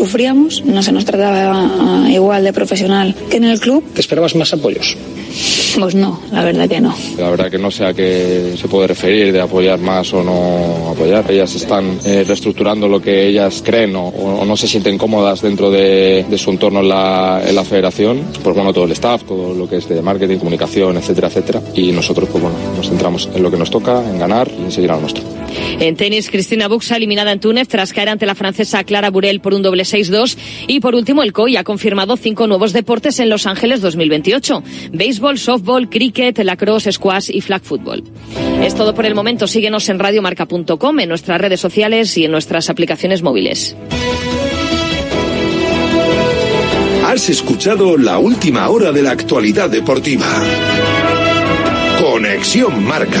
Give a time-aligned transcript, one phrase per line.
[0.00, 3.84] sufríamos, no se nos trataba igual de profesional que en el club.
[3.92, 4.96] ¿Te esperabas más apoyos?
[5.78, 6.94] Pues no, la verdad que no.
[7.18, 10.90] La verdad que no sé a qué se puede referir de apoyar más o no
[10.90, 11.30] apoyar.
[11.30, 16.24] Ellas están eh, reestructurando lo que ellas creen o, no se sienten cómodas dentro de,
[16.38, 18.22] su entorno en la, en la, federación.
[18.42, 21.60] Pues bueno, todo el staff, todo lo que es de marketing, comunicación, etcétera, etcétera.
[21.74, 24.72] Y nosotros, pues bueno, nos centramos en lo que nos toca, en ganar y en
[24.72, 25.39] seguir a lo nuestro.
[25.80, 29.54] En tenis, Cristina Buxa eliminada en Túnez tras caer ante la francesa Clara Burel por
[29.54, 30.36] un doble 6-2.
[30.66, 34.62] Y por último, el COI ha confirmado cinco nuevos deportes en Los Ángeles 2028.
[34.92, 38.04] Béisbol, softball, cricket, lacrosse, squash y flag football.
[38.62, 39.46] Es todo por el momento.
[39.46, 43.76] Síguenos en radiomarca.com, en nuestras redes sociales y en nuestras aplicaciones móviles.
[47.04, 50.26] Has escuchado la última hora de la actualidad deportiva.
[52.00, 53.20] Conexión Marca.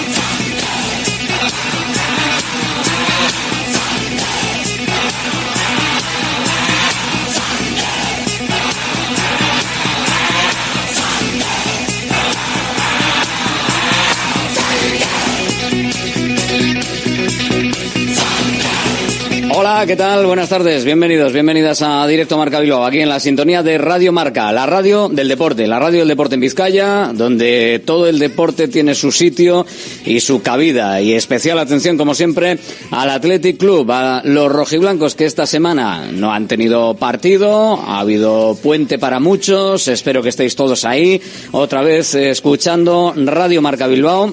[19.81, 20.27] Hola, ¿qué tal?
[20.27, 24.51] Buenas tardes, bienvenidos, bienvenidas a Directo Marca Bilbao, aquí en la sintonía de Radio Marca,
[24.51, 28.93] la radio del deporte, la radio del deporte en Vizcaya, donde todo el deporte tiene
[28.93, 29.65] su sitio
[30.05, 31.01] y su cabida.
[31.01, 32.59] Y especial atención, como siempre,
[32.91, 38.55] al Athletic Club, a los rojiblancos que esta semana no han tenido partido, ha habido
[38.61, 41.19] puente para muchos, espero que estéis todos ahí,
[41.53, 44.31] otra vez eh, escuchando Radio Marca Bilbao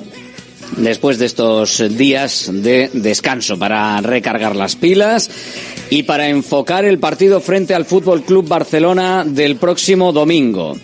[0.77, 5.31] después de estos días de descanso para recargar las pilas
[5.91, 10.77] y para enfocar el partido frente al Fútbol Club Barcelona del próximo domingo.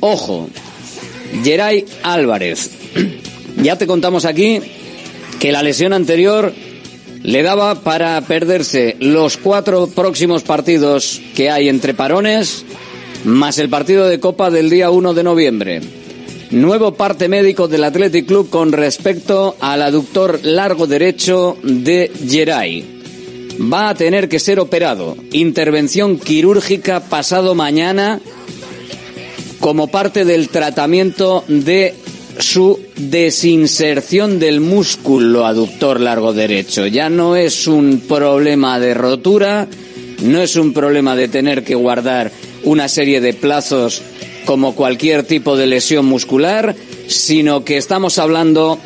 [0.00, 0.48] Ojo,
[1.42, 2.70] Geray Álvarez.
[3.56, 4.60] Ya te contamos aquí
[5.40, 6.52] que la lesión anterior
[7.22, 12.66] le daba para perderse los cuatro próximos partidos que hay entre parones,
[13.24, 15.80] más el partido de Copa del día 1 de noviembre.
[16.50, 22.84] Nuevo parte médico del Athletic Club con respecto al aductor largo derecho de Geray.
[23.72, 25.16] Va a tener que ser operado.
[25.32, 28.20] Intervención quirúrgica pasado mañana
[29.58, 31.94] como parte del tratamiento de
[32.38, 36.86] su desinserción del músculo aductor largo derecho.
[36.86, 39.66] Ya no es un problema de rotura,
[40.22, 42.30] no es un problema de tener que guardar
[42.62, 44.02] una serie de plazos
[44.46, 46.74] como cualquier tipo de lesión muscular,
[47.08, 48.78] sino que estamos hablando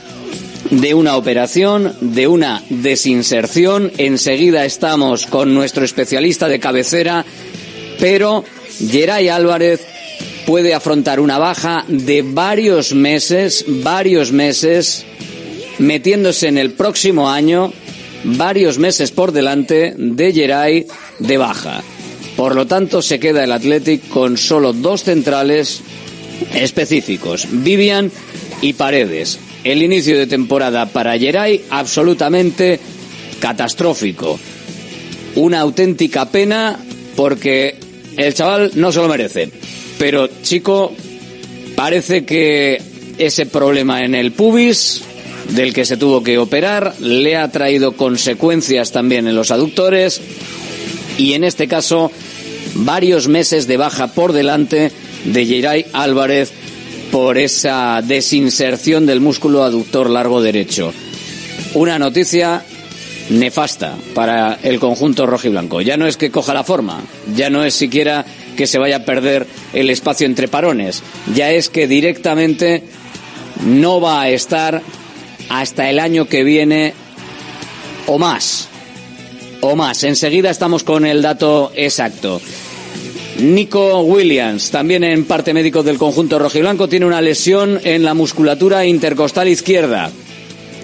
[0.71, 3.93] de una operación, de una desinserción.
[3.99, 7.25] Enseguida estamos con nuestro especialista de cabecera,
[8.01, 8.45] pero
[8.91, 9.87] Geray Álvarez
[10.47, 15.05] puede afrontar una baja de varios meses, varios meses,
[15.79, 17.73] metiéndose en el próximo año,
[18.25, 20.87] varios meses por delante de Geray
[21.19, 21.83] de baja.
[22.37, 25.83] Por lo tanto, se queda el Athletic con solo dos centrales
[26.55, 28.11] específicos, Vivian
[28.63, 29.39] y Paredes.
[29.65, 32.81] El inicio de temporada para Geray absolutamente
[33.41, 34.39] catastrófico.
[35.35, 36.79] Una auténtica pena
[37.15, 37.77] porque
[38.17, 39.51] el chaval no se lo merece.
[39.99, 40.93] Pero chico,
[41.77, 42.81] parece que
[43.19, 45.03] ese problema en el pubis
[45.51, 50.21] del que se tuvo que operar le ha traído consecuencias también en los aductores
[51.21, 52.11] y en este caso
[52.77, 54.91] varios meses de baja por delante
[55.25, 56.51] de Geray Álvarez
[57.13, 60.95] por esa desinserción del músculo aductor largo derecho.
[61.75, 62.65] Una noticia
[63.29, 65.83] nefasta para el conjunto rojiblanco.
[65.83, 67.03] Ya no es que coja la forma,
[67.37, 68.25] ya no es siquiera
[68.57, 71.03] que se vaya a perder el espacio entre parones,
[71.35, 72.83] ya es que directamente
[73.67, 74.81] no va a estar
[75.51, 76.95] hasta el año que viene
[78.07, 78.70] o más.
[79.61, 80.05] O más.
[80.05, 82.41] Enseguida estamos con el dato exacto.
[83.39, 88.85] Nico Williams, también en parte médico del conjunto rojiblanco, tiene una lesión en la musculatura
[88.85, 90.11] intercostal izquierda,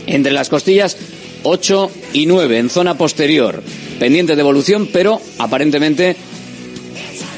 [0.06, 0.96] entre las costillas
[1.43, 3.62] 8 y 9, en zona posterior,
[3.99, 6.17] pendiente de evolución, pero aparentemente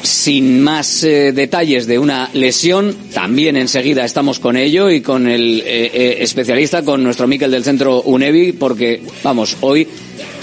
[0.03, 5.61] sin más eh, detalles de una lesión, también enseguida estamos con ello y con el
[5.61, 9.87] eh, eh, especialista, con nuestro Miquel del centro UNEVI, porque, vamos, hoy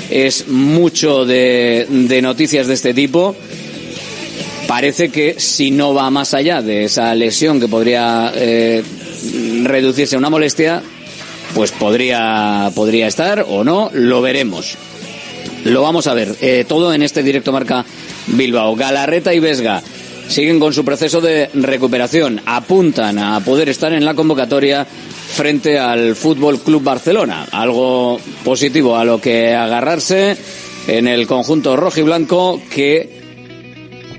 [0.10, 3.36] es mucho de, de noticias de este tipo
[4.68, 8.84] parece que si no va más allá de esa lesión que podría eh,
[9.64, 10.82] reducirse a una molestia,
[11.54, 14.76] pues podría, podría estar o no, lo veremos.
[15.64, 16.36] Lo vamos a ver.
[16.42, 17.86] Eh, todo en este directo marca
[18.28, 18.76] Bilbao.
[18.76, 19.82] Galarreta y Vesga
[20.28, 22.42] siguen con su proceso de recuperación.
[22.46, 24.86] Apuntan a poder estar en la convocatoria
[25.36, 27.46] frente al Fútbol Club Barcelona.
[27.52, 30.38] Algo positivo a lo que agarrarse
[30.88, 33.22] en el conjunto rojo y blanco que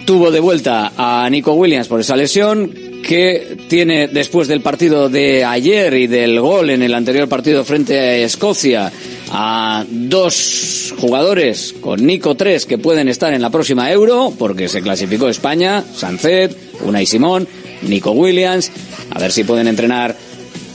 [0.05, 2.71] tuvo de vuelta a Nico Williams por esa lesión
[3.03, 7.99] que tiene después del partido de ayer y del gol en el anterior partido frente
[7.99, 8.93] a Escocia
[9.31, 14.83] a dos jugadores con Nico 3 que pueden estar en la próxima Euro porque se
[14.83, 16.55] clasificó España, Sancet,
[16.85, 17.49] Unai Simón,
[17.83, 18.71] Nico Williams,
[19.11, 20.26] a ver si pueden entrenar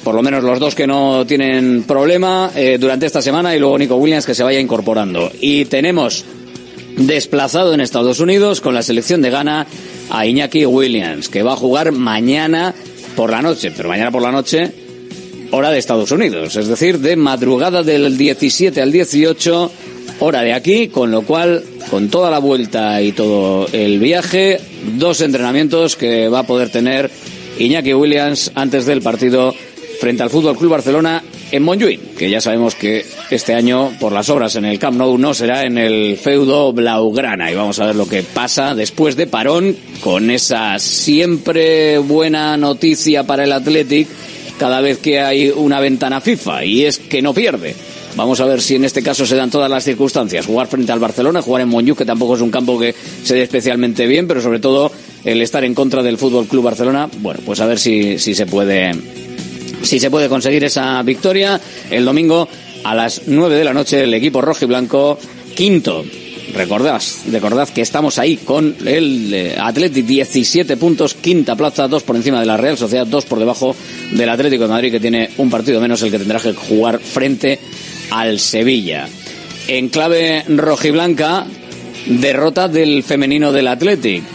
[0.04, 3.78] por lo menos los dos que no tienen problema eh, durante esta semana y luego
[3.78, 5.32] Nico Williams que se vaya incorporando.
[5.40, 6.26] Y tenemos
[6.98, 9.68] desplazado en Estados Unidos con la selección de Ghana
[10.10, 12.74] a Iñaki Williams, que va a jugar mañana
[13.16, 14.72] por la noche, pero mañana por la noche,
[15.52, 19.72] hora de Estados Unidos, es decir, de madrugada del 17 al 18,
[20.20, 24.60] hora de aquí, con lo cual, con toda la vuelta y todo el viaje,
[24.98, 27.10] dos entrenamientos que va a poder tener
[27.60, 29.54] Iñaki Williams antes del partido
[30.02, 31.22] frente al Fútbol Club Barcelona
[31.52, 35.14] en Montjuic, que ya sabemos que este año por las obras en el Camp Nou
[35.22, 39.28] no será en el feudo Blaugrana y vamos a ver lo que pasa después de
[39.28, 44.08] parón con esa siempre buena noticia para el Athletic
[44.58, 47.76] cada vez que hay una ventana FIFA y es que no pierde.
[48.16, 50.48] Vamos a ver si en este caso se dan todas las circunstancias.
[50.48, 53.44] Jugar frente al Barcelona, jugar en Montjuic, que tampoco es un campo que se dé
[53.44, 54.92] especialmente bien, pero sobre todo
[55.24, 57.08] el estar en contra del Fútbol Club Barcelona.
[57.20, 58.94] Bueno, pues a ver si, si se puede
[59.82, 62.48] si se puede conseguir esa victoria el domingo
[62.84, 65.18] a las 9 de la noche el equipo rojo y blanco
[65.56, 66.04] quinto
[66.54, 67.02] recordad,
[67.32, 72.40] recordad que estamos ahí con el eh, Atlético 17 puntos, quinta plaza, dos por encima
[72.40, 73.76] de la Real Sociedad, dos por debajo
[74.12, 77.60] del Atlético de Madrid que tiene un partido menos el que tendrá que jugar frente
[78.10, 79.08] al Sevilla.
[79.68, 81.46] En clave rojiblanca,
[82.08, 84.26] derrota del femenino del Atlético.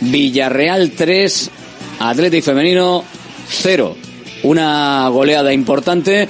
[0.00, 1.50] Villarreal 3,
[2.00, 3.04] Atlético femenino
[3.48, 4.09] 0
[4.42, 6.28] una goleada importante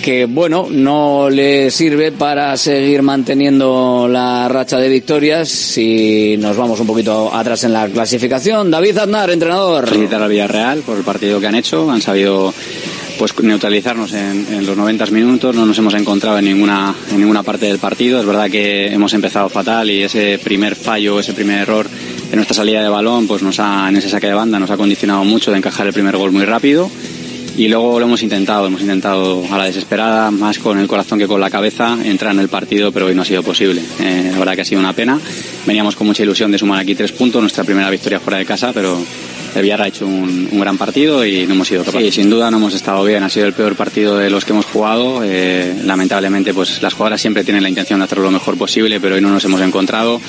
[0.00, 6.80] que bueno, no le sirve para seguir manteniendo la racha de victorias si nos vamos
[6.80, 8.70] un poquito atrás en la clasificación.
[8.70, 9.88] David Aznar, entrenador.
[9.88, 12.52] Felicitar al Villarreal por el partido que han hecho, han sabido
[13.18, 17.66] pues neutralizarnos en, los 90 minutos, no nos hemos encontrado en ninguna, en ninguna parte
[17.66, 21.86] del partido, es verdad que hemos empezado fatal y ese primer fallo, ese primer error
[22.30, 24.76] en nuestra salida de balón, pues nos ha, en ese saque de banda nos ha
[24.76, 26.90] condicionado mucho de encajar el primer gol muy rápido
[27.56, 31.26] y luego lo hemos intentado, hemos intentado a la desesperada, más con el corazón que
[31.26, 33.82] con la cabeza, entrar en el partido, pero hoy no ha sido posible.
[34.00, 35.20] Eh, la verdad que ha sido una pena.
[35.66, 38.72] Veníamos con mucha ilusión de sumar aquí tres puntos, nuestra primera victoria fuera de casa,
[38.72, 38.96] pero
[39.54, 42.14] el Villarra ha hecho un, gran partido y no hemos sido capaces.
[42.14, 44.52] Sí, sin duda no hemos estado bien, ha sido el peor partido de los que
[44.52, 45.22] hemos jugado.
[45.24, 49.16] Eh, lamentablemente, pues las jugadoras siempre tienen la intención de hacerlo lo mejor posible, pero
[49.16, 50.20] hoy no nos hemos encontrado.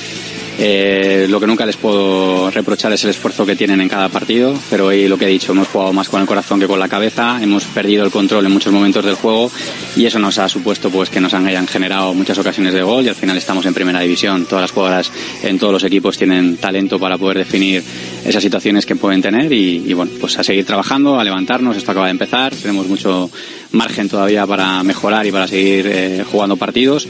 [0.60, 4.54] Eh, lo que nunca les puedo reprochar es el esfuerzo que tienen en cada partido,
[4.70, 6.88] pero hoy lo que he dicho, hemos jugado más con el corazón que con la
[6.88, 9.50] cabeza, hemos perdido el control en muchos momentos del juego
[9.96, 13.10] y eso nos ha supuesto pues que nos hayan generado muchas ocasiones de gol y
[13.10, 14.46] al final estamos en primera división.
[14.46, 15.12] Todas las jugadoras
[15.44, 17.84] en todos los equipos tienen talento para poder definir
[18.24, 22.08] esas situaciones que pueden tener y, bueno, pues a seguir trabajando, a levantarnos, esto acaba
[22.08, 23.30] de empezar, tenemos mucho
[23.72, 27.08] margen todavía para mejorar y para seguir eh, jugando partidos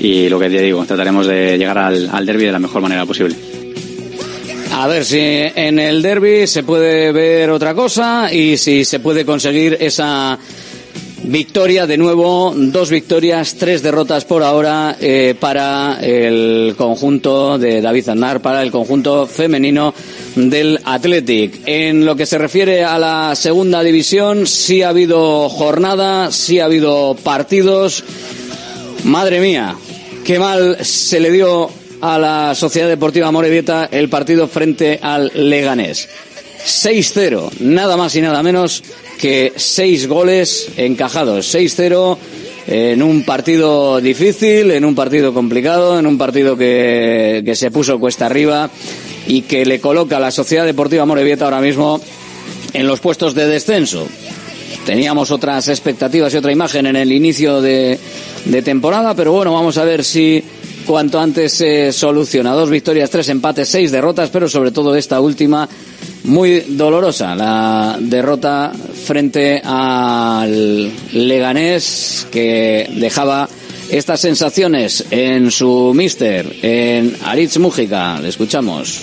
[0.00, 3.04] y lo que te digo, trataremos de llegar al, al derby de la mejor manera
[3.04, 3.36] posible.
[4.72, 9.26] A ver si en el derby se puede ver otra cosa y si se puede
[9.26, 10.38] conseguir esa
[11.24, 18.08] victoria de nuevo, dos victorias, tres derrotas por ahora eh, para el conjunto de David
[18.08, 19.92] Aznar, para el conjunto femenino
[20.34, 21.60] del Athletic.
[21.66, 26.64] En lo que se refiere a la segunda división, sí ha habido jornada, sí ha
[26.64, 28.02] habido partidos
[29.04, 29.76] Madre mía,
[30.30, 31.68] qué mal se le dio
[32.00, 36.08] a la Sociedad Deportiva Morevieta el partido frente al Leganés.
[36.64, 38.84] 6-0, nada más y nada menos
[39.18, 41.52] que 6 goles encajados.
[41.52, 42.16] 6-0
[42.68, 47.98] en un partido difícil, en un partido complicado, en un partido que, que se puso
[47.98, 48.70] cuesta arriba
[49.26, 52.00] y que le coloca a la Sociedad Deportiva Morevieta ahora mismo
[52.72, 54.06] en los puestos de descenso.
[54.84, 57.98] Teníamos otras expectativas y otra imagen en el inicio de,
[58.44, 60.42] de temporada, pero bueno, vamos a ver si
[60.86, 62.52] cuanto antes se soluciona.
[62.52, 65.68] Dos victorias, tres empates, seis derrotas, pero sobre todo esta última
[66.24, 68.72] muy dolorosa, la derrota
[69.04, 73.48] frente al Leganés que dejaba
[73.90, 78.20] estas sensaciones en su mister, en Aritz Mújica.
[78.20, 79.00] Le escuchamos.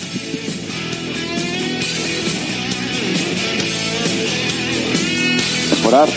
[5.87, 6.09] Mejorar.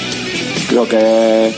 [0.68, 1.52] Creo que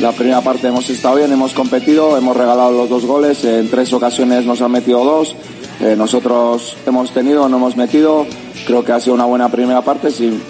[0.00, 3.92] la primera parte hemos estado bien, hemos competido, hemos regalado los dos goles, en tres
[3.92, 5.36] ocasiones nos han metido dos,
[5.80, 8.26] eh, nosotros hemos tenido, no hemos metido,
[8.66, 10.40] creo que ha sido una buena primera parte, sin,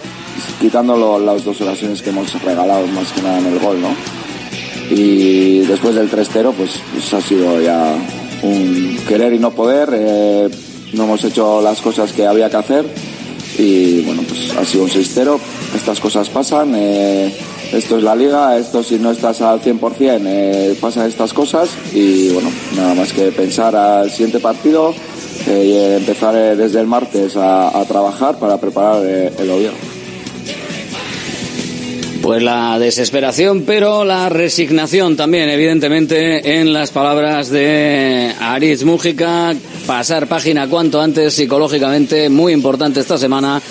[0.60, 3.88] quitando las dos ocasiones que hemos regalado más que nada en el gol, ¿no?
[4.94, 7.96] Y después del 3-0, pues, pues, ha sido ya
[8.42, 10.48] un querer y no poder, eh,
[10.92, 12.86] no hemos hecho las cosas que había que hacer.
[13.58, 15.36] Y bueno, pues ha sido un 6-0,
[15.78, 16.74] estas cosas pasan.
[16.74, 17.32] Eh,
[17.72, 22.30] esto es la liga, esto si no estás al 100% eh, pasan estas cosas y
[22.30, 24.94] bueno, nada más que pensar al siguiente partido
[25.46, 29.74] eh, y empezar eh, desde el martes a, trabajar para preparar el Oviedo.
[32.22, 39.54] Pues la desesperación, pero la resignación también, evidentemente, en las palabras de Aritz Mújica.
[39.86, 43.62] Pasar página cuanto antes, psicológicamente, muy importante esta semana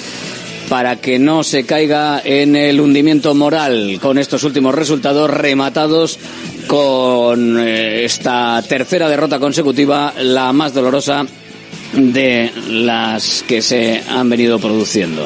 [0.69, 6.19] para que no se caiga en el hundimiento moral con estos últimos resultados rematados
[6.67, 11.25] con eh, esta tercera derrota consecutiva, la más dolorosa
[11.93, 15.23] de las que se han venido produciendo.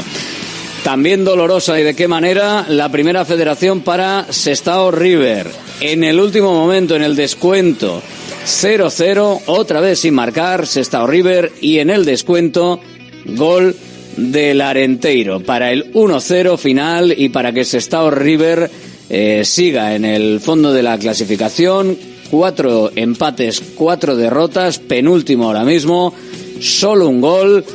[0.84, 5.48] También dolorosa y de qué manera la primera federación para Sestao River.
[5.80, 8.02] En el último momento, en el descuento,
[8.46, 12.80] 0-0, otra vez sin marcar, Sestao River y en el descuento,
[13.26, 13.76] gol
[14.18, 18.70] del Arenteiro para el 1-0 final y para que Sestao River
[19.10, 21.98] eh, siga en el fondo de la clasificación.
[22.30, 26.14] Cuatro empates, cuatro derrotas, penúltimo ahora mismo,
[26.62, 27.66] solo un gol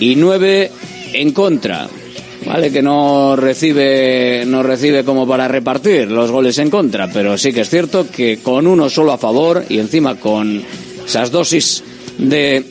[0.00, 0.70] y nueve
[1.12, 1.88] en contra.
[2.46, 7.52] Vale que no recibe no recibe como para repartir los goles en contra, pero sí
[7.52, 10.62] que es cierto que con uno solo a favor y encima con
[11.06, 11.84] esas dosis
[12.18, 12.64] de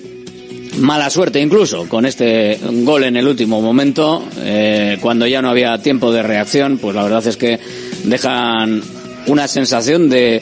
[0.77, 5.77] mala suerte incluso con este gol en el último momento, eh, cuando ya no había
[5.79, 7.59] tiempo de reacción, pues la verdad es que
[8.03, 8.81] dejan
[9.27, 10.41] una sensación de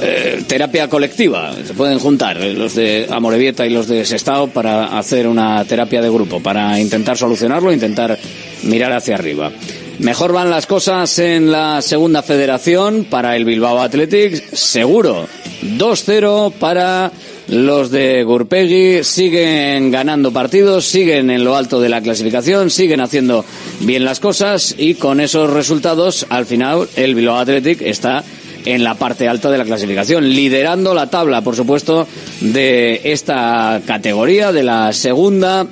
[0.00, 1.52] eh, terapia colectiva.
[1.64, 6.02] Se pueden juntar eh, los de Amorebieta y los de Sestao para hacer una terapia
[6.02, 8.18] de grupo, para intentar solucionarlo, intentar
[8.64, 9.52] mirar hacia arriba.
[9.98, 15.28] Mejor van las cosas en la segunda federación para el Bilbao Athletic, seguro.
[15.62, 17.12] 2-0 para
[17.48, 23.44] los de Gurpegui siguen ganando partidos, siguen en lo alto de la clasificación, siguen haciendo
[23.80, 28.24] bien las cosas y con esos resultados, al final, el Bilbao Athletic está
[28.64, 32.06] en la parte alta de la clasificación, liderando la tabla, por supuesto,
[32.40, 35.66] de esta categoría, de la segunda,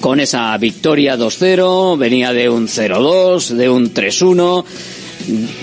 [0.00, 4.64] con esa victoria 2-0, venía de un 0-2, de un 3-1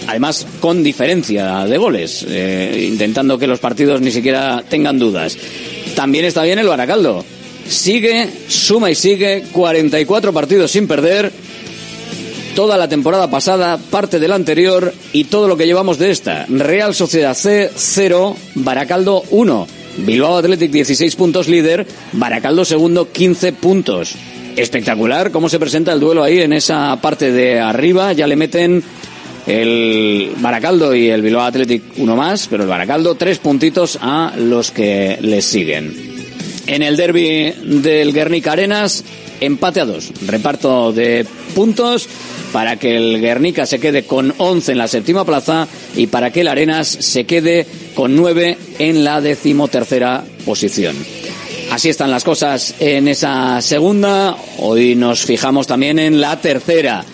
[0.08, 5.38] además con diferencia de goles, eh, intentando que los partidos ni siquiera tengan dudas.
[5.96, 7.24] También está bien el Baracaldo.
[7.68, 11.32] Sigue, suma y sigue, 44 partidos sin perder,
[12.56, 16.46] toda la temporada pasada, parte de la anterior y todo lo que llevamos de esta.
[16.50, 19.68] Real Sociedad C 0, Baracaldo 1.
[19.98, 24.16] Bilbao Athletic 16 puntos líder, Baracaldo segundo 15 puntos.
[24.56, 28.84] Espectacular cómo se presenta el duelo ahí en esa parte de arriba, ya le meten
[29.48, 34.72] el Baracaldo y el Bilbao Athletic uno más, pero el Baracaldo tres puntitos a los
[34.72, 35.96] que les siguen.
[36.68, 39.06] En el derby del Guernica Arenas,
[39.40, 41.26] empate a dos, reparto de
[41.56, 42.10] puntos
[42.52, 46.42] para que el Guernica se quede con 11 en la séptima plaza y para que
[46.42, 50.96] el Arenas se quede con 9 en la decimotercera posición.
[51.72, 54.36] Así están las cosas en esa segunda.
[54.60, 57.06] Hoy nos fijamos también en la tercera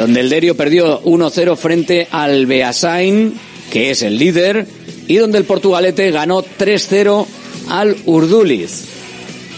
[0.00, 3.34] donde el Derio perdió 1-0 frente al Beasain,
[3.70, 4.66] que es el líder,
[5.06, 7.26] y donde el Portugalete ganó 3-0
[7.68, 8.86] al Urduliz.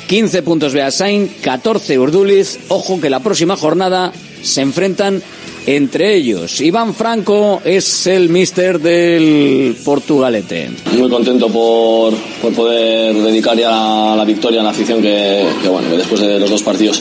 [0.08, 2.58] 15 puntos Beasain, 14 Urduliz.
[2.66, 5.22] Ojo que la próxima jornada se enfrentan
[5.66, 6.60] entre ellos.
[6.60, 10.70] Iván Franco es el mister del Portugalete.
[10.98, 16.20] Muy contento por, por poder dedicar ya la victoria a la afición que, bueno, después
[16.20, 17.00] de los dos partidos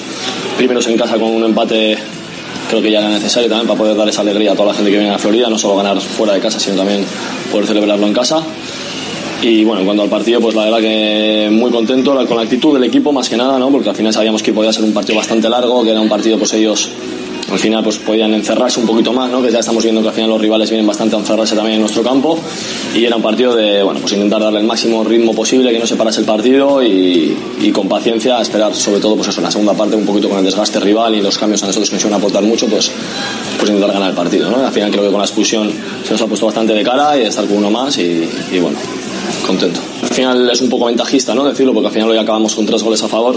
[0.58, 1.98] primeros en casa con un empate
[2.72, 4.90] creo que ya era necesario también para poder dar esa alegría a toda la gente
[4.90, 7.06] que viene a Florida, no solo ganar fuera de casa, sino también
[7.52, 8.42] poder celebrarlo en casa.
[9.42, 12.74] Y bueno, en cuanto al partido, pues la verdad que muy contento con la actitud
[12.74, 13.70] del equipo más que nada, ¿no?
[13.70, 16.38] Porque al final sabíamos que podía ser un partido bastante largo, que era un partido
[16.38, 16.90] pues ellos
[17.52, 19.42] al final pues podían encerrarse un poquito más, ¿no?
[19.42, 21.82] que ya estamos viendo que al final los rivales vienen bastante a encerrarse también en
[21.82, 22.40] nuestro campo
[22.96, 25.86] y era un partido de bueno, pues intentar darle el máximo ritmo posible, que no
[25.86, 27.38] se parase el partido y,
[27.74, 30.46] con paciencia esperar sobre todo pues eso, en la segunda parte un poquito con el
[30.46, 32.92] desgaste rival y los cambios a nosotros que nos iban a aportar mucho, pues,
[33.58, 34.50] pues intentar ganar el partido.
[34.50, 34.66] ¿no?
[34.66, 35.72] Al final creo que con la expulsión
[36.04, 38.28] se nos ha puesto bastante de cara y estar con uno más y
[38.60, 38.78] bueno,
[39.46, 39.91] contento.
[40.02, 41.46] Al final es un poco ventajista, ¿no?
[41.46, 43.36] Decirlo, porque al final hoy acabamos con tres goles a favor.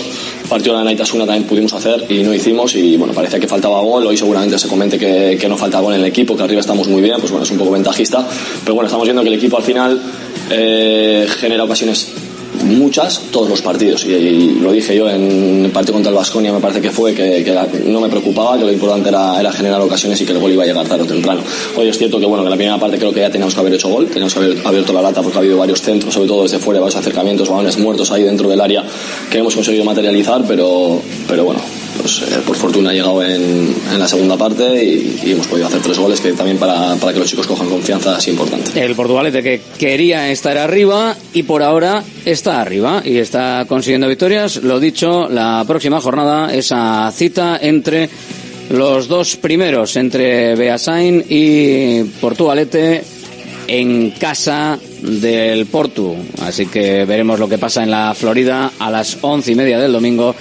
[0.49, 4.06] Partido de Naitasuna también pudimos hacer y no hicimos y bueno, parecía que faltaba gol.
[4.06, 6.88] Hoy seguramente se comente que, que no falta gol en el equipo, que arriba estamos
[6.88, 8.26] muy bien, pues bueno, es un poco ventajista.
[8.62, 10.00] Pero bueno, estamos viendo que el equipo al final
[10.50, 12.12] eh, genera ocasiones
[12.64, 14.04] muchas todos los partidos.
[14.04, 17.44] Y, lo dije yo en el partido contra el Vasconia me parece que fue que,
[17.87, 20.64] no me preocupaba que lo importante era, era, generar ocasiones y que el gol iba
[20.64, 21.42] a llegar tarde o temprano.
[21.76, 23.75] Hoy es cierto que bueno que la primera parte creo que ya teníamos que haber
[23.75, 26.42] hecho gol teníamos que haber abierto la lata porque ha habido varios centros sobre todo
[26.44, 28.85] desde fuera varios acercamientos balones muertos ahí dentro del área
[29.30, 34.09] que hemos conseguido materializar pero pero bueno pues eh, por fortuna ha llegado en, la
[34.09, 37.29] segunda parte y, y, hemos podido hacer tres goles que también para, para que los
[37.29, 38.83] chicos cojan confianza es importante.
[38.83, 44.57] El Portugalete que quería estar arriba y por ahora está arriba y está consiguiendo victorias.
[44.57, 48.09] Lo dicho, la próxima jornada esa cita entre
[48.71, 53.03] los dos primeros, entre Beasain y Portugalete
[53.67, 56.15] en casa del Portu.
[56.43, 59.93] Así que veremos lo que pasa en la Florida a las once y media del
[59.93, 60.35] domingo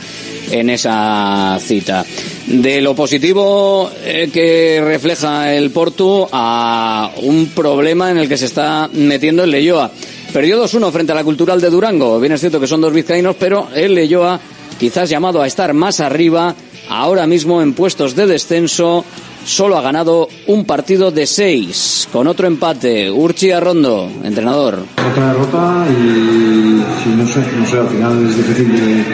[0.52, 2.06] en esa cita.
[2.48, 8.46] De lo positivo eh, que refleja el Portu a un problema en el que se
[8.46, 9.90] está metiendo el Leyoa.
[10.32, 12.20] Perdió 2-1 frente a la Cultural de Durango.
[12.20, 14.40] Bien es cierto que son dos vizcaínos, pero el Leyoa,
[14.80, 16.56] quizás llamado a estar más arriba,
[16.90, 19.06] ahora mismo en puestos de descenso,
[19.46, 23.12] solo ha ganado un partido de seis, con otro empate.
[23.12, 24.80] Urchi Arrondo, entrenador.
[25.12, 29.06] Otra derrota y, no sé, no sé, al final es difícil de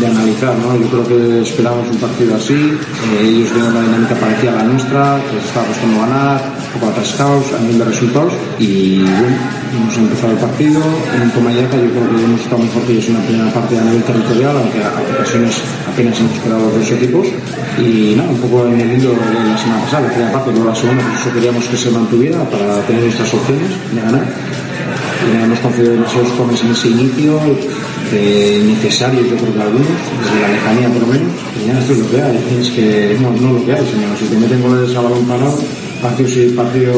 [0.00, 0.76] de analizar, ¿no?
[0.78, 4.64] Yo creo que esperábamos un partido así, eh, ellos tienen una dinámica parecida a la
[4.64, 6.40] nuestra, que les estaba costando ganar,
[6.74, 9.36] un poco atascados a nivel de resultados y bueno,
[9.74, 10.80] hemos empezado el partido
[11.20, 13.84] en Tomayaca, yo creo que hemos estado mejor que ellos en la primera parte a
[13.84, 15.54] nivel territorial, aunque a ocasiones
[15.92, 17.26] apenas hemos quedado los dos equipos
[17.78, 20.68] y nada, un poco en el hilo de la semana pasada, la primera parte, luego
[20.68, 24.24] la segunda, pues eso queríamos que se mantuviera para tener nuestras opciones de ganar.
[25.18, 27.40] Y hemos concedido demasiados jóvenes en ese inicio,
[28.10, 31.32] de necesarios, yo creo que algunos, desde la lejanía por lo menos,
[31.66, 34.16] ya esto es lo que hay, es que no, no lo que hay, señor.
[34.18, 35.58] Si te meten goles a balón parado,
[36.02, 36.92] partido sí, partido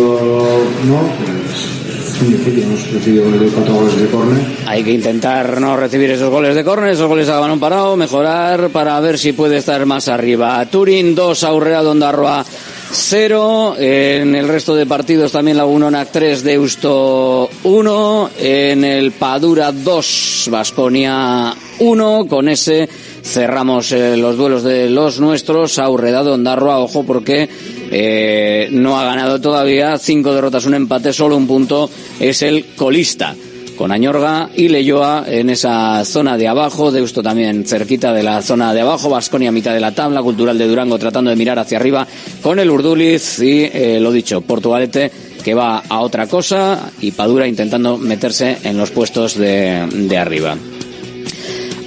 [0.87, 1.81] no, pues.
[2.21, 4.45] Hemos recibido cuatro goles de córner.
[4.67, 8.69] Hay que intentar no recibir esos goles de córner, esos goles a balón parado, mejorar
[8.69, 10.63] para ver si puede estar más arriba.
[10.67, 12.45] Turín 2, Aurrea Dondarroa
[12.93, 13.77] 0.
[13.79, 18.31] En el resto de partidos también la Unonac 3, Deusto 1.
[18.39, 22.27] En el Padura 2, Vasconia 1.
[22.29, 22.89] Con ese
[23.23, 25.79] cerramos eh, los duelos de los nuestros.
[25.79, 27.49] Aurredado Ondarroa, ojo porque
[27.91, 29.97] eh, no ha ganado todavía.
[29.99, 31.91] Cinco derrotas, un empate, solo un punto.
[32.19, 33.35] Es el colista
[33.81, 38.75] con Añorga y Leyoa en esa zona de abajo, Deusto también cerquita de la zona
[38.75, 42.07] de abajo, Vasconia mitad de la tabla, Cultural de Durango tratando de mirar hacia arriba
[42.43, 45.11] con el Urduliz y eh, lo dicho, Portugalete
[45.43, 50.59] que va a otra cosa y Padura intentando meterse en los puestos de, de arriba.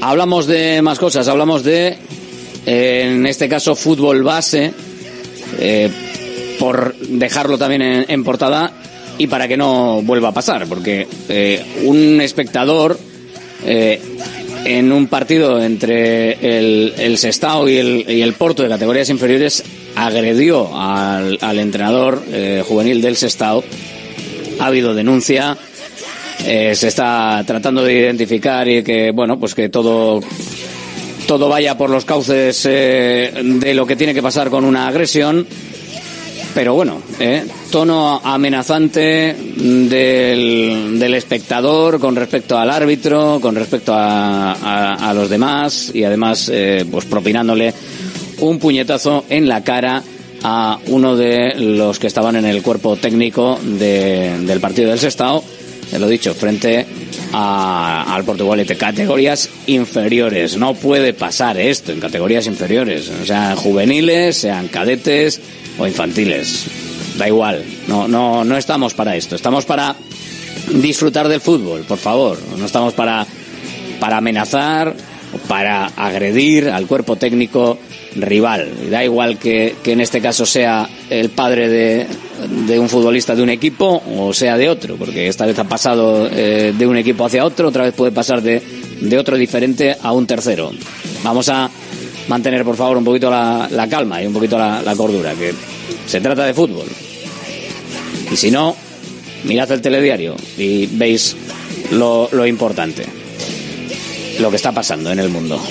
[0.01, 1.95] Hablamos de más cosas, hablamos de,
[2.65, 4.73] eh, en este caso, fútbol base,
[5.59, 5.91] eh,
[6.57, 8.73] por dejarlo también en portada,
[9.17, 12.97] y para que no vuelva a pasar, porque eh, un espectador
[13.65, 13.99] eh,
[14.65, 19.63] en un partido entre el, el Sestao y el, y el, Porto de categorías inferiores
[19.95, 23.63] agredió al, al entrenador eh, juvenil del Sestao.
[24.59, 25.57] Ha habido denuncia,
[26.37, 30.21] se está tratando de identificar y que, bueno, pues que todo
[31.27, 35.47] todo vaya por los cauces de lo que tiene que pasar con una agresión
[36.53, 39.35] pero bueno, eh, tono amenazante
[39.93, 46.49] del, del, espectador con respecto al árbitro, con respecto a, a, los demás y además
[46.53, 47.73] eh, pues propinándole
[48.39, 50.03] un puñetazo en la cara
[50.43, 55.43] a uno de los que estaban en el cuerpo técnico de, del partido del Sestao,
[55.97, 56.85] lo dicho, frente
[57.33, 60.57] a- al Portugal de categorías inferiores.
[60.57, 65.39] No puede pasar esto en categorías inferiores, sean juveniles, sean cadetes
[65.77, 66.65] o infantiles.
[67.17, 69.95] Da igual, no, no, no estamos para esto, estamos para
[70.73, 72.37] disfrutar del fútbol, por favor.
[72.57, 73.25] No estamos para,
[73.99, 74.95] para amenazar
[75.33, 77.77] o para agredir al cuerpo técnico
[78.15, 78.71] rival.
[78.89, 82.07] Da igual que, que en este caso sea el padre de,
[82.67, 86.27] de un futbolista de un equipo o sea de otro, porque esta vez ha pasado
[86.31, 88.61] eh, de un equipo hacia otro, otra vez puede pasar de,
[89.01, 90.71] de otro diferente a un tercero.
[91.23, 91.69] Vamos a
[92.27, 95.53] mantener, por favor, un poquito la, la calma y un poquito la, la cordura, que
[96.05, 96.87] se trata de fútbol.
[98.31, 98.75] Y si no,
[99.43, 101.35] mirad el telediario y veis
[101.91, 103.05] lo, lo importante,
[104.39, 105.61] lo que está pasando en el mundo.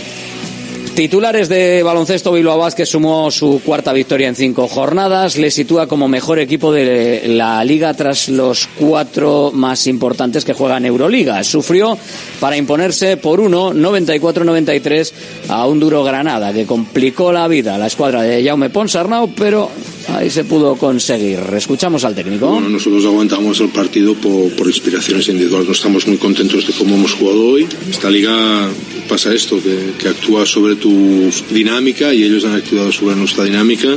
[0.94, 6.07] Titulares de baloncesto Bilbao Vázquez sumó su cuarta victoria en cinco jornadas, le sitúa como
[6.07, 11.42] mejor equipo de la liga tras los cuatro más importantes que juegan Euroliga.
[11.44, 11.96] Sufrió
[12.40, 15.12] para imponerse por uno 94-93
[15.48, 19.70] a un duro Granada que complicó la vida a la escuadra de Jaume Ponsarnau, pero
[20.08, 21.40] ahí se pudo conseguir.
[21.56, 22.48] Escuchamos al técnico.
[22.48, 25.68] Bueno, nosotros aguantamos el partido por, inspiraciones individuales.
[25.68, 27.66] No estamos muy contentos de cómo hemos jugado hoy.
[27.90, 28.68] Esta liga
[29.08, 33.88] pasa esto, que, actúa sobre tu dinámica y ellos han actuado sobre nuestra dinámica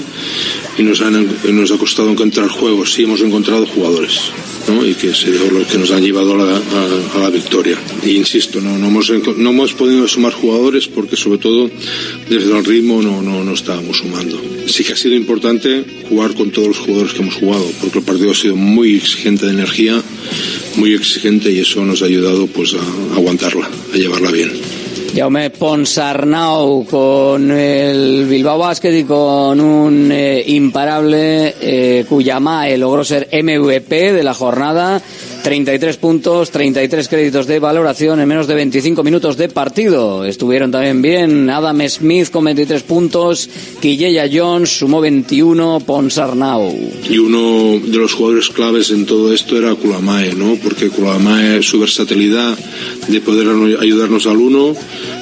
[0.78, 2.94] y nos, han, nos ha costado encontrar juegos.
[2.94, 4.32] Sí hemos encontrado jugadores.
[4.68, 4.86] ¿no?
[4.86, 7.78] y que se los que nos han llevado a la, a, a la victoria.
[8.04, 11.70] E insisto, no, no, hemos, no hemos podido sumar jugadores porque sobre todo
[12.30, 14.42] desde el ritmo no, no, no estábamos sumando.
[14.68, 18.06] Sí que ha sido importante jugar con todos los jugadores que hemos jugado porque el
[18.06, 20.02] partido ha sido muy exigente de energía,
[20.76, 24.52] muy exigente y eso nos ha ayudado pues a aguantarla, a llevarla bien.
[25.16, 33.30] Jaume Ponsarnau con el Bilbao Basket y con un eh, imparable eh, Cuyamae logró ser
[33.32, 35.02] MVP de la jornada.
[35.46, 40.26] 33 puntos, 33 créditos de valoración en menos de 25 minutos de partido.
[40.26, 43.48] Estuvieron también bien Adam Smith con 23 puntos,
[43.80, 46.76] Quilleya Jones sumó 21, Ponsarnau.
[47.08, 50.56] Y uno de los jugadores claves en todo esto era Kulamae, ¿no?
[50.64, 52.58] Porque Kulamae, su versatilidad
[53.08, 53.48] de poder
[53.80, 54.76] ayudarnos al uno,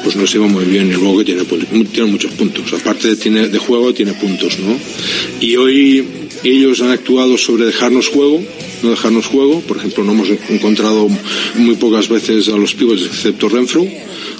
[0.05, 0.87] pues nos iba muy bien.
[0.87, 1.43] Y luego que tiene,
[1.91, 2.71] tiene muchos puntos.
[2.71, 4.73] Aparte de, tiene, de juego, tiene puntos, ¿no?
[5.41, 8.41] Y hoy ellos han actuado sobre dejarnos juego,
[8.81, 9.61] no dejarnos juego.
[9.61, 11.07] Por ejemplo, no hemos encontrado
[11.55, 13.85] muy pocas veces a los pivots excepto Renfro.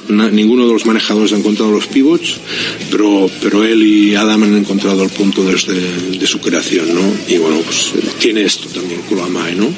[0.10, 2.38] Na, ninguno de los manejadores ha encontrado los pivots,
[2.92, 7.02] pero, pero él y Adam han encontrado el punto desde de su creación, ¿no?
[7.28, 9.70] Y bueno, pues tiene esto también, Kulamae, ¿no?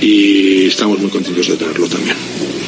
[0.00, 2.16] Y estamos muy contentos de tenerlo también.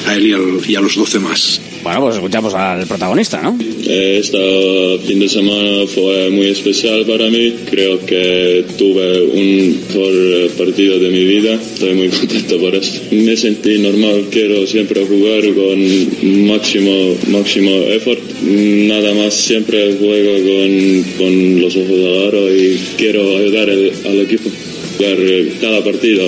[0.06, 1.60] A él y, al, y a los 12 más.
[1.82, 3.58] Bueno, pues escuchamos al protagonista, ¿no?
[3.58, 7.54] Este fin de semana fue muy especial para mí.
[7.68, 11.54] Creo que tuve un mejor partido de mi vida.
[11.54, 13.00] Estoy muy contento por eso.
[13.10, 14.26] Me sentí normal.
[14.30, 16.81] Quiero siempre jugar con máximo,
[17.28, 18.20] máximo effort.
[18.42, 24.20] Nada más siempre juego con, con los ojos al aro y quiero ayudar el, al
[24.20, 24.50] equipo.
[24.98, 25.18] Jugar
[25.60, 26.24] cada partido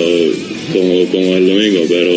[0.73, 2.11] como, como el domingo, pero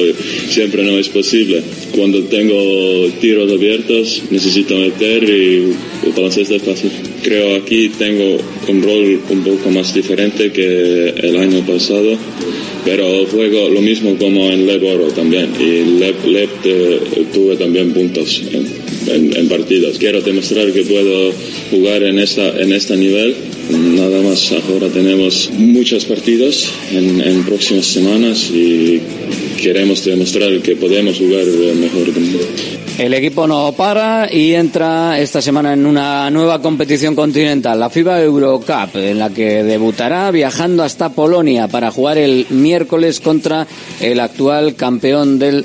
[0.48, 1.62] siempre no es posible.
[1.94, 5.74] Cuando tengo tiros abiertos, necesito meter y
[6.18, 6.90] baloncesto es fácil.
[7.22, 12.16] Creo aquí tengo un rol un poco más diferente que el año pasado,
[12.84, 15.50] pero juego lo mismo como en Leb Oro también.
[15.58, 18.66] Y Leb, Leb eh, tuve también puntos en,
[19.06, 19.48] en, en.
[19.98, 21.32] Quiero demostrar que puedo
[21.70, 23.34] jugar en, esta, en este nivel.
[23.70, 29.00] Nada más ahora tenemos muchos partidos en, en próximas semanas y
[29.62, 32.06] queremos demostrar que podemos jugar mejor.
[32.98, 38.22] El equipo no para y entra esta semana en una nueva competición continental, la FIBA
[38.22, 43.68] Eurocup, en la que debutará viajando hasta Polonia para jugar el miércoles contra
[44.00, 45.64] el actual campeón del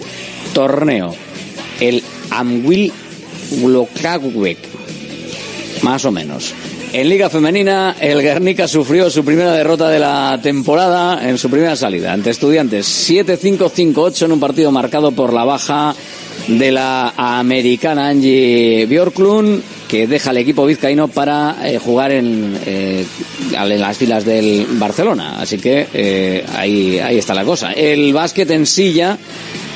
[0.54, 1.16] torneo,
[1.80, 2.92] el Amwil
[3.62, 4.58] Włocławek,
[5.82, 6.54] más o menos.
[6.94, 11.76] En Liga Femenina, el Guernica sufrió su primera derrota de la temporada en su primera
[11.76, 15.96] salida ante Estudiantes 7-5-5-8 en un partido marcado por la baja
[16.48, 23.06] de la americana Angie Bjorklund que deja al equipo vizcaíno para eh, jugar en, eh,
[23.54, 25.40] en, las filas del Barcelona.
[25.40, 27.74] Así que eh, ahí, ahí está la cosa.
[27.74, 29.18] El básquet en silla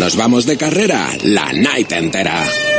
[0.00, 2.71] Nos vamos de carrera la night entera.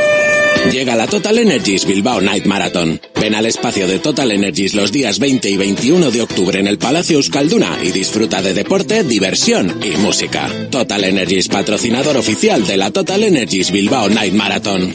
[0.70, 3.00] Llega la Total Energies Bilbao Night Marathon.
[3.20, 6.78] Ven al espacio de Total Energies los días 20 y 21 de octubre en el
[6.78, 10.48] Palacio Euskalduna y disfruta de deporte, diversión y música.
[10.70, 14.94] Total Energies, patrocinador oficial de la Total Energies Bilbao Night Marathon.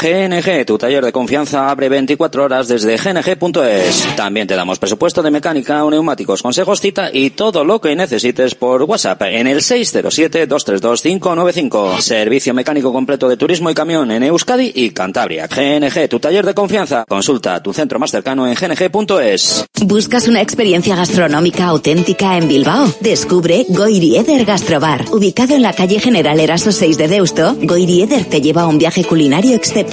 [0.00, 4.06] GNG, tu taller de confianza abre 24 horas desde gng.es.
[4.14, 8.84] También te damos presupuesto de mecánica, neumáticos, consejos, cita y todo lo que necesites por
[8.84, 11.98] WhatsApp en el 607-232-595.
[11.98, 15.48] Servicio mecánico completo de turismo y camión en Euskadi y Cantabria.
[15.48, 17.04] GNG, tu taller de confianza.
[17.08, 19.64] Consulta tu centro más cercano en gng.es.
[19.82, 22.86] ¿Buscas una experiencia gastronómica auténtica en Bilbao?
[23.00, 25.06] Descubre Goirieder Gastrobar.
[25.10, 29.04] Ubicado en la calle General Eraso 6 de Deusto, Goirieder te lleva a un viaje
[29.04, 29.87] culinario excepcional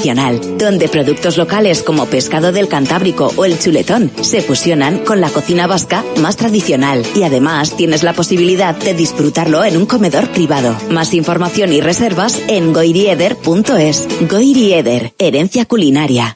[0.57, 5.67] donde productos locales como pescado del Cantábrico o el chuletón se fusionan con la cocina
[5.67, 10.75] vasca más tradicional y además tienes la posibilidad de disfrutarlo en un comedor privado.
[10.89, 14.07] Más información y reservas en goirieder.es.
[14.29, 16.35] Goirieder, herencia culinaria.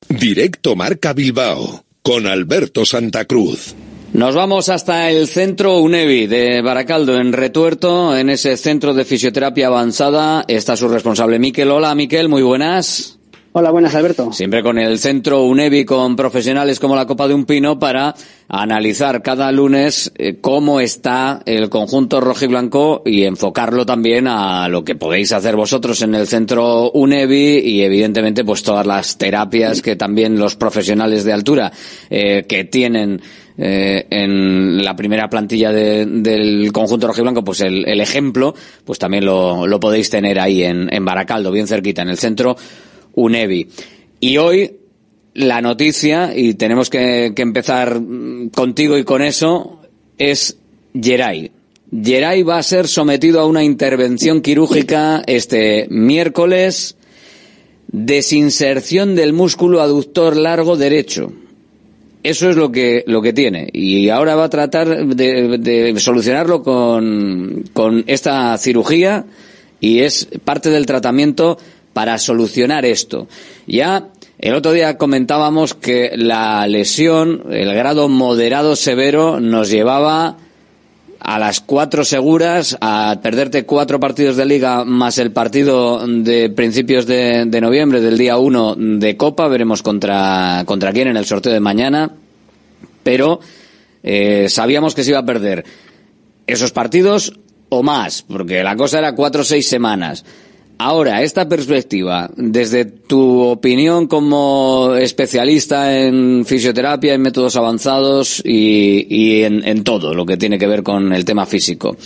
[0.08, 3.74] Directo Marca Bilbao, con Alberto Santa Cruz.
[4.12, 9.66] Nos vamos hasta el centro UNEVI de Baracaldo, en Retuerto, en ese centro de fisioterapia
[9.66, 10.44] avanzada.
[10.48, 11.70] Está su responsable, Miquel.
[11.70, 13.15] Hola, Miquel, muy buenas.
[13.58, 14.34] Hola, buenas, Alberto.
[14.34, 18.14] Siempre con el centro UNEVI, con profesionales como la Copa de un Pino, para
[18.48, 24.68] analizar cada lunes eh, cómo está el conjunto rojo y blanco y enfocarlo también a
[24.68, 29.80] lo que podéis hacer vosotros en el centro UNEVI y evidentemente pues todas las terapias
[29.80, 31.72] que también los profesionales de altura
[32.10, 33.22] eh, que tienen
[33.56, 39.24] eh, en la primera plantilla de, del conjunto rojiblanco, pues el, el, ejemplo, pues también
[39.24, 42.54] lo, lo podéis tener ahí en, en, Baracaldo, bien cerquita, en el centro
[43.16, 43.68] UNEVI.
[44.20, 44.76] Y hoy
[45.34, 48.00] la noticia, y tenemos que, empezar
[48.54, 49.80] contigo y con eso,
[50.16, 50.56] es
[50.98, 51.50] Geray.
[51.92, 56.96] Geray va a ser sometido a una intervención quirúrgica este miércoles,
[57.88, 61.32] desinserción del músculo aductor largo derecho.
[62.22, 63.68] Eso es lo que, lo que tiene.
[63.72, 69.26] Y ahora va a tratar de, de solucionarlo con, con esta cirugía
[69.80, 71.58] y es parte del tratamiento
[71.96, 73.26] para solucionar esto.
[73.66, 80.36] Ya el otro día comentábamos que la lesión, el grado moderado severo, nos llevaba
[81.20, 87.06] a las cuatro seguras, a perderte cuatro partidos de liga más el partido de principios
[87.06, 91.60] de, noviembre, del día uno de Copa, veremos contra, contra quién en el sorteo de
[91.60, 92.12] mañana,
[93.04, 93.40] pero
[94.02, 95.64] eh, sabíamos que se iba a perder
[96.46, 97.32] esos partidos
[97.70, 100.26] o más, porque la cosa era cuatro o seis semanas.
[100.78, 109.84] Ahora, esta perspectiva, desde tu opinión como especialista en fisioterapia, en métodos avanzados y, en,
[109.84, 111.96] todo lo que tiene que ver con el tema físico.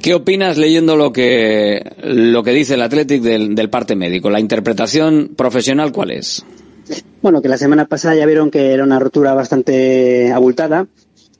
[0.00, 4.30] ¿Qué opinas leyendo lo que, lo que dice el Athletic del parte médico?
[4.30, 6.44] ¿La interpretación profesional cuál es?
[7.20, 10.86] Bueno, que la semana pasada ya vieron que era una rotura bastante abultada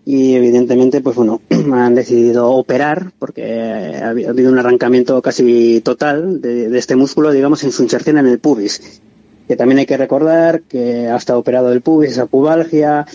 [0.07, 1.41] y evidentemente pues bueno
[1.73, 7.73] han decidido operar porque ha habido un arrancamiento casi total de, este músculo digamos en
[7.73, 9.01] su inserción en el pubis.
[9.47, 13.07] Que también hay que recordar que ha estado operado el pubis esa pubalgia.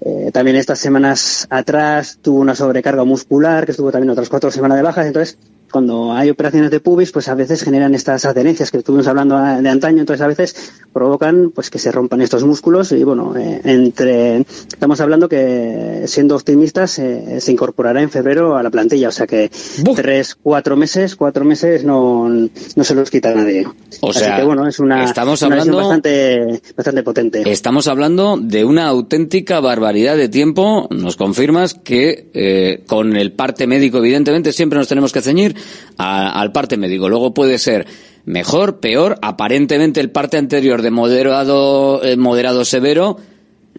[0.00, 4.78] Eh, también estas semanas atrás tuvo una sobrecarga muscular que estuvo también otras cuatro semanas
[4.78, 5.06] de bajas.
[5.06, 5.36] Entonces
[5.74, 9.68] cuando hay operaciones de pubis, pues a veces generan estas adherencias que estuvimos hablando de
[9.68, 14.36] antaño, entonces a veces provocan pues que se rompan estos músculos y bueno, eh, entre
[14.68, 19.26] estamos hablando que siendo optimistas eh, se incorporará en febrero a la plantilla, o sea
[19.26, 19.50] que
[19.82, 19.96] ¡Buf!
[19.96, 23.66] tres, cuatro meses, cuatro meses no, no se los quita nadie.
[24.00, 27.42] O Así sea, que bueno, es una, estamos una hablando, bastante, bastante potente.
[27.50, 30.86] Estamos hablando de una auténtica barbaridad de tiempo.
[30.92, 35.56] Nos confirmas que eh, con el parte médico, evidentemente, siempre nos tenemos que ceñir
[35.98, 37.08] a, al parte médico.
[37.08, 37.86] Luego puede ser
[38.24, 39.18] mejor, peor.
[39.22, 43.18] Aparentemente el parte anterior de moderado, eh, moderado severo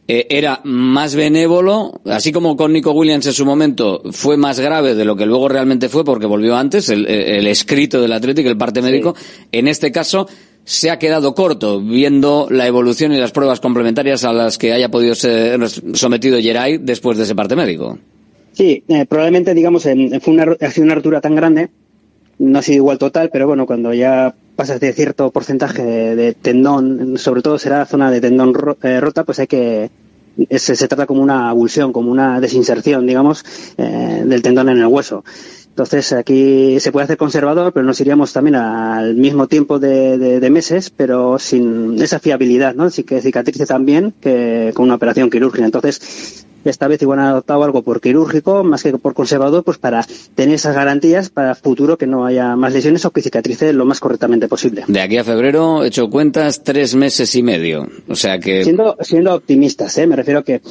[0.08, 4.94] eh, era más benévolo, así como con Nico Williams en su momento fue más grave
[4.94, 8.58] de lo que luego realmente fue porque volvió antes el, el escrito del Atlético, el
[8.58, 9.16] parte médico.
[9.18, 9.48] Sí.
[9.52, 10.28] En este caso
[10.64, 14.90] se ha quedado corto viendo la evolución y las pruebas complementarias a las que haya
[14.90, 15.60] podido ser
[15.94, 17.98] sometido Geray después de ese parte médico.
[18.56, 21.70] Sí, eh, probablemente, digamos, en, fue una, ha sido una rotura tan grande,
[22.40, 27.18] no ha sido igual total, pero bueno, cuando ya pasas de cierto porcentaje de, tendón,
[27.18, 29.90] sobre todo será zona de tendón ro, eh, rota, pues hay que
[30.50, 33.44] es, se trata como una abulsión, como una desinserción, digamos,
[33.78, 35.26] eh, del tendón en el hueso.
[35.68, 40.40] Entonces aquí se puede hacer conservador, pero nos iríamos también al mismo tiempo de, de,
[40.40, 42.84] de meses, pero sin esa fiabilidad, ¿no?
[42.84, 45.66] Así que cicatrice también que con una operación quirúrgica.
[45.66, 50.06] Entonces esta vez igual han adoptado algo por quirúrgico más que por conservador, pues para
[50.36, 54.00] tener esas garantías para futuro que no haya más lesiones o que cicatrice lo más
[54.00, 54.84] correctamente posible.
[54.88, 57.88] De aquí a febrero, he hecho cuentas, tres meses y medio.
[58.08, 58.64] O sea que...
[58.64, 60.08] Siendo, siendo optimistas, ¿eh?
[60.08, 60.62] me refiero a que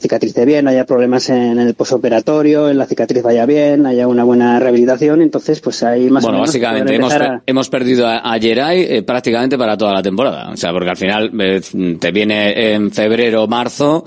[0.00, 4.58] cicatrice bien, haya problemas en el posoperatorio, en la cicatriz vaya bien, haya una buena
[4.58, 6.48] rehabilitación, entonces pues hay más bueno, o menos...
[6.50, 7.42] básicamente hemos, a...
[7.46, 10.50] hemos perdido a, a Geray eh, prácticamente para toda la temporada.
[10.50, 11.60] O sea, porque al final eh,
[11.98, 14.04] te viene en febrero, marzo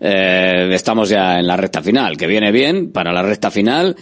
[0.00, 3.96] eh, estamos ya en la recta final, que viene bien para la recta final,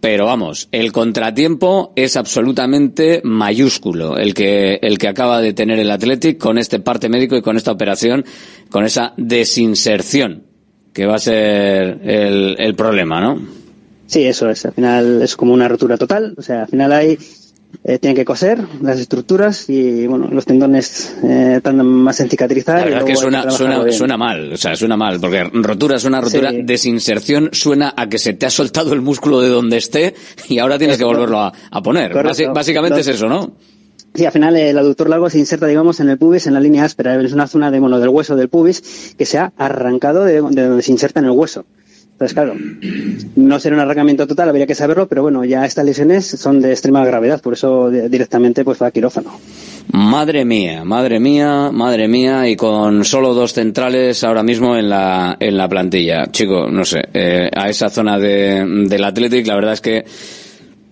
[0.00, 5.90] pero vamos, el contratiempo es absolutamente mayúsculo, el que, el que acaba de tener el
[5.90, 8.24] Athletic con este parte médico y con esta operación,
[8.70, 10.44] con esa desinserción,
[10.92, 13.66] que va a ser el, el problema, ¿no?
[14.06, 14.64] Sí, eso es.
[14.64, 16.34] Al final es como una rotura total.
[16.38, 17.18] O sea, al final hay
[17.84, 22.78] eh, tienen que coser las estructuras y bueno los tendones eh, tardan más en cicatrizar.
[22.78, 26.04] La verdad es que suena, suena, suena, mal, o sea, suena mal, porque rotura es
[26.04, 26.62] una rotura, sí.
[26.62, 30.14] desinserción suena a que se te ha soltado el músculo de donde esté
[30.48, 32.12] y ahora tienes que volverlo a, a poner.
[32.12, 32.52] Correcto.
[32.52, 33.52] Básicamente es eso, ¿no?
[34.14, 36.84] Sí, al final el aductor largo se inserta, digamos, en el pubis, en la línea
[36.84, 37.20] áspera.
[37.20, 40.40] Es una zona de, bueno, del hueso del pubis que se ha arrancado de, de
[40.40, 41.66] donde se inserta en el hueso.
[42.16, 42.54] Entonces, claro,
[43.36, 46.70] no será un arrancamiento total, habría que saberlo, pero bueno, ya estas lesiones son de
[46.70, 49.38] extrema gravedad, por eso directamente pues va a quirófano.
[49.92, 55.36] Madre mía, madre mía, madre mía, y con solo dos centrales ahora mismo en la,
[55.38, 56.24] en la plantilla.
[56.30, 60.04] Chico, no sé, eh, a esa zona de, del Athletic, la verdad es que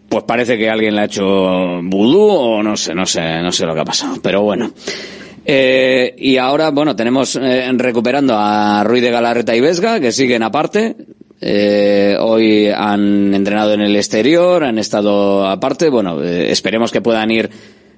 [0.07, 3.65] pues parece que alguien le ha hecho vudú o no sé, no sé, no sé
[3.65, 4.71] lo que ha pasado, pero bueno.
[5.45, 10.43] Eh, y ahora, bueno, tenemos eh, recuperando a Ruiz de Galarreta y Vesga, que siguen
[10.43, 10.97] aparte.
[11.47, 15.91] Eh, hoy han entrenado en el exterior, han estado aparte.
[15.91, 17.51] Bueno, eh, esperemos que puedan ir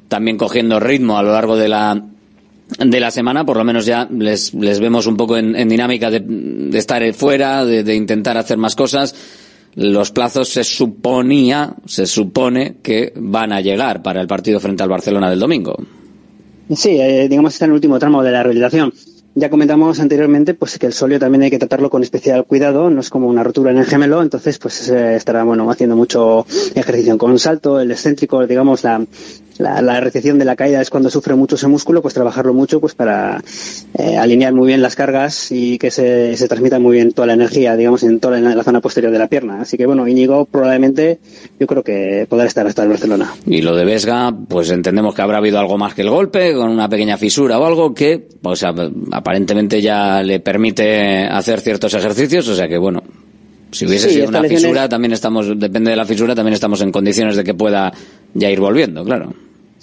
[0.08, 2.02] también cogiendo ritmo a lo largo de la
[2.80, 6.18] de la semana, por lo menos ya les, les vemos un poco en, dinámica de,
[6.20, 9.14] de, estar fuera, de, de intentar hacer más cosas.
[9.76, 14.88] Los plazos se suponía, se supone que van a llegar para el partido frente al
[14.88, 15.76] Barcelona del domingo.
[16.74, 18.92] Sí, eh, digamos está en el último tramo de la rehabilitación.
[19.38, 23.00] Ya comentamos anteriormente pues que el solio también hay que tratarlo con especial cuidado, no
[23.00, 27.18] es como una rotura en el gemelo, entonces pues eh, estará bueno haciendo mucho ejercicio
[27.18, 29.04] con salto, el excéntrico, digamos la
[29.58, 32.80] la, la recepción de la caída es cuando sufre mucho ese músculo, pues trabajarlo mucho
[32.80, 33.42] pues para
[33.98, 37.34] eh, alinear muy bien las cargas y que se, se transmita muy bien toda la
[37.34, 39.60] energía, digamos, en toda la, la zona posterior de la pierna.
[39.60, 41.18] Así que bueno, Íñigo probablemente
[41.58, 43.32] yo creo que podrá estar hasta el Barcelona.
[43.46, 46.70] Y lo de Vesga, pues entendemos que habrá habido algo más que el golpe, con
[46.70, 52.54] una pequeña fisura o algo que, pues aparentemente ya le permite hacer ciertos ejercicios, o
[52.54, 53.02] sea que bueno,
[53.70, 56.80] si hubiese Sí, sido una fisura, es- también estamos, depende de la fisura, también estamos
[56.82, 57.92] en condiciones de que pueda
[58.34, 59.34] ya ir volviendo, claro.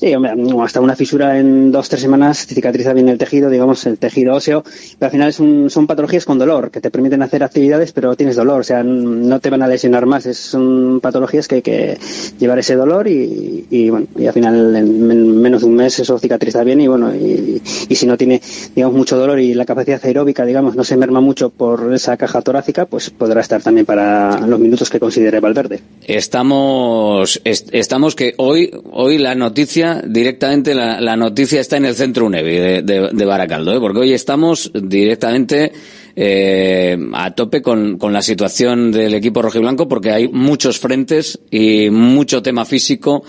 [0.08, 4.62] Hasta una fisura en dos, tres semanas cicatriza bien el tejido, digamos, el tejido óseo,
[5.00, 8.16] pero al final es un- son patologías con dolor, que te permiten hacer actividades, pero
[8.16, 11.62] tienes dolor, o sea, no te van a lesionar más, es- son patologías que hay
[11.62, 11.98] que
[12.40, 15.98] llevar ese dolor y, y, bueno, y al final en men- menos de un mes
[16.00, 17.62] eso cicatriza bien y bueno, y,
[17.96, 18.42] si no tiene,
[18.76, 22.42] digamos, mucho dolor y la capacidad aeróbica, digamos, no se merma mucho por esa caja
[22.42, 25.80] torácica, pues podrá estar también para los minutos que considere Valverde.
[26.06, 32.26] Estamos, est- estamos que hoy, hoy la noticia, directamente la, noticia está en el centro
[32.26, 33.80] UNEVI de Baracaldo, ¿eh?
[33.80, 35.72] porque hoy estamos directamente
[36.16, 41.90] eh, a tope con, con la situación del equipo rojiblanco, porque hay muchos frentes y
[41.90, 43.24] mucho tema físico.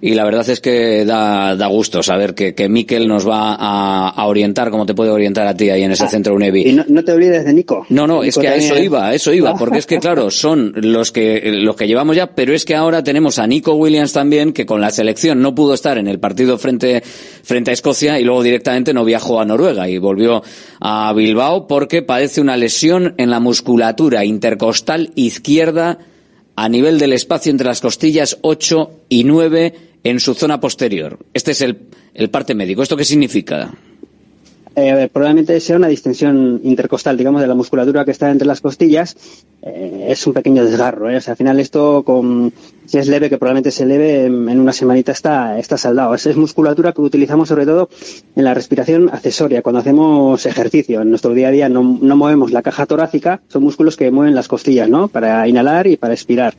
[0.00, 4.10] Y la verdad es que da, da gusto saber que, que Miquel nos va a,
[4.10, 6.68] a orientar como te puede orientar a ti ahí en ese centro UNEVI.
[6.68, 7.86] Y no, no te olvides de Nico.
[7.88, 10.72] No, no, es que a eso iba, a eso iba, porque es que claro, son
[10.76, 14.52] los que los que llevamos ya, pero es que ahora tenemos a Nico Williams también
[14.52, 18.24] que con la selección no pudo estar en el partido frente frente a Escocia y
[18.24, 20.42] luego directamente no viajó a Noruega y volvió
[20.80, 25.98] a Bilbao porque padece una lesión en la musculatura intercostal izquierda
[26.56, 31.18] a nivel del espacio entre las costillas 8 y 9 en su zona posterior.
[31.34, 31.78] Este es el,
[32.14, 32.82] el parte médico.
[32.82, 33.72] ¿Esto qué significa?
[34.78, 38.46] Eh, a ver, probablemente sea una distensión intercostal, digamos, de la musculatura que está entre
[38.46, 39.16] las costillas.
[39.62, 41.08] Eh, es un pequeño desgarro.
[41.08, 41.16] ¿eh?
[41.16, 42.52] O sea, al final esto, con,
[42.84, 46.14] si es leve, que probablemente se leve, en en una semanita está, está saldado.
[46.14, 47.88] Es, es musculatura que utilizamos sobre todo
[48.36, 51.00] en la respiración accesoria, cuando hacemos ejercicio.
[51.00, 54.34] En nuestro día a día no, no movemos la caja torácica, son músculos que mueven
[54.34, 55.08] las costillas, ¿no?
[55.08, 56.54] Para inhalar y para expirar.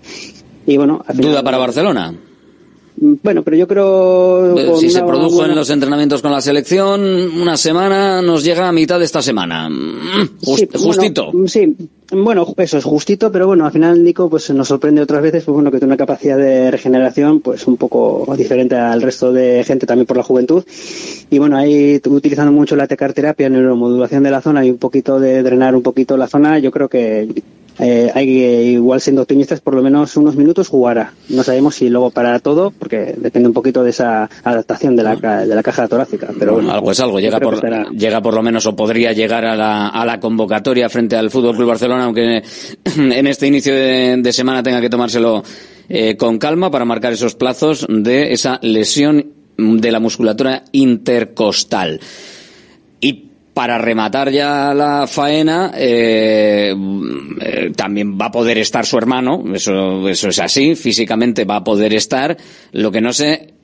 [0.65, 2.15] Y bueno, al final- Duda para Barcelona.
[2.99, 4.57] Bueno, pero yo creo...
[4.57, 6.99] Eh, con Si se produjo buena- en los entrenamientos con la selección,
[7.39, 9.69] una semana nos llega a mitad de esta semana.
[10.41, 11.31] Jus- Sí, bueno, justito.
[11.45, 11.75] sí,
[12.11, 15.53] bueno, eso es justito, pero bueno, al final Nico pues nos sorprende otras veces, pues
[15.53, 19.85] bueno, que tiene una capacidad de regeneración pues un poco diferente al resto de gente
[19.85, 20.63] también por la juventud.
[21.29, 25.43] Y bueno, ahí utilizando mucho la tecarterapia, neuromodulación de la zona y un poquito de
[25.43, 27.27] drenar un poquito la zona, yo creo que
[27.79, 31.13] eh, hay que, igual siendo optimistas, por lo menos unos minutos jugará.
[31.29, 35.15] No sabemos si luego para todo, porque depende un poquito de esa adaptación de la,
[35.15, 36.29] de la caja torácica.
[36.37, 37.19] Pero bueno, algo es algo.
[37.19, 37.61] Llega por,
[37.91, 41.55] llega por lo menos o podría llegar a la, a la convocatoria frente al Fútbol
[41.55, 42.43] Club Barcelona, aunque
[42.97, 45.43] en este inicio de, de semana tenga que tomárselo
[45.89, 51.99] eh, con calma para marcar esos plazos de esa lesión de la musculatura intercostal.
[52.99, 53.26] Y
[53.57, 56.75] para rematar ya la faena, eh,
[57.41, 61.63] eh, también va a poder estar su hermano, eso, eso es así, físicamente va a
[61.63, 62.37] poder estar.
[62.73, 63.55] Lo que no sé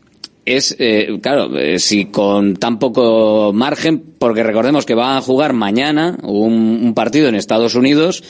[0.48, 5.54] es, eh, claro, eh, si con tan poco margen, porque recordemos que va a jugar
[5.54, 8.24] mañana un, partido en Estados Unidos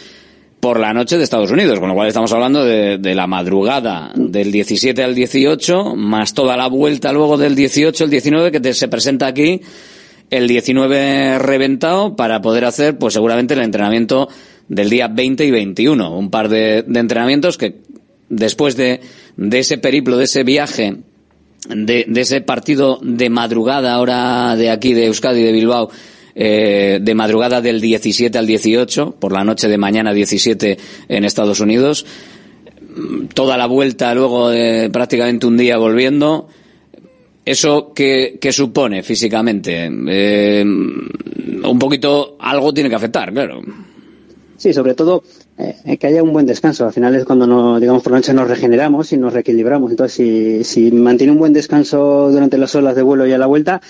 [0.59, 4.11] por la noche de Estados Unidos, con lo cual estamos hablando de, de la madrugada
[4.15, 8.89] del 17 al 18, más toda la vuelta luego del 18 al 19 que se
[8.89, 9.61] presenta aquí
[10.29, 14.29] el 19 reventado para poder hacer, pues seguramente el entrenamiento
[14.67, 16.17] del día 20 y 21.
[16.17, 17.75] Un par de, de entrenamientos que
[18.29, 19.01] después de,
[19.37, 20.97] de ese periplo, de ese viaje,
[21.69, 25.89] de, de ese partido de madrugada ahora de aquí, de Euskadi, de Bilbao,
[26.35, 31.59] eh, de madrugada del 17 al 18, por la noche de mañana 17 en Estados
[31.59, 32.05] Unidos,
[32.95, 36.47] mm, toda la vuelta luego de prácticamente un día volviendo,
[37.45, 39.89] ¿Eso qué, qué supone físicamente?
[40.07, 43.61] Eh, un poquito, algo tiene que afectar, claro.
[44.57, 45.23] Sí, sobre todo
[45.57, 46.85] eh, que haya un buen descanso.
[46.85, 49.91] Al final es cuando, no, digamos, por la noche nos regeneramos y nos reequilibramos.
[49.91, 53.45] Entonces, si, si mantiene un buen descanso durante las horas de vuelo y a la
[53.45, 53.81] vuelta,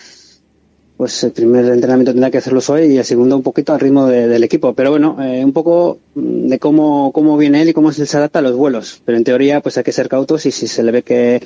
[0.97, 4.05] pues el primer entrenamiento tendrá que hacerlo hoy y el segundo un poquito al ritmo
[4.07, 4.73] de- del equipo.
[4.73, 8.39] Pero bueno, eh, un poco mm, de cómo, cómo viene él y cómo se adapta
[8.39, 9.01] a los vuelos.
[9.03, 11.41] Pero en teoría, pues hay que ser cautos y si se le ve que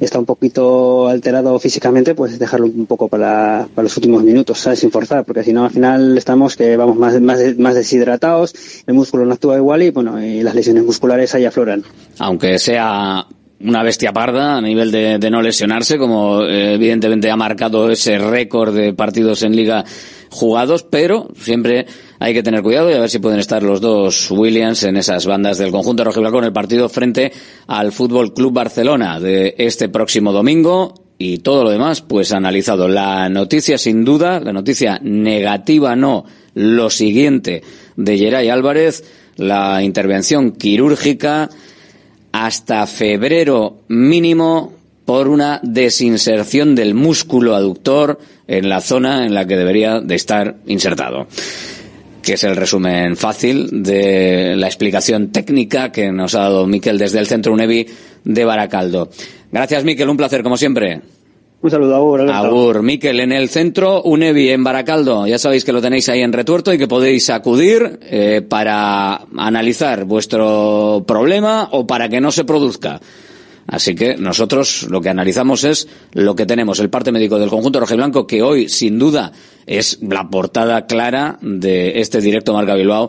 [0.00, 4.78] está un poquito alterado físicamente, pues dejarlo un poco para, para los últimos minutos, ¿sabes?
[4.78, 8.54] Sin forzar, porque si no, al final estamos que vamos más, más, más deshidratados,
[8.86, 11.82] el músculo no actúa igual y bueno, y las lesiones musculares ahí afloran.
[12.18, 13.26] Aunque sea
[13.64, 18.18] una bestia parda a nivel de, de no lesionarse, como eh, evidentemente ha marcado ese
[18.18, 19.84] récord de partidos en liga
[20.30, 21.86] jugados, pero siempre
[22.18, 25.26] hay que tener cuidado y a ver si pueden estar los dos Williams en esas
[25.26, 27.32] bandas del conjunto rojiblanco en el partido frente
[27.66, 32.88] al Fútbol Club Barcelona de este próximo domingo y todo lo demás, pues analizado.
[32.88, 37.62] La noticia sin duda, la noticia negativa no, lo siguiente
[37.96, 39.04] de Geray Álvarez,
[39.36, 41.48] la intervención quirúrgica
[42.34, 44.72] hasta febrero mínimo
[45.04, 48.18] por una desinserción del músculo aductor
[48.48, 51.28] en la zona en la que debería de estar insertado
[52.22, 57.20] que es el resumen fácil de la explicación técnica que nos ha dado Miquel desde
[57.20, 57.86] el Centro UNEVI
[58.24, 59.10] de Baracaldo.
[59.52, 61.02] Gracias, Miquel, un placer, como siempre.
[61.64, 62.20] Un saludo, Agur.
[62.20, 62.46] Alberto.
[62.46, 65.26] Agur, Miquel, en el Centro UNEVI en Baracaldo.
[65.26, 70.04] Ya sabéis que lo tenéis ahí en retuerto y que podéis acudir eh, para analizar
[70.04, 73.00] vuestro problema o para que no se produzca.
[73.66, 77.80] Así que nosotros lo que analizamos es lo que tenemos, el parte médico del conjunto
[77.80, 79.32] rojiblanco, que hoy, sin duda,
[79.64, 83.08] es la portada clara de este directo Marca Bilbao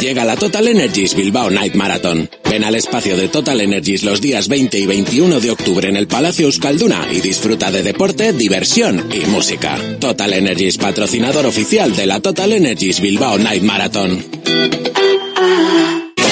[0.00, 2.30] Llega la Total Energies Bilbao Night Marathon.
[2.48, 6.06] Ven al espacio de Total Energies los días 20 y 21 de octubre en el
[6.06, 9.78] Palacio Euskalduna y disfruta de deporte, diversión y música.
[9.98, 14.24] Total Energies, patrocinador oficial de la Total Energies Bilbao Night Marathon.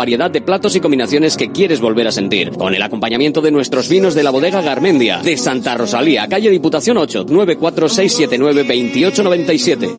[0.00, 2.52] variedad de platos y combinaciones que quieres volver a sentir.
[2.52, 6.96] Con el acompañamiento de nuestros vinos de la bodega Garmendia, de Santa Rosalía, calle Diputación
[6.96, 9.98] 8, 946792897.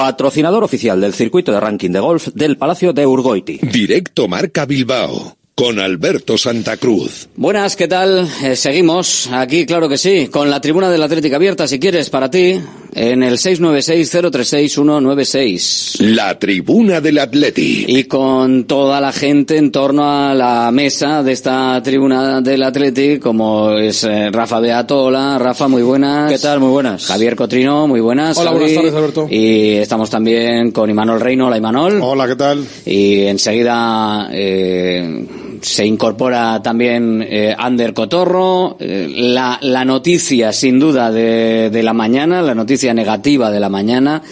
[0.00, 3.58] Patrocinador oficial del circuito de ranking de golf del Palacio de Urgoiti.
[3.60, 7.28] Directo Marca Bilbao con Alberto Santa Cruz.
[7.36, 8.26] Buenas, ¿qué tal?
[8.42, 12.30] Eh, seguimos aquí, claro que sí, con la tribuna del Atlético abierta, si quieres, para
[12.30, 12.58] ti,
[12.92, 16.00] en el 696-036-196.
[16.00, 17.84] La tribuna del Atleti.
[17.88, 23.18] Y con toda la gente en torno a la mesa de esta tribuna del Atleti,
[23.18, 25.38] como es eh, Rafa Beatola.
[25.38, 26.32] Rafa, muy buenas.
[26.32, 26.60] ¿Qué tal?
[26.60, 27.06] Muy buenas.
[27.06, 28.36] Javier Cotrino, muy buenas.
[28.38, 28.60] Hola, Javi.
[28.60, 29.28] buenas tardes, Alberto.
[29.30, 31.46] Y estamos también con Imanol Reino.
[31.46, 32.00] Hola, Imanol.
[32.02, 32.66] Hola, ¿qué tal?
[32.84, 35.24] Y enseguida eh,
[35.60, 38.76] se incorpora también eh, Ander Cotorro.
[38.80, 43.68] Eh, la, la noticia, sin duda, de, de la mañana, la noticia negativa de la
[43.68, 44.22] mañana.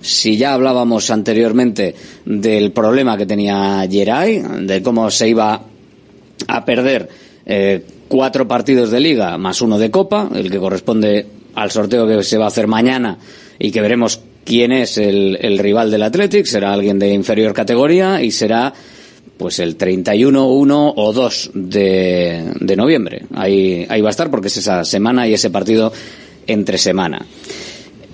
[0.00, 5.60] Si ya hablábamos anteriormente del problema que tenía Geray, de cómo se iba
[6.46, 7.08] a perder
[7.44, 12.22] eh, cuatro partidos de liga más uno de copa, el que corresponde al sorteo que
[12.22, 13.18] se va a hacer mañana
[13.58, 18.22] y que veremos quién es el, el rival del Athletic, será alguien de inferior categoría
[18.22, 18.72] y será
[19.40, 23.22] pues el 31, 1 o 2 de, de noviembre.
[23.34, 25.90] Ahí, ahí va a estar porque es esa semana y ese partido
[26.46, 27.24] entre semana.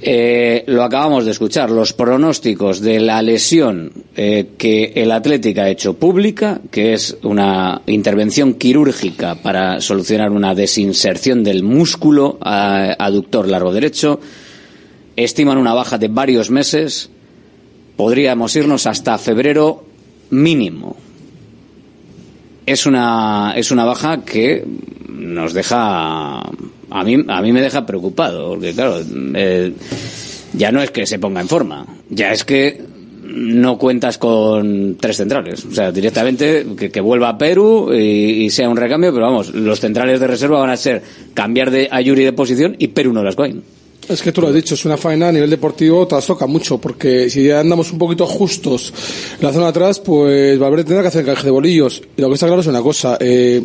[0.01, 5.69] Eh, lo acabamos de escuchar, los pronósticos de la lesión eh, que el Atlético ha
[5.69, 13.73] hecho pública, que es una intervención quirúrgica para solucionar una desinserción del músculo aductor largo
[13.73, 14.21] derecho,
[15.17, 17.11] estiman una baja de varios meses,
[17.97, 19.83] podríamos irnos hasta febrero
[20.31, 21.06] mínimo.
[22.67, 24.65] Es una, es una baja que
[25.09, 29.01] nos deja, a mí, a mí me deja preocupado, porque claro,
[29.35, 29.73] eh,
[30.53, 32.83] ya no es que se ponga en forma, ya es que
[33.23, 35.65] no cuentas con tres centrales.
[35.65, 39.81] O sea, directamente que, vuelva a Perú y, y sea un recambio, pero vamos, los
[39.81, 41.03] centrales de reserva van a ser
[41.35, 43.63] cambiar de Ayuri de posición y Perú no las coin.
[44.09, 47.29] Es que tú lo has dicho, es una faena a nivel deportivo, trastoca mucho, porque
[47.29, 48.93] si andamos un poquito justos
[49.39, 52.03] en la zona de atrás, pues Valverde tendrá que hacer encaje de bolillos.
[52.17, 53.63] Y lo que está claro es una cosa, eh,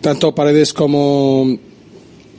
[0.00, 1.58] tanto Paredes como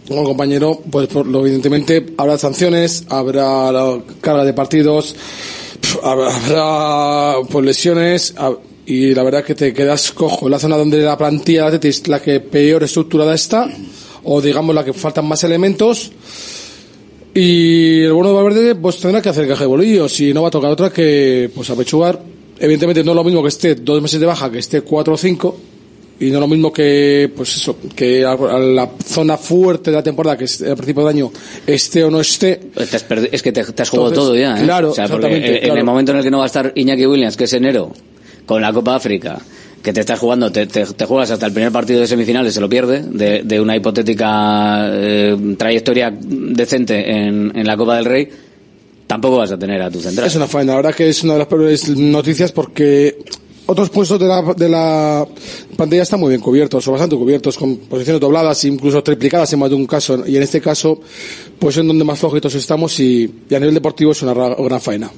[0.07, 5.15] como compañero, pues por evidentemente habrá sanciones, habrá la carga de partidos,
[6.03, 8.33] habrá, pues lesiones
[8.85, 12.19] y la verdad que te quedas cojo en la zona donde la plantilla es la
[12.19, 13.69] que peor estructurada está
[14.23, 16.11] o digamos la que faltan más elementos
[17.33, 20.19] y el bueno de Valverde pues tendrá que hacer caja de bolillos.
[20.19, 22.19] Y no va a tocar otra que pues apechugar
[22.59, 25.17] evidentemente no es lo mismo que esté dos meses de baja que esté cuatro o
[25.17, 25.57] cinco
[26.19, 30.03] y no es lo mismo que pues eso que a, la zona fuerte de la
[30.03, 31.31] temporada que es al principio del año
[31.65, 32.59] esté o no esté.
[32.75, 34.63] Perdi- es que te, te has jugado Entonces, todo ya, ¿eh?
[34.63, 36.71] claro, o sea, porque exactamente, en- el momento en el que no va a estar
[36.75, 37.91] Iñaki Williams, que es enero,
[38.45, 39.39] con la Copa África,
[39.83, 42.69] que te estás jugando, te, te- juegas hasta el primer partido de semifinales, se lo
[42.69, 48.29] pierde, de, de una hipotética eh, trayectoria decente en, en la Copa del Rey,
[49.07, 50.27] tampoco vas a tener a tu central.
[50.27, 53.17] Es una faena, la verdad que es una de las peores noticias porque
[53.65, 55.25] otros puestos de la, de la
[55.77, 59.69] pantalla están muy bien cubiertos, o bastante cubiertos, con posiciones dobladas, incluso triplicadas en más
[59.69, 60.23] de un caso.
[60.27, 60.99] Y en este caso,
[61.57, 64.81] pues es donde más flojitos estamos y, y a nivel deportivo es una ra- gran
[64.81, 65.09] faena.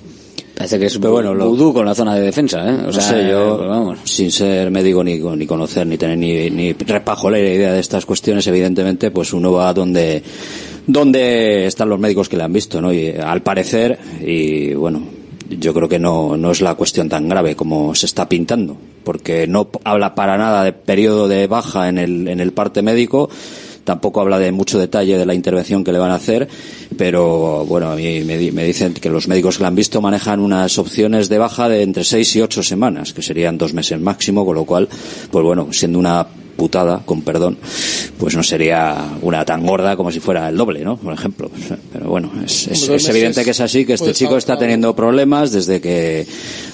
[0.55, 2.73] Parece que es Pero bueno, lo- vudú con la zona de defensa, ¿eh?
[2.83, 3.99] O no sea, sé, yo, pues vamos.
[4.03, 8.45] sin ser médico ni, ni conocer, ni tener ni, ni repajolera idea de estas cuestiones,
[8.47, 10.21] evidentemente, pues uno va donde,
[10.85, 12.93] donde están los médicos que le han visto, ¿no?
[12.93, 15.01] Y al parecer, y bueno,
[15.49, 19.47] yo creo que no, no es la cuestión tan grave como se está pintando, porque
[19.47, 23.29] no habla para nada de periodo de baja en el, en el parte médico,
[23.83, 26.47] tampoco habla de mucho detalle de la intervención que le van a hacer,
[26.97, 31.29] pero bueno, a me dicen que los médicos que la han visto manejan unas opciones
[31.29, 34.65] de baja de entre seis y ocho semanas, que serían dos meses máximo, con lo
[34.65, 34.87] cual,
[35.31, 36.25] pues bueno, siendo una
[36.63, 37.57] putada, con perdón,
[38.17, 40.95] pues no sería una tan gorda como si fuera el doble, ¿no?
[40.95, 41.51] Por ejemplo.
[41.91, 45.81] Pero bueno, es, es- evidente que es así, que este chico está teniendo problemas desde
[45.81, 46.25] que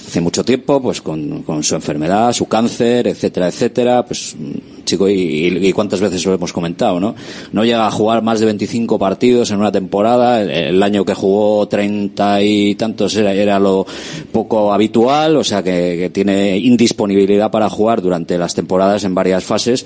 [0.06, 5.08] hace mucho tiempo, pues con, con su enfermedad, su cáncer, etcétera, etcétera, pues mm, chico,
[5.08, 7.14] y, y- y cuántas veces lo hemos comentado, ¿no?
[7.52, 11.14] No llega a jugar más de 25 partidos en una temporada, el, el año que
[11.14, 13.86] jugó 30 y tantos era, era lo
[14.32, 19.44] poco habitual, o sea que, que tiene indisponibilidad para jugar durante las temporadas en varias
[19.44, 19.79] fases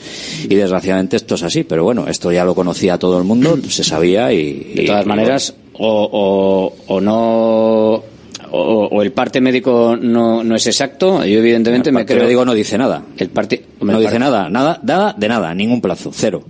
[0.48, 3.84] y desgraciadamente esto es así, pero bueno, esto ya lo conocía todo el mundo, se
[3.84, 4.72] sabía y...
[4.74, 6.08] De todas maneras, o,
[6.88, 8.02] o, o no.
[8.56, 11.24] O, o el parte médico no, no es exacto.
[11.24, 12.22] Yo, evidentemente, El me creo.
[12.22, 13.02] médico no dice nada.
[13.16, 16.44] El parte, No dice nada, nada, nada de nada, ningún plazo, cero.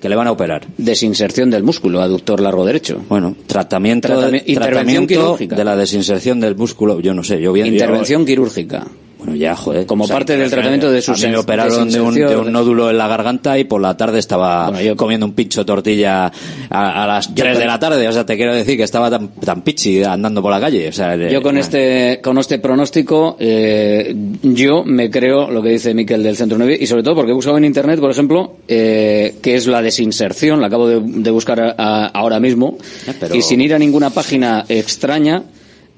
[0.00, 0.66] Que le van a operar.
[0.76, 3.00] Desinserción del músculo aductor largo derecho.
[3.08, 5.56] Bueno, tratamiento, Tratami- intervención tratamiento quirúrgica.
[5.56, 7.68] de la desinserción del músculo, yo no sé, yo bien.
[7.68, 8.84] Intervención quirúrgica.
[9.24, 9.86] Bueno, ya, joder.
[9.86, 12.46] Como parte del tratamiento de sus me operaron de un, de desinserción.
[12.48, 16.30] un nódulo en la garganta y por la tarde estaba comiendo un pincho tortilla
[16.70, 18.06] a, a las 3 de la tarde.
[18.06, 20.88] O sea, te quiero decir que estaba tan, tan pichi andando por la calle.
[20.88, 25.94] O sea, Yo con este con este pronóstico eh, yo me creo lo que dice
[25.94, 29.36] Miquel del Centro 9 y sobre todo porque he buscado en internet, por ejemplo, eh,
[29.42, 32.76] que es la desinserción, la acabo de, de buscar a- a- ahora mismo
[33.18, 35.44] pero- y sin ir a ninguna página extraña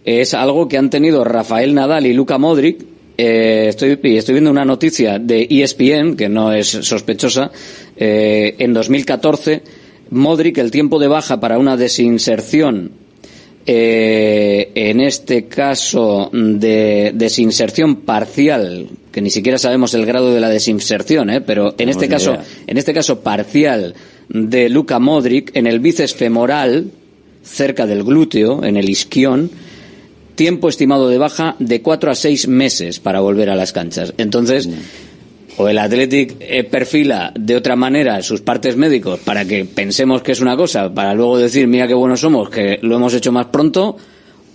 [0.05, 2.85] es algo que han tenido Rafael Nadal y Luka Modric.
[3.19, 7.51] Eh, estoy, estoy viendo una noticia de ESPN que no es sospechosa.
[7.97, 9.63] eh, en 2014,
[10.11, 12.93] Modric el tiempo de baja para una desinserción
[13.69, 20.49] eh, en este caso de desinserción parcial, que ni siquiera sabemos el grado de la
[20.49, 21.41] desinserción, ¿eh?
[21.41, 22.45] pero en este caso, idea.
[22.69, 23.95] en este caso parcial
[24.29, 26.93] de Luka Modric en el bíceps femoral,
[27.43, 29.51] cerca del glúteo, en el isquión,
[30.37, 34.15] tiempo estimado de baja de cuatro a seis meses para volver a las canchas.
[34.19, 34.69] Entonces,
[35.57, 40.33] o el Athletic eh, perfila de otra manera sus partes médicos para que pensemos que
[40.33, 43.47] es una cosa, para luego decir, mira qué buenos somos, que lo hemos hecho más
[43.47, 43.97] pronto,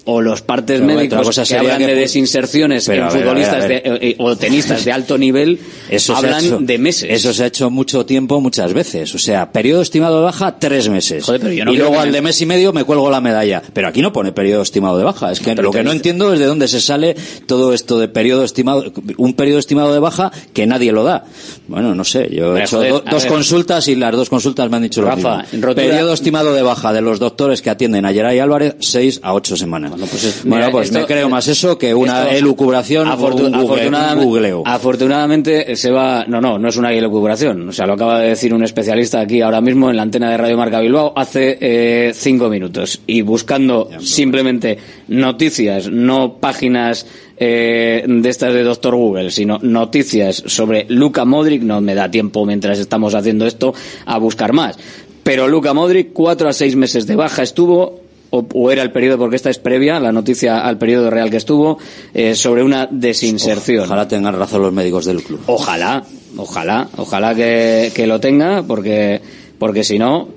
[0.06, 3.68] o los partes Pero, médicos cosa que hablan que de desinserciones Pero, en ver, futbolistas
[3.68, 3.84] ver.
[3.84, 7.10] de- eh, o tenistas de alto nivel Eso hablan hecho- de meses.
[7.12, 9.14] Eso se ha hecho mucho tiempo, muchas veces.
[9.14, 11.26] O sea, periodo estimado de baja, tres meses.
[11.28, 13.62] pero yo no y luego que al de mes y medio me cuelgo la medalla.
[13.74, 15.32] Pero aquí no pone periodo estimado de baja.
[15.32, 18.08] Es que Pero lo que no entiendo es de dónde se sale todo esto de
[18.08, 21.26] periodo estimado, un periodo estimado de baja que nadie lo da.
[21.68, 22.28] Bueno, no sé.
[22.32, 23.32] Yo he hecho joder, do- dos ver.
[23.32, 25.68] consultas y las dos consultas me han dicho lo Rafa, mismo.
[25.68, 29.34] rotura- Periodo estimado de baja de los doctores que atienden a Geray Álvarez, seis a
[29.34, 29.91] ocho semanas.
[29.92, 33.46] Bueno, pues, mira, pues esto- me creo más eso que una esto- elucubración o Afortu-
[33.46, 34.64] un, google- un afortunadamente, googleo.
[34.66, 36.26] afortunadamente se va.
[36.28, 37.70] No, no, no es una elucubración.
[37.70, 40.38] O sea, lo acaba de decir un especialista aquí ahora mismo en la antena de
[40.38, 43.02] Radio Marca Bilbao hace eh, cinco minutos.
[43.08, 44.78] Y buscando simplemente
[45.08, 47.06] noticias, no páginas
[47.38, 52.46] eh, de estas de Doctor Google, sino noticias sobre Luca Modric, no me da tiempo
[52.46, 53.74] mientras estamos haciendo esto
[54.06, 54.78] a buscar más.
[55.24, 58.02] Pero Luka Modric, cuatro a seis meses de baja estuvo,
[58.32, 61.38] o, o era el periodo, porque esta es previa, la noticia al periodo real que
[61.38, 61.78] estuvo,
[62.14, 63.86] eh, sobre una desinserción.
[63.86, 65.42] Ojalá tengan razón los médicos del club.
[65.48, 66.04] Ojalá,
[66.38, 69.22] ojalá, ojalá que, que lo tenga, porque,
[69.60, 70.28] porque si no,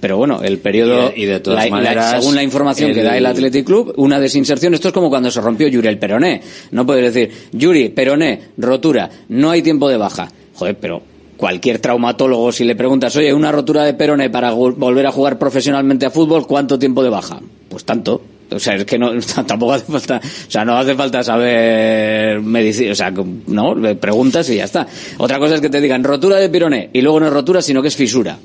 [0.00, 3.16] pero bueno, el periodo, Y de- y de todas la- según la información que da
[3.16, 6.42] el Athletic Club, una desinserción, esto es como cuando se rompió Yuri el peroné.
[6.72, 10.28] No puedes decir, Yuri, peroné, rotura, no hay tiempo de baja.
[10.54, 11.02] Joder, pero
[11.36, 16.06] cualquier traumatólogo, si le preguntas, oye, una rotura de peroné para volver a jugar profesionalmente
[16.06, 17.40] a fútbol, ¿cuánto tiempo de baja?
[17.68, 18.22] Pues tanto.
[18.50, 19.10] O sea, es que no,
[19.46, 23.12] tampoco hace falta, o sea, no hace falta saber medicina, o sea,
[23.46, 24.86] no, le preguntas y ya está.
[25.18, 27.82] Otra cosa es que te digan rotura de peroné y luego no es rotura, sino
[27.82, 28.38] que es fisura.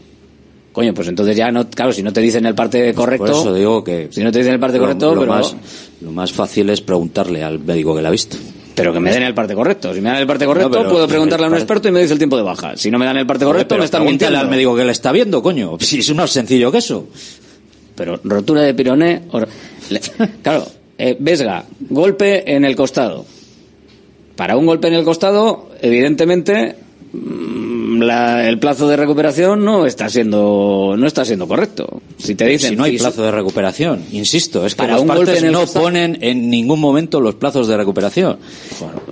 [0.71, 3.25] Coño, pues entonces ya no, claro, si no te dicen el parte correcto.
[3.25, 4.07] Por eso digo que.
[4.11, 5.33] Si no te dicen el parte lo- correcto, lo pero.
[5.33, 5.55] más,
[6.01, 8.37] lo más fácil es preguntarle al médico que la ha visto.
[8.81, 9.93] Pero que me den el parte correcto.
[9.93, 12.01] Si me dan el parte correcto, No, pero- puedo preguntarle a un experto y me
[12.01, 12.75] dice el tiempo de baja.
[12.77, 14.39] Si no me dan el parte correcto, Pero me están mintiendo.
[14.39, 15.77] al médico que le está viendo, coño.
[15.79, 17.07] Si es más sencillo que eso.
[17.95, 19.23] Pero rotura de pironé.
[19.31, 19.47] or-
[20.43, 20.65] Claro,
[20.97, 23.25] eh, Vesga, golpe en el costado.
[24.35, 26.75] Para un golpe en el costado, evidentemente,
[27.11, 32.01] mm, la- el plazo de recuperación no está siendo no está siendo correcto.
[32.21, 35.07] Si te dicen si no hay plazo de recuperación, insisto, es que Para los un
[35.07, 38.37] golpe partes no ponen en ningún momento los plazos de recuperación.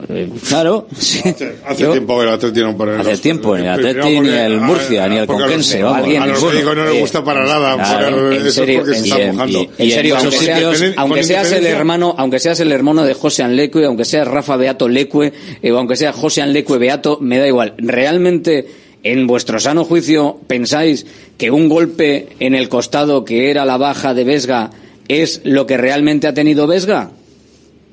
[0.09, 1.21] eh, claro, sí.
[1.65, 4.29] Hace Yo- tiempo que el Atleti no pone Hace los- tiempo, ni el Atleti, ni
[4.29, 7.45] el Murcia, ni el porque a los- Conquense, a los médicos no les gusta para
[7.45, 9.29] nada claro, en serio, porque se en está serio.
[9.31, 14.27] En aunque, seas, aunque el hermano, aunque seas el hermano de José Anlecue, aunque seas
[14.27, 15.31] Rafa Beato Lecue,
[15.61, 17.73] eh, o aunque sea José Anlecue Beato, me da igual.
[17.77, 18.67] Realmente,
[19.03, 21.05] en vuestro sano juicio, pensáis
[21.37, 24.71] que un golpe en el costado que era la baja de Vesga
[25.07, 27.11] es lo que realmente ha tenido Vesga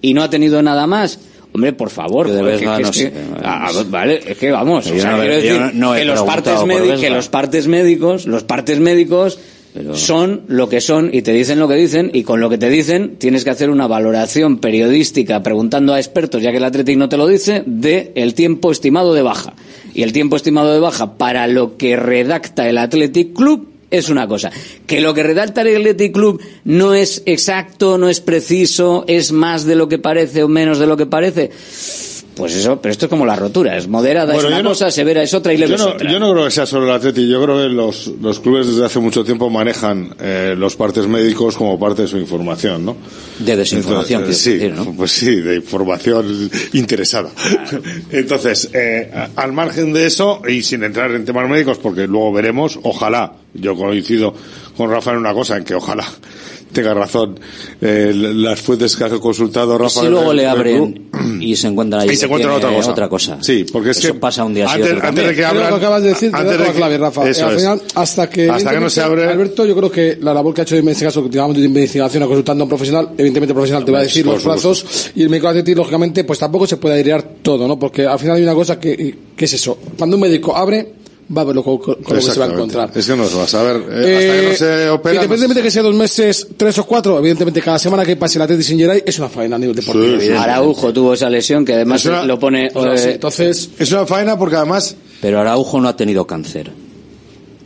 [0.01, 1.19] y no ha tenido nada más.
[1.53, 2.29] Hombre, por favor.
[2.31, 3.13] De que es sé.
[3.13, 4.87] que- ah, vale, es que vamos.
[4.87, 6.53] Yo o sea, no- quiero yo decir no- no he que, los partes
[7.01, 9.39] que los partes médicos, los partes médicos
[9.95, 12.71] son lo que son y te dicen lo que dicen y con lo que te
[12.71, 17.09] dicen tienes que hacer una valoración periodística preguntando a expertos, ya que el Athletic no
[17.09, 19.55] te lo dice, de el tiempo estimado de baja.
[19.93, 24.27] Y el tiempo estimado de baja para lo que redacta el Athletic Club es una
[24.27, 24.51] cosa.
[24.87, 29.65] Que lo que redacta el Athletic Club no es exacto, no es preciso, es más
[29.65, 31.51] de lo que parece o menos de lo que parece.
[32.37, 34.91] Pues eso, pero esto es como la rotura, es moderada, Bueno, es una no- cosa,
[34.91, 36.11] severa es otra y leve yo es no, otra.
[36.11, 38.85] yo no creo que sea solo el Atleti, yo creo que los, los clubes desde
[38.85, 42.97] hace mucho tiempo manejan eh, los partes médicos como parte de su información, ¿no?
[43.39, 44.93] De desinformación, Entonces, sí, decir, ¿no?
[44.97, 47.31] pues sí, de información interesada.
[48.11, 52.79] Entonces, eh, al margen de eso, y sin entrar en temas médicos, porque luego veremos,
[52.83, 54.35] ojalá, yo coincido
[54.77, 56.05] con Rafa en una cosa, en que ojalá
[56.75, 57.39] tenga razón
[57.81, 60.01] eh, las fuentes que ha consultado Rafa.
[60.03, 61.09] si luego le abren
[61.41, 63.09] y se encuentran ahí y se encuentran otra cosa.
[63.09, 63.39] cosa.
[63.43, 66.03] Sí, porque es Eso que pasa un día antes, antes de que abran, que acabas
[66.03, 67.29] de decir, te antes dejo de la que- clave, Rafa.
[67.31, 67.59] Eso Eh, al es.
[67.63, 70.61] final, hasta que, hasta que no se abre Alberto, yo creo que la labor que
[70.61, 73.93] ha hecho en este caso, digamos, de investigación, consultando a un profesional, evidentemente profesional te
[73.93, 77.23] va a decir los plazos, y el médico Atleti, lógicamente, pues tampoco se puede airear
[77.43, 77.79] todo, ¿no?
[77.79, 79.79] Porque al final hay una cosa que, que es eso.
[79.97, 81.04] Cuando un médico abre,
[81.37, 82.91] va a ver lo, con, con lo que se va a encontrar.
[82.95, 83.77] Es que no se va a saber.
[83.91, 85.15] eh, hasta que no se opera.
[85.15, 88.43] Independientemente de que sea dos meses, tres o cuatro, evidentemente cada semana que pase el
[88.43, 90.39] Atleti sin Geray es una faena a nivel deportivo.
[90.39, 92.71] Araujo tuvo esa lesión que además una- lo pone.
[92.71, 94.97] Sí, eh, entonces, Es una faena porque además.
[95.21, 96.71] Pero Araujo no ha tenido cáncer.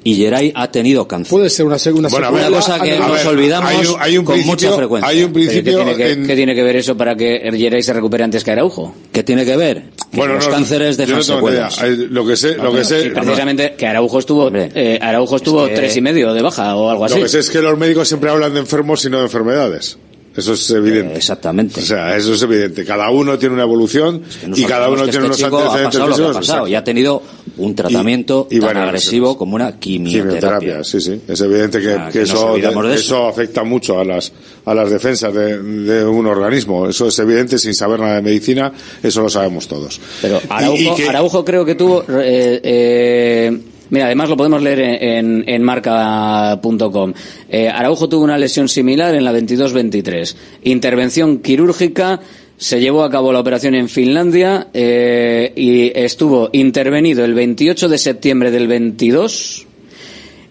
[0.09, 1.31] Y Geray ha tenido cáncer.
[1.31, 4.19] puede ser una segunda Bueno, Una cosa que a nos ver, olvidamos hay un- hay
[4.19, 5.09] un con principio- mucha frecuencia.
[5.11, 7.51] hay un pero ¿qué principio tiene que, en- qué tiene que ver eso para que
[7.57, 8.95] Geray se recupere antes que Araujo?
[9.13, 9.91] ¿Qué tiene que ver?
[10.11, 11.79] Que Bueno, los no, cánceres dejan no secuelas.
[12.11, 15.71] Lo que sé, lo que sé, Sí, precisamente que Araujo estuvo eh, Araujo estuvo es
[15.71, 17.21] que- tres y medio de baja o algo lo así.
[17.23, 19.99] que sé es que los médicos siempre hablan de enfermos y no de enfermedades.
[20.39, 21.15] Eso es evidente.
[21.15, 21.81] Eh, exactamente.
[21.81, 22.85] O sea, eso es evidente.
[22.85, 24.23] Cada uno tiene una evolución
[24.55, 27.23] Que y cada uno tiene unos este ha antecedentes ha pasado y ha tenido
[27.57, 30.39] un tratamiento Y- y tan agresivo como una quimioterapia.
[30.39, 31.21] Quimioterapia, sí, sí.
[31.27, 33.05] Es evidente que, Ah, que que nos eso, de eso.
[33.17, 34.33] eso afecta mucho a las,
[34.65, 36.89] a las defensas de, de un organismo.
[36.89, 38.73] Eso es evidente sin saber nada de medicina.
[39.03, 40.01] Eso lo sabemos todos.
[40.23, 42.03] Pero Araujo, y Araujo creo que tuvo.
[42.09, 43.59] eh, eh,
[43.91, 47.13] mira, además lo podemos leer en, en, en marca.com.
[47.49, 50.35] Eh, Araujo tuvo una lesión similar en la 22-23.
[50.65, 52.21] Intervención quirúrgica.
[52.57, 57.99] Se llevó a cabo la operación en Finlandia eh, y estuvo intervenido el 28 de
[57.99, 59.67] septiembre del 22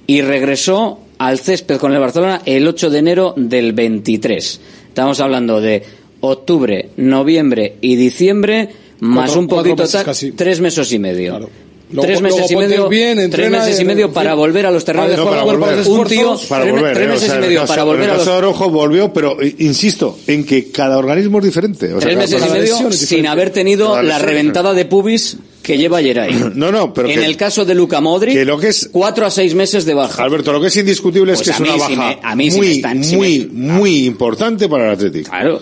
[0.08, 4.62] y regresó al césped con el Barcelona el 8 de enero del 23.
[4.88, 5.84] Estamos hablando de
[6.22, 8.70] octubre, noviembre y diciembre,
[9.02, 10.32] más Cuatro- un poquito meses casi.
[10.32, 11.50] tres meses y medio.
[11.90, 14.40] Luego- tres meses y medio, bien, tres meses y medio para fin.
[14.40, 15.38] volver a los terrenos de No, juego.
[15.38, 15.88] para volver.
[15.88, 18.10] un tío, para tres, volver, tres eh, o meses sea, y medio caso- para volver
[18.10, 18.32] a los de
[18.70, 21.86] volvió, pero insisto, en que cada organismo es diferente.
[21.94, 25.78] O sea, tres meses y medio sin haber tenido la lesión reventada de pubis que
[25.78, 26.34] lleva Geray.
[26.56, 29.26] No, no, pero en que- el caso de Luca Modric, que lo que es cuatro
[29.26, 30.22] a seis meses de baja.
[30.24, 32.58] Alberto, lo que es indiscutible es Pues que es una baja me- a mí sí
[32.58, 35.30] muy, están- muy, me- muy importante para el Atlético.
[35.30, 35.62] Claro.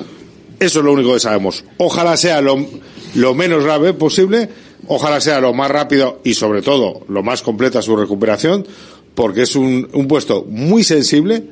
[0.60, 1.64] Eso es lo único que sabemos.
[1.78, 2.66] Ojalá sea lo,
[3.16, 4.48] lo menos grave posible,
[4.88, 8.66] ojalá sea lo más rápido y sobre todo lo más completa su recuperación,
[9.14, 11.44] porque es un, un puesto muy sensible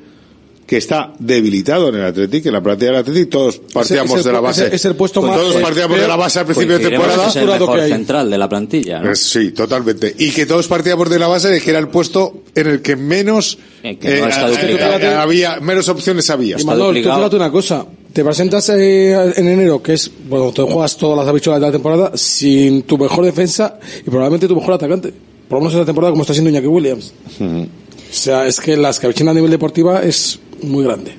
[0.66, 4.24] que está debilitado en el Atlético, en la plantilla del Atlético, todos partíamos es el
[4.24, 4.62] de la base.
[4.62, 7.28] es el- es el puesto más- todos partíamos de la base al principio de temporada.
[7.28, 9.12] es el mejor central de la plantilla, ¿no?
[9.12, 10.16] Eh, Sí, totalmente.
[10.18, 12.96] Y que todos partíamos de la base de que era el puesto en el que
[12.96, 16.58] menos Eh, que no está eh, eh, había, menos opciones había.
[16.58, 17.86] Y Manol, tú fíjate una cosa.
[18.14, 21.72] Te presentas eh, en enero, que es, bueno, te juegas todas las habichuelas de la
[21.72, 25.11] temporada sin tu mejor defensa y probablemente tu mejor atacante.
[25.49, 27.11] Por lo menos esta temporada como está siendo Iñaki Williams.
[27.39, 27.68] O
[28.11, 31.11] sea, es que la escabechina a nivel deportiva es muy grande.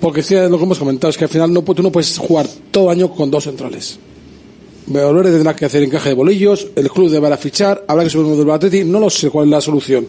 [0.00, 2.46] Porque es lo que hemos comentado, es que al final no, tú no puedes jugar
[2.70, 3.98] todo año con dos centrales.
[4.88, 8.36] Valverde tendrá que hacer encaje de bolillos, el club deberá fichar, habrá que subir uno
[8.36, 10.06] del Atleti, no lo sé cuál es la solución,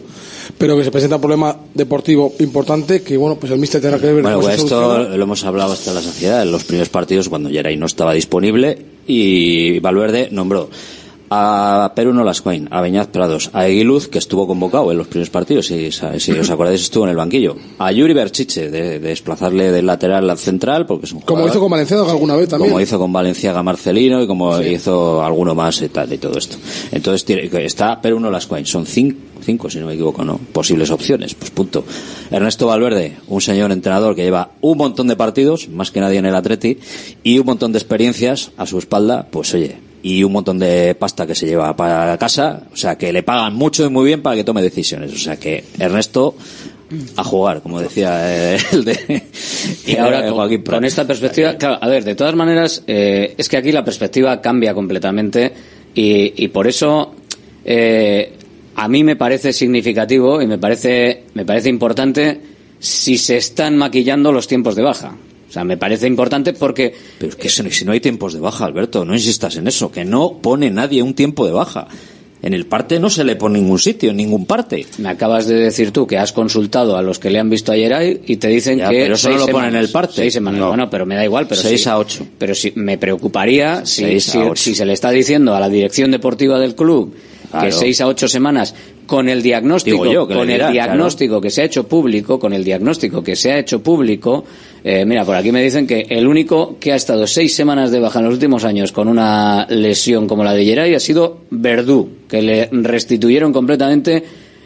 [0.56, 4.12] pero que se presenta un problema deportivo importante que, bueno, pues el míster tendrá que
[4.12, 5.02] ver Bueno, pues soluciona.
[5.02, 8.12] esto lo hemos hablado hasta la saciedad en los primeros partidos cuando Geray no estaba
[8.12, 10.70] disponible y Valverde nombró
[11.32, 15.66] a Perú Nolascoin, a Beñaz Prados, a Eguiluz, que estuvo convocado en los primeros partidos,
[15.66, 19.86] si, si os acordáis estuvo en el banquillo, a Yuri Berchiche, de, de desplazarle del
[19.86, 22.70] lateral al central, porque es un Como jugador- hizo con Valenciaga alguna vez también.
[22.70, 26.56] como hizo con Valenciaga Marcelino y como hizo alguno más y tal y todo esto.
[26.90, 30.38] Entonces tiene, está las coin, son cinco, cinco si no me equivoco, ¿no?
[30.52, 31.84] Posibles opciones, pues punto.
[32.32, 36.26] Ernesto Valverde, un señor entrenador que lleva un montón de partidos, más que nadie en
[36.26, 36.78] el Atleti,
[37.22, 41.26] y un montón de experiencias a su espalda, pues oye, y un montón de pasta
[41.26, 44.36] que se lleva para casa, o sea que le pagan mucho y muy bien para
[44.36, 45.12] que tome decisiones.
[45.12, 46.34] O sea que Ernesto
[47.16, 49.22] a jugar, como decía eh, el de
[49.86, 53.48] Y ahora, eh, con, con esta perspectiva, claro, a ver, de todas maneras, eh, es
[53.48, 55.52] que aquí la perspectiva cambia completamente
[55.94, 57.14] y, y por eso
[57.64, 58.32] eh,
[58.76, 62.40] a mí me parece significativo y me parece, me parece importante
[62.78, 65.16] si se están maquillando los tiempos de baja.
[65.50, 66.94] O sea, me parece importante porque...
[67.18, 69.66] Pero es que si no- si no hay tiempos de baja, Alberto, no insistas en
[69.66, 71.88] eso, que no pone nadie un tiempo de baja.
[72.42, 74.86] En el parte no se le pone ningún sitio, en ningún parte.
[74.96, 77.92] Me acabas de decir tú que has consultado a los que le han visto ayer
[77.92, 80.14] ahí y te dicen Ya, que pero eso no lo pone en el parte.
[80.14, 80.58] Seis semanas.
[80.60, 80.68] No.
[80.68, 81.46] Bueno, pero me da igual.
[81.48, 82.26] Pero Seis sí- a ocho.
[82.38, 87.12] Pero si me preocuparía si, se le está diciendo a la dirección deportiva del club
[87.60, 88.74] que seis a ocho semanas
[89.10, 93.24] con el diagnóstico, yo, con el diagnóstico que se ha hecho público, con el diagnóstico
[93.24, 94.44] que se ha hecho público,
[94.84, 97.98] eh, mira, por aquí me dicen que el único que ha estado seis semanas de
[97.98, 102.08] baja en los últimos años con una lesión como la de Geray ha sido Verdú,
[102.28, 104.22] que le restituyeron completamente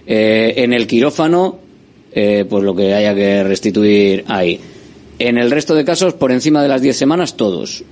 [0.07, 1.61] eh, en el quirófano
[2.13, 4.61] eh, pues lo que haya que restituir ahí.
[5.19, 7.83] En el resto de casos, por encima de las 10 semanas, todos.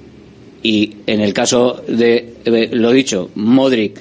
[0.63, 2.35] Y en el caso de,
[2.73, 3.99] lo dicho, Modric,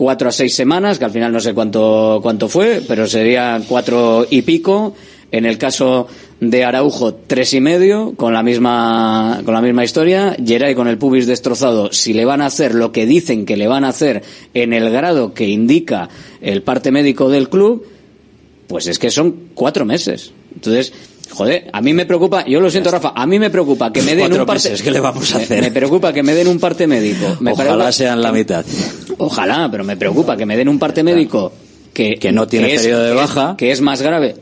[0.00, 4.26] cuatro a seis semanas, que al final no sé cuánto, cuánto fue, pero sería cuatro
[4.30, 4.94] y pico.
[5.30, 6.08] En el caso
[6.40, 10.34] de Araujo, tres y medio, con la misma, con la misma historia.
[10.42, 13.68] Geray con el pubis destrozado, si le van a hacer lo que dicen que le
[13.68, 14.22] van a hacer
[14.54, 16.08] en el grado que indica
[16.40, 17.86] el parte médico del club,
[18.68, 20.32] pues es que son cuatro meses.
[20.54, 20.94] Entonces,
[21.30, 24.10] joder, a mí me preocupa, yo lo siento Rafa, a mí me preocupa que me
[24.12, 25.60] den Cuatro un parte meses, ¿qué le vamos a hacer?
[25.62, 27.36] Me, preocupa que me den un parte médico.
[27.40, 28.64] Me Ojalá preocupa- sean la mitad.
[29.18, 31.52] Ojalá, pero me preocupa que me den un parte médico
[31.92, 33.54] que, Que no tiene periodo de que es- baja.
[33.56, 34.34] que es más grave.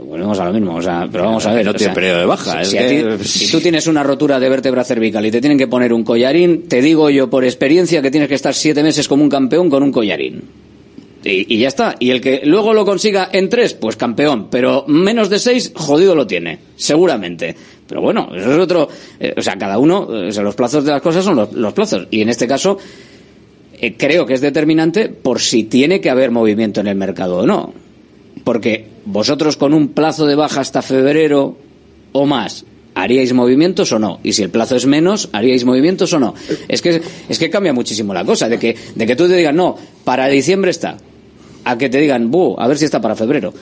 [0.00, 1.64] Volvemos a lo mismo, o sea, pero vamos a ver.
[1.64, 4.02] No o tiene sea, periodo de baja, Si, es que- ti- si tú tienes una
[4.04, 7.44] rotura de vértebra cervical y te tienen que poner un collarín, te digo yo por
[7.44, 10.44] experiencia que tienes que estar siete meses como un campeón con un collarín.
[11.32, 11.96] Y, ya está.
[11.98, 14.48] Y el que luego lo consiga en tres, pues campeón.
[14.50, 16.58] Pero menos de seis, jodido lo tiene.
[16.76, 17.54] Seguramente.
[17.86, 18.88] Pero bueno, eso es otro.
[19.18, 21.52] eh, o sea, cada uno, eh, o sea, los plazos de las cosas son los,
[21.52, 22.06] los plazos.
[22.10, 22.78] Y en este caso,
[23.80, 27.46] eh, creo que es determinante por si tiene que haber movimiento en el mercado o
[27.46, 27.72] no.
[28.44, 31.56] Porque vosotros con un plazo de baja hasta febrero
[32.12, 32.64] o más,
[32.94, 34.20] ¿haríais movimientos o no?
[34.22, 36.34] Y si el plazo es menos, ¿haríais movimientos o no?
[36.66, 39.54] Es que, es que cambia muchísimo la cosa, de que, de que tú te digas,
[39.54, 40.96] no, para diciembre está,
[41.70, 43.52] a que te digan, buh, a ver si está para febrero.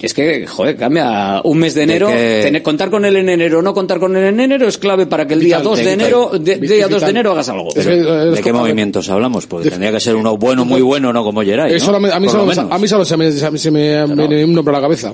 [0.00, 2.06] Es que, joder, cambia un mes de enero.
[2.06, 4.78] que- tener- contar con él en enero o no contar con él en enero es
[4.78, 6.00] clave para que el día Vital, 2 de vital.
[6.00, 6.76] enero, de- Vital.
[6.76, 7.68] día 2 de enero hagas algo.
[7.74, 9.46] ¿De qué movimientos hablamos?
[9.48, 11.96] Porque tendría que ser uno bueno, muy bueno, no como Geray, ¿no?
[11.96, 14.44] a mí Por lo solo, a mí solo se me, se me- se me viene
[14.44, 15.12] un nombre a la cabeza.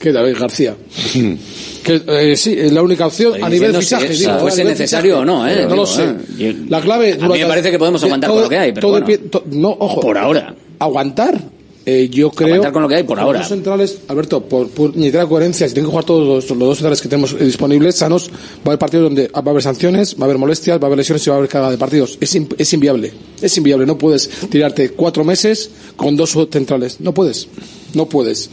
[0.00, 0.74] Que David García.
[1.84, 4.12] que eh, sí, es la única opción Estoy a nivel fichaje.
[4.14, 5.30] si digo, fuese necesario fichaje.
[5.30, 5.54] o no, ¿eh?
[5.56, 6.04] No Digo, lo sé.
[6.38, 6.56] ¿eh?
[6.68, 7.16] La clave.
[7.20, 9.06] A mí me parece que podemos aguantar todo- con lo que hay, pero todo bueno.
[9.06, 10.00] pi- to- no, ojo.
[10.00, 10.52] Por ahora.
[10.78, 11.38] ¿Aguantar?
[11.86, 12.72] Eh, yo creo.
[12.72, 13.38] Con lo que hay por los ahora.
[13.40, 16.76] dos centrales, Alberto, por, por la coherencia, si tienen que jugar todos los, los dos
[16.78, 20.14] centrales que tenemos eh, disponibles, sanos, va a haber partidos donde va a haber sanciones,
[20.14, 22.18] va a haber molestias, va a haber lesiones y va a haber carga de partidos.
[22.20, 23.12] Es, in- es inviable.
[23.40, 23.86] Es inviable.
[23.86, 27.00] No puedes tirarte cuatro meses con dos centrales.
[27.00, 27.48] No puedes.
[27.94, 28.50] No puedes.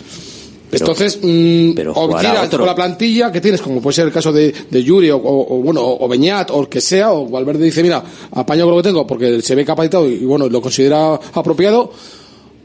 [0.69, 4.34] Entonces, mm, o jugará tiras con la plantilla que tienes, como puede ser el caso
[4.34, 7.25] de, de Yuri o, o- o, bueno, o o Beñat o el que sea, o
[7.30, 10.49] Valverde dice, mira, apaño con lo que tengo porque se ve capacitado y, y, bueno,
[10.49, 11.91] lo considera apropiado,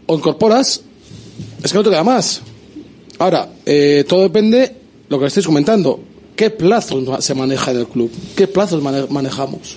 [0.07, 0.83] o incorporas,
[1.63, 2.43] es que no te queda más.
[3.19, 4.73] Ahora, eh, todo depende
[5.09, 6.01] lo que estáis comentando.
[6.35, 8.11] ¿Qué plazos se maneja en el club?
[8.35, 9.77] ¿Qué plazos mane- manejamos?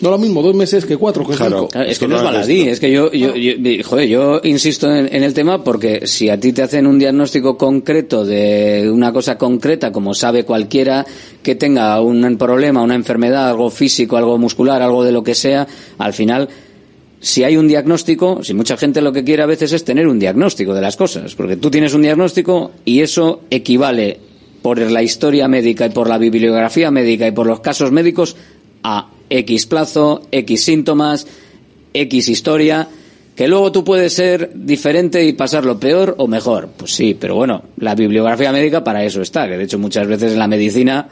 [0.00, 1.68] No lo mismo dos meses que cuatro, que cinco.
[1.68, 5.08] Claro, es que no es baladí, es que yo, yo, yo- joder, yo insisto en,
[5.10, 9.38] en el tema porque si a ti te hacen un diagnóstico concreto de una cosa
[9.38, 11.04] concreta, como sabe cualquiera
[11.42, 15.66] que tenga un problema, una enfermedad, algo físico, algo muscular, algo de lo que sea,
[15.96, 16.46] al final,
[17.20, 20.18] si hay un diagnóstico, si mucha gente lo que quiere a veces es tener un
[20.18, 24.20] diagnóstico de las cosas, porque tú tienes un diagnóstico y eso equivale
[24.62, 28.36] por la historia médica y por la bibliografía médica y por los casos médicos
[28.82, 31.26] a X plazo, X síntomas,
[31.92, 32.88] X historia,
[33.34, 36.70] que luego tú puedes ser diferente y pasarlo peor o mejor.
[36.76, 40.32] Pues sí, pero bueno, la bibliografía médica para eso está, que de hecho muchas veces
[40.32, 41.08] en la medicina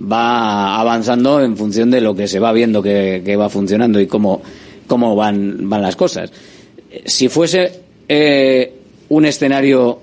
[0.00, 4.06] va avanzando en función de lo que se va viendo que, que va funcionando y
[4.06, 4.42] cómo,
[4.86, 6.30] cómo van, van las cosas.
[7.04, 8.72] Si fuese eh,
[9.08, 10.00] un escenario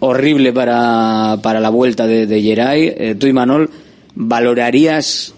[0.00, 3.70] horrible para, para la vuelta de, de Geray, eh, tú y Manol,
[4.14, 5.34] ¿valorarías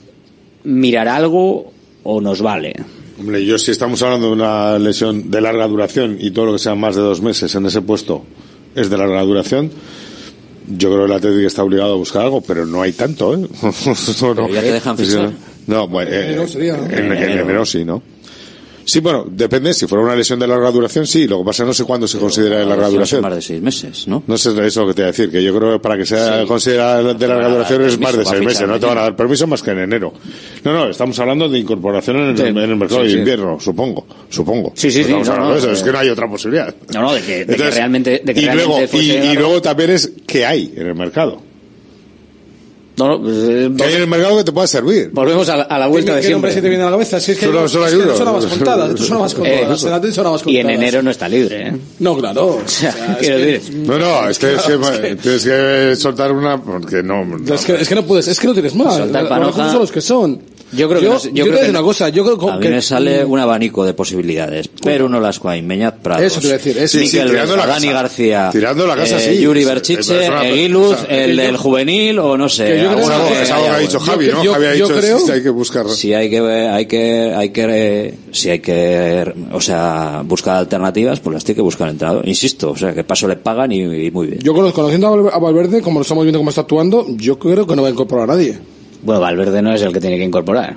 [0.64, 1.72] mirar algo
[2.03, 2.74] o nos vale?
[3.18, 6.59] Hombre, yo si estamos hablando de una lesión de larga duración y todo lo que
[6.61, 8.24] sea más de dos meses en ese puesto
[8.76, 9.70] es de larga duración,
[10.76, 13.39] yo creo que el Atlético está obligado a buscar algo, pero no hay tanto, ¿eh?
[14.22, 15.33] No, ya te dejan fichar.
[15.66, 16.85] No, bueno, eh, enero sería, ¿no?
[16.85, 17.43] en, En en enero.
[17.43, 18.03] enero sí, ¿no?
[18.89, 19.74] Sí, bueno, depende.
[19.74, 21.26] Si fuera una lesión de larga duración, sí.
[21.28, 23.20] Lo que pasa que no sé cuándo se considera de larga duración.
[23.20, 24.22] Más de seis meses, ¿no?
[24.26, 25.99] No sé, eso es lo que te voy a decir, que yo creo que para
[25.99, 26.47] que sea Sí.
[26.47, 29.47] considerada de larga duración es más de seis meses, no te van a dar permiso
[29.47, 30.14] más que en enero.
[30.64, 32.45] No, no, estamos hablando de incorporación en el, Sí.
[32.45, 34.72] en el mercado Sí, de invierno, supongo, supongo.
[34.74, 36.74] Sí, sí, sí, no, no, de eso, es que no hay otra posibilidad.
[36.95, 40.11] No, no, de que, de que realmente, de que y luego, y, luego también es
[40.26, 41.43] qué hay en el mercado.
[42.99, 45.11] No, no, pues, eh, ¿Qué hay en el mercado que te pueda servir?
[45.12, 46.53] volvemos a la, a la vuelta de ¿Qué nombre siempre.
[46.53, 47.20] se te viene a la cabeza?
[47.20, 48.24] Si es que, Solo- no, solo es hay que no uno.
[48.24, 48.90] son más contadas.
[48.90, 49.84] Esto son más Eh, contadas.
[49.84, 50.82] En Atlético son más Y en contadas.
[50.82, 51.76] enero no está libre, ¿eh?
[52.01, 52.46] No, claro.
[52.64, 55.01] O sea, sea, es quiero que- decir, No, no, es que, es que- Claro, es
[55.01, 57.55] que- tienes que soltar una, porque no, no.
[57.55, 58.96] Es que, es que no puedes, es que no tienes más.
[58.96, 59.49] Soltar Los panoja.
[59.51, 60.40] recursos son los que son.
[60.73, 62.49] Yo creo que yo, no yo yo creo que no- una cosa, yo creo que,
[62.51, 64.69] A mí me sale un abanico de posibilidades.
[64.83, 66.25] Pero no las Guain, Beñat Prados.
[66.25, 66.99] Eso a decir, eso.
[66.99, 68.03] Sí, sí, tirando la Dani casa.
[68.03, 68.49] García.
[68.53, 69.43] Tirando la casa, eh, sí.
[69.43, 72.66] Yuri Berchiche, Eguiluz, o sea, el del juvenil o no sé.
[72.66, 74.01] que yo alguna que- es algo que ha dicho.
[74.01, 74.53] Javi, ¿no?
[74.53, 75.89] Javi ha dicho creo- si hay que buscar.
[75.89, 81.35] Si hay que, hay que, hay que, si hay que, o sea, buscar alternativas, pues
[81.35, 82.29] las tiene que buscar el entrenador.
[82.29, 84.41] Insisto, o sea, que paso le pagan y, y muy bien.
[84.43, 87.75] Yo conozco- conociendo a Valverde, como lo estamos viendo cómo está actuando, yo creo que
[87.75, 88.59] no va a incorporar a nadie.
[89.03, 90.76] Bueno, Valverde no es el que tiene que incorporar.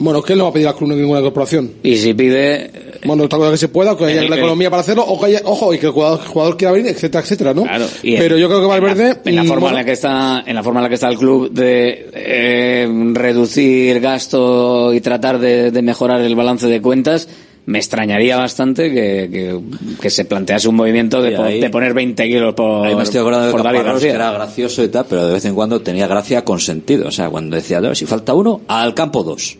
[0.00, 1.72] Bueno, que él no va a pedir al club ninguna incorporación.
[1.82, 2.70] Y si pide,
[3.04, 5.18] Bueno, otra cosa que se pueda, que haya el- la el- economía para hacerlo, o
[5.18, 7.64] que haya, ojo, y que el jugador, el jugador quiera venir, etcétera, etcétera, ¿no?
[7.64, 9.92] Claro, y en- Pero yo creo que Valverde, en la forma bueno, en la que
[9.92, 15.00] está en la forma en la que está el club de eh, reducir gasto y
[15.00, 17.28] tratar de, de mejorar el balance de cuentas
[17.68, 19.60] me extrañaría bastante que, que,
[20.00, 23.20] que se plantease un movimiento de, ahí- de poner 20 kilos por, Ahí me estoy
[23.20, 25.80] acordando de por David Caparrós, que era gracioso y tal, pero de vez en cuando
[25.80, 27.08] tenía gracia con sentido.
[27.08, 29.58] O sea, cuando decía, "No, si falta uno, al campo dos.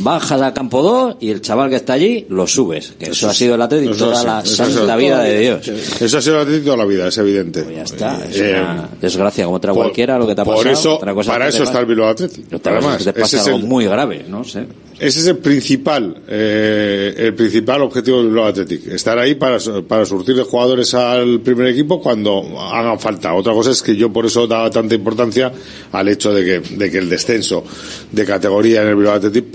[0.00, 2.94] Bajas al campo dos y el chaval que está allí lo subes.
[2.98, 5.68] Que eso, ha sido el Atlético toda sí, la santa vida de Dios.
[5.68, 7.62] Eso ha sido el Atlético toda la vida, es evidente.
[7.62, 8.24] Pues ya está.
[8.28, 10.72] Es Eh, una desgracia como otra por- cualquiera lo que te ha por pasado.
[10.72, 13.84] eso- otra cosa para eso está el Bilbao es Además, te pasa algo el- muy
[13.86, 14.66] grave, no sé.
[14.98, 18.86] Ese es el principal, eh, el principal objetivo del Bilbao Athletic.
[18.88, 23.34] Estar ahí para, para surtir de jugadores al primer equipo cuando hagan falta.
[23.34, 25.52] Otra cosa es que yo por eso daba tanta importancia
[25.90, 27.64] al hecho de que, de que el descenso
[28.12, 29.46] de categoría en el Bilbao Athletic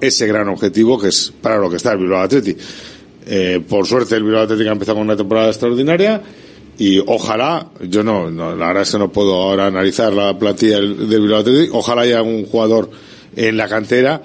[0.00, 2.58] ese gran objetivo que es para lo que está el Bilbao Athletic.
[3.26, 6.22] Eh, por suerte el Bilbao Athletic ha empezado con una temporada extraordinaria
[6.78, 10.76] y ojalá, yo no, no, la verdad es que no puedo ahora analizar la plantilla
[10.76, 12.90] del, del Bilbao ojalá haya un jugador
[13.36, 14.22] en la cantera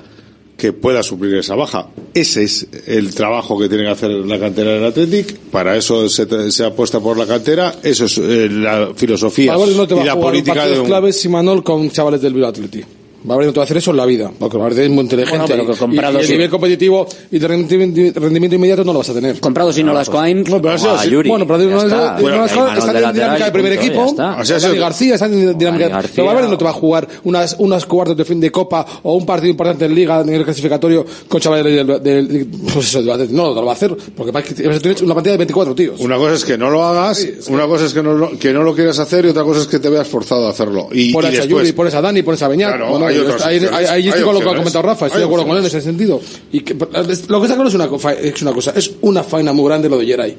[0.57, 1.89] que pueda suplir esa baja.
[2.13, 6.51] Ese es el trabajo que tiene que hacer la cantera del Athletic, para eso se,
[6.51, 10.05] se apuesta por la cantera, eso es eh, la filosofía no te va y a
[10.05, 10.85] la jugar política de un...
[10.85, 12.85] claves Manol con chavales del Bilbao Athletic.
[13.25, 15.37] Valverde no te va a hacer eso en la vida, porque Valverde es muy inteligente.
[15.37, 16.31] Bueno, pero que y- comprado y, el sí.
[16.33, 19.39] nivel competitivo y de rendimiento, rendimiento inmediato no lo vas a tener.
[19.39, 21.09] Comprado si no las Coin, así.
[21.09, 21.29] Yuri.
[21.29, 22.15] Bueno, pero no, está.
[22.15, 24.05] no, Bueno, está en dinámica del primer equipo.
[24.05, 24.37] está.
[24.39, 25.89] O sea, Dani García está en dinámica.
[25.89, 26.11] García.
[26.15, 29.15] Pero Valverde no te va a jugar unas, unas cuartos de fin de Copa o
[29.15, 33.01] un partido importante en Liga, en el clasificatorio, con chavales del, del, del- pues eso,
[33.01, 35.99] no, no lo va a hacer, porque vas a tener una partida de 24 tíos.
[35.99, 38.63] Una cosa es que no lo hagas, una cosa es que no, lo, que no
[38.63, 40.89] lo quieras hacer y otra cosa es que te veas forzado a hacerlo.
[40.91, 42.69] Y, pones y a después, Yuri, pones a Dani, pones a Beñat.
[42.75, 43.35] Claro, Bueno, hay ahí otras
[43.81, 45.67] está, ahí, estoy con lo que ha comentado Rafa, estoy de acuerdo con él en
[45.67, 46.21] ese sentido.
[46.51, 47.89] Y que, lo que está claro es una,
[48.21, 50.37] es una cosa, es una faena muy grande lo de Geray.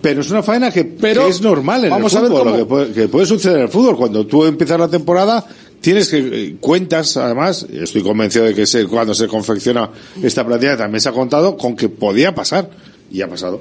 [0.00, 2.46] Pero es una faena que, Pero que es normal en vamos el a ver fútbol,
[2.52, 3.96] lo que puede, que puede suceder en el fútbol.
[3.96, 5.44] Cuando tú empiezas la temporada,
[5.80, 9.90] tienes que, eh, cuentas además, estoy convencido de que se- cuando se confecciona
[10.22, 12.70] esta plantilla también se ha contado con que podía pasar,
[13.10, 13.60] y ha pasado.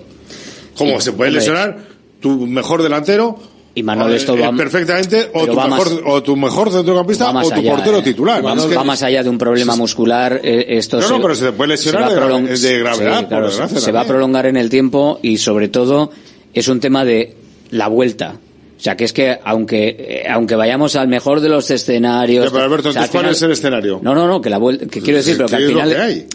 [0.78, 1.80] Como Sí, se puede lesionar
[2.20, 3.36] tu mejor delantero,
[3.78, 7.48] Y Manuel, esto va- perfectamente, o tu, va mejor, más- o tu mejor centrocampista, o
[7.50, 8.02] tu allá, portero eh.
[8.02, 8.44] titular.
[8.44, 10.42] Va, Es que- va más allá de un problema muscular.
[10.44, 12.16] eh, Esto No, se- no, pero se te puede lesionar de
[12.58, 15.68] de gravedad, Sí, por claro, desgracia se va a prolongar en el tiempo y sobre
[15.68, 16.10] todo
[16.56, 17.36] es un tema de
[17.70, 18.40] la vuelta.
[18.78, 22.46] O sea, que es que aunque eh, aunque vayamos al mejor de los escenarios...
[22.46, 24.00] Ya, pero Alberto, o sea, entonces, ¿cuál al es el escenario?
[24.02, 24.88] No, no, no, que la vuelta...
[24.88, 25.90] Que quiero decir, pero que ¿Qué al final...
[25.90, 26.28] que hay?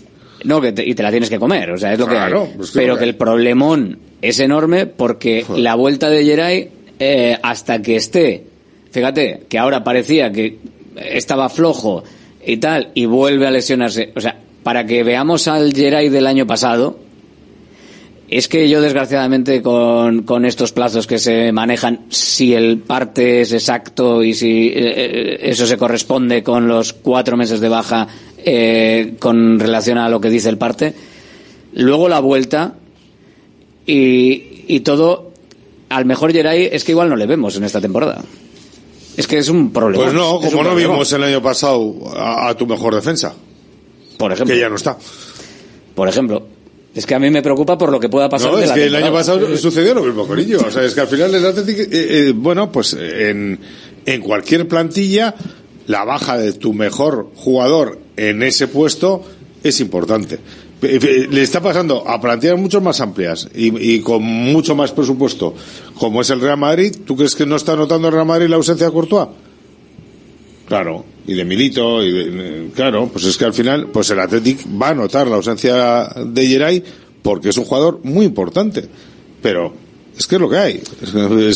[0.44, 2.48] No, que te- y te la tienes que comer, o sea, es lo Claro, que
[2.50, 2.56] hay.
[2.56, 6.68] pues pero que el problemón es enorme porque la vuelta de Geray,
[6.98, 8.44] eh, hasta que esté,
[8.90, 10.58] fíjate, que ahora parecía que
[10.96, 12.04] estaba flojo
[12.44, 14.12] y tal, y vuelve a lesionarse.
[14.14, 16.98] O sea, para que veamos al Geray del año pasado,
[18.28, 23.52] es que yo desgraciadamente con, con estos plazos que se manejan, si el parte es
[23.52, 28.08] exacto y si eh, eh, eso se corresponde con los cuatro meses de baja
[29.20, 30.94] con relación a lo que dice el parte,
[31.74, 32.74] luego la vuelta
[33.86, 35.31] y, y todo,
[35.96, 38.22] al mejor Geray es que igual no le vemos en esta temporada.
[39.16, 40.04] Es que es un problema.
[40.04, 43.34] Pues no, como no vimos el año pasado a, a tu mejor defensa.
[44.16, 44.54] Por ejemplo.
[44.54, 44.96] Que ya no está.
[45.94, 46.46] Por ejemplo.
[46.94, 48.74] Es que a mí me preocupa por lo que pueda pasar No, de es la
[48.74, 50.60] que el año pasado sucedió lo mismo con ello.
[50.66, 53.58] O sea, es que al final el Athletic, eh, eh, bueno, pues en,
[54.04, 55.34] en cualquier plantilla,
[55.86, 59.24] la baja de tu mejor jugador en ese puesto
[59.62, 60.38] es importante.
[60.82, 64.90] Pe- pe- Le está pasando a plantillas mucho más amplias y, y con mucho más
[64.92, 65.54] presupuesto,
[65.94, 66.94] como es el Real Madrid.
[67.06, 69.28] ¿Tú crees que no está notando el Real Madrid la ausencia de Courtois?
[70.66, 74.60] Claro, y de Milito, y de- claro, pues es que al final, pues el Athletic
[74.80, 76.82] va a notar la ausencia de Geray
[77.22, 78.84] porque es un jugador muy importante.
[79.42, 79.72] Pero
[80.16, 80.82] es que es lo que hay.
[81.02, 81.10] Es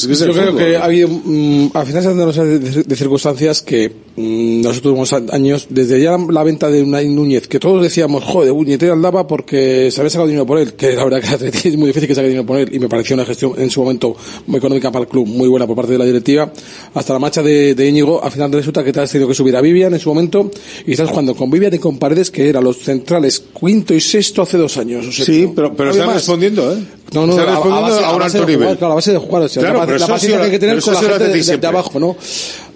[0.06, 0.58] que es, Yo creo fútbol.
[0.58, 3.92] que ha habido, mm, al final se han dado una serie de, de circunstancias que
[4.16, 8.24] mm, nosotros tuvimos a- años, desde ya la venta de Unai Núñez, que todos decíamos,
[8.24, 11.76] joder, Buñetera andaba porque se había sacado dinero por él, que la verdad que es
[11.76, 14.16] muy difícil que saque dinero por él, y me pareció una gestión en su momento
[14.46, 16.50] muy económica para el club, muy buena por parte de la directiva,
[16.94, 19.54] hasta la marcha de, de Íñigo, al final resulta que te has tenido que subir
[19.56, 20.50] a Vivian en su momento,
[20.86, 24.42] y estás jugando con Vivian y con Paredes, que eran los centrales quinto y sexto
[24.42, 25.06] hace dos años.
[25.06, 26.78] o sea, Sí, pero, pero están respondiendo, ¿eh?
[27.12, 28.64] No, no, a- a respondiendo base- a, un base alto nivel.
[28.64, 30.58] jugar, claro, a base de jugar, o sea, Claro, la, la paciencia que hay que
[30.58, 32.16] tener con la gente de, de- de abajo, ¿no?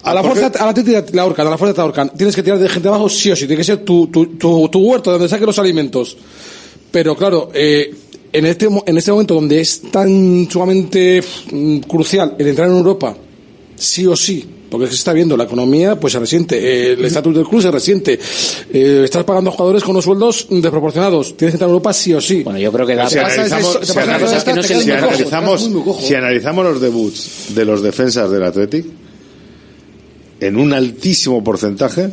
[0.02, 2.10] A la ¿por fuerza, a la la ahorcan, a la fuerza te ahorcan.
[2.16, 4.26] Tienes que tirar de gente de abajo sí o sí, tiene que ser tu, tu,
[4.36, 6.16] tu, tu huerto donde saques los alimentos.
[6.90, 7.94] Pero claro, eh,
[8.32, 11.22] en este, mo- en este momento donde es tan sumamente
[11.52, 13.14] mm, crucial el entrar en Europa,
[13.76, 17.34] sí o sí, porque se está viendo la economía, pues se resiente, eh, el estatus
[17.34, 18.18] del club se resiente,
[18.72, 22.14] eh, estás pagando a jugadores con unos sueldos desproporcionados, tienes que entrar en Europa sí
[22.14, 22.42] o sí.
[22.42, 23.08] Bueno, yo creo que da
[26.02, 28.86] si analizamos los debuts de los defensas del Athletic,
[30.40, 32.08] en un altísimo porcentaje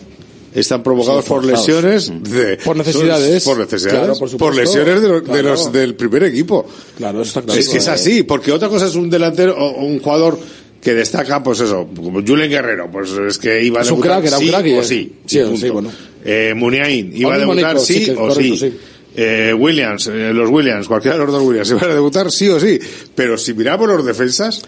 [0.54, 3.44] están provocados Sí, por lesiones de, Por necesidades.
[3.44, 6.66] por necesidades Claro, por lesiones de, los- de los del primer equipo
[6.98, 7.60] Claro, eso está claro.
[7.60, 10.40] es que es así porque otra cosa es un delantero o un jugador
[10.82, 14.22] que destaca pues eso como Julen Guerrero pues es que iba a Es un debutar
[14.22, 15.92] crack, era un sí crack o sí sí, sí, bueno.
[16.26, 18.74] eh, Muniain iba a debutar sí, sí, o correcto, sí, sí.
[19.16, 22.60] Eh, Williams eh, los Williams cualquiera de los dos Williams iban a debutar sí o
[22.60, 22.80] sí
[23.14, 24.62] pero si miramos los defensas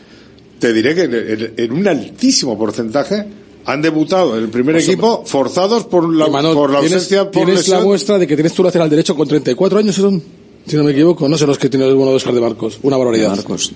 [0.60, 3.26] te diré que en, en- en un altísimo porcentaje
[3.72, 7.30] han debutado en el primer Pues, equipo forzados por la, Manol, por la tienes- ausencia
[7.32, 10.22] por tienes la muestra de que tienes tu lateral derecho con 34 años, son,
[10.66, 12.80] si no me equivoco, no sé los que tiene el bueno de Oscar de Marcos,
[12.84, 13.30] una barbaridad.
[13.30, 13.72] Marcos,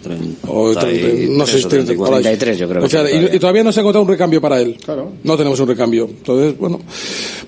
[0.48, 2.22] O tre- no sé, 30, por ahí.
[2.24, 3.36] 33 yo creo que O sea, y, todavía.
[3.36, 4.78] y todavía no se ha encontrado un recambio para él.
[5.24, 6.06] No tenemos un recambio.
[6.06, 6.80] Entonces, bueno,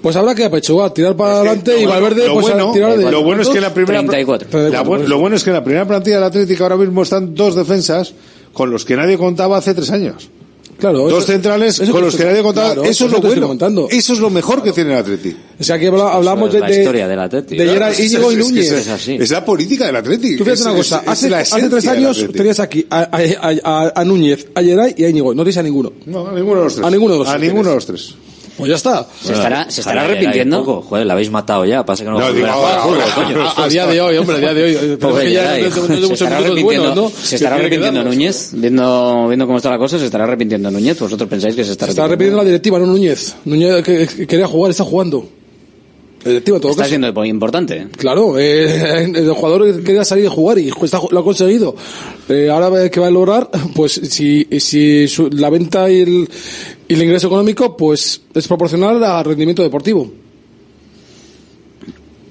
[0.02, 3.12] pues habrá que apechugar, tirar para adelante y Valverde lo pues bueno, a tirar de
[3.12, 4.70] lo bueno es que la primera 34.
[4.70, 7.36] la bu- lo bueno es que en la primera plantilla del Atlético ahora mismo están
[7.36, 8.14] dos defensas
[8.54, 10.30] con los que nadie contaba hace tres años.
[10.78, 12.74] Claro, dos eso- centrales eso con que los que nadie contaba.
[12.74, 13.42] claro, eso es lo bueno.
[13.44, 13.88] comentando.
[13.90, 15.38] Eso es lo mejor que tiene el Atlético.
[15.60, 17.56] O sea, aquí habla- hablamos de, la de, historia del Atleti.
[17.58, 18.72] de Gerard Es- Íñigo y es- es que Núñez.
[18.72, 19.18] es así.
[19.20, 20.38] Es la política del Atlético.
[20.40, 22.34] Tú fíjate Es- una cosa, es- es hace, la hace tres años Atleti.
[22.38, 25.34] tenías aquí a, a, a, a- a Núñez, a Geray y a Íñigo.
[25.34, 25.94] No tienes a ninguno.
[26.06, 26.86] No, a ninguno de los tres.
[26.86, 27.88] A ninguno de los A tres ninguno de tienes.
[28.00, 28.16] los tres.
[28.58, 29.08] Pues ya está.
[29.22, 30.64] ¿Se estará, se estará arrepintiendo?
[30.64, 30.82] poco.
[30.84, 31.86] Joder, la habéis matado ya.
[31.86, 34.64] Pasa que no, No, a digo, a jugar día de hoy, hombre, a día de
[34.64, 34.74] hoy.
[34.80, 37.10] Pero Pobre es que ya no ¿Se estará arrepintiendo, buenos, ¿no?
[37.10, 38.04] ¿se estará arrepintiendo.
[38.04, 38.50] Núñez?
[38.54, 41.00] Viendo, viendo cómo está la cosa, ¿se estará arrepintiendo Núñez?
[41.00, 42.38] ¿Vosotros pensáis que se está Se está arrepintiendo?
[42.38, 43.36] arrepintiendo la directiva, no Núñez.
[43.46, 45.28] Núñez que, que quería jugar, está jugando.
[46.26, 46.90] En todo Está caso.
[46.90, 47.88] siendo importante.
[47.98, 51.76] Claro, eh, el jugador quería salir a jugar y está- lo ha conseguido.
[52.28, 56.30] Eh, ahora que va a lograr, pues si, si su- la venta y el,
[56.88, 60.12] y el ingreso económico, pues es proporcional al rendimiento deportivo.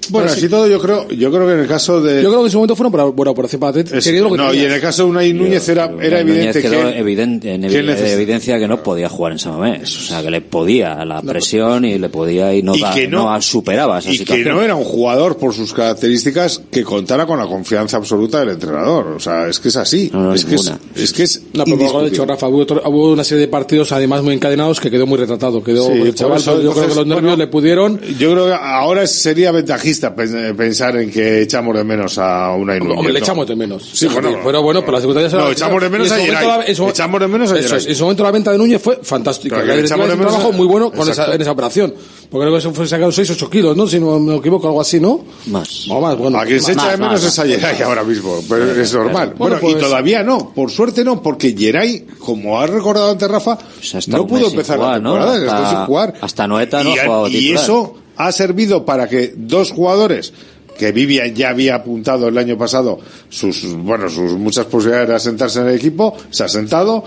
[0.09, 2.21] Bueno, así todo yo creo, yo creo que en el caso de...
[2.23, 3.79] Yo creo que en su momento fue una buena- buena operación para.
[3.79, 4.63] Es- que no, y tenía.
[4.67, 6.99] en el caso de Unai Núñez era, era Núñez evidente quedó que...
[6.99, 9.95] evidente, en que evi- necesita- evidencia que no podía jugar en Samamés.
[9.97, 13.07] O sea, que le podía la presión y le podía y no, Y da- que
[13.07, 14.43] no- no superaba esa y situación.
[14.47, 18.49] que no era un jugador por sus características que contara con la confianza absoluta del
[18.49, 19.07] entrenador.
[19.07, 20.11] O sea, es que es así.
[20.33, 22.09] es, que es, es que es No, pero como ha indiscutible.
[22.11, 25.17] dicho Rafa, hubo, otro- hubo una serie de partidos además muy encadenados que quedó muy
[25.17, 25.63] retratado.
[25.63, 28.01] Quedó Sí, el por chaval, eso, yo creo entonces, que los nervios bueno, le pudieron.
[28.19, 32.77] Yo creo que ahora sería ventajista pen- pensar en que echamos de menos a una
[32.77, 32.97] Núñez.
[32.97, 33.89] Hombre, le echamos de menos.
[33.93, 34.37] Sí, bueno.
[34.43, 36.47] pero bueno, pero las circunstancias No, echamos de menos a Geray.
[36.67, 37.85] Echamos de menos a es, Geray.
[37.87, 39.63] en su momento la venta de Núñez fue fantástica.
[39.63, 41.93] Que echamos de menos trabajo muy bueno con esa, en esa operación.
[42.29, 43.85] Porque creo que se fue sacaron 6 8 kilos, ¿no?
[43.87, 45.23] Si no me equivoco, algo así, ¿no?
[45.47, 45.87] Más.
[45.89, 46.39] O más, bueno.
[46.39, 47.45] A quien se echa Más, de menos más, es a.
[47.45, 49.33] Geray ahora mismo, pero es normal.
[49.37, 53.29] Bueno, Bueno, y pues- todavía no, por suerte no, porque Geray, como ha recordado antes
[53.29, 53.57] Rafa,
[53.95, 55.13] hasta no pudo empezar jugar, la ¿no?
[55.13, 60.33] temporada, Hasta- Noeta no ha jugado y eso ha servido para que dos jugadores
[60.77, 65.61] que Vivian ya había apuntado el año pasado sus bueno sus muchas posibilidades de asentarse
[65.61, 67.03] en el equipo, se ha sentado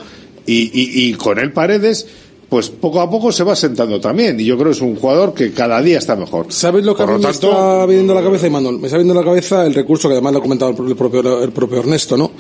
[0.47, 2.07] y, y, y con él Paredes
[2.49, 5.35] pues poco a poco se va sentando también y yo creo que es un jugador
[5.35, 6.47] que cada día está mejor.
[6.49, 8.79] ¿Sabes lo que Por a mí lo me está viniendo a la cabeza, Imanol?
[8.79, 11.43] Me está viniendo a la cabeza el recurso que además lo ha comentado el propio,
[11.43, 12.31] el propio Ernesto, ¿no?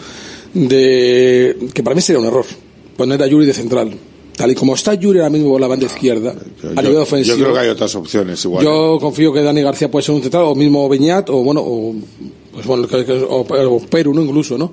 [0.54, 2.46] De que para mí sería un error
[2.96, 3.92] poner a Yuri de central.
[4.38, 6.32] Tal y como está Yuri ahora mismo por la banda izquierda,
[6.62, 7.36] a nivel Yo, ofensivo.
[7.36, 8.64] yo creo que hay otras opciones igual.
[8.64, 11.94] Yo confío que Dani García puede ser un central, o mismo Beñat, o bueno, o,
[12.52, 14.22] pues bueno, que- que- o, o Perú, ¿no?
[14.22, 14.72] Incluso, ¿no?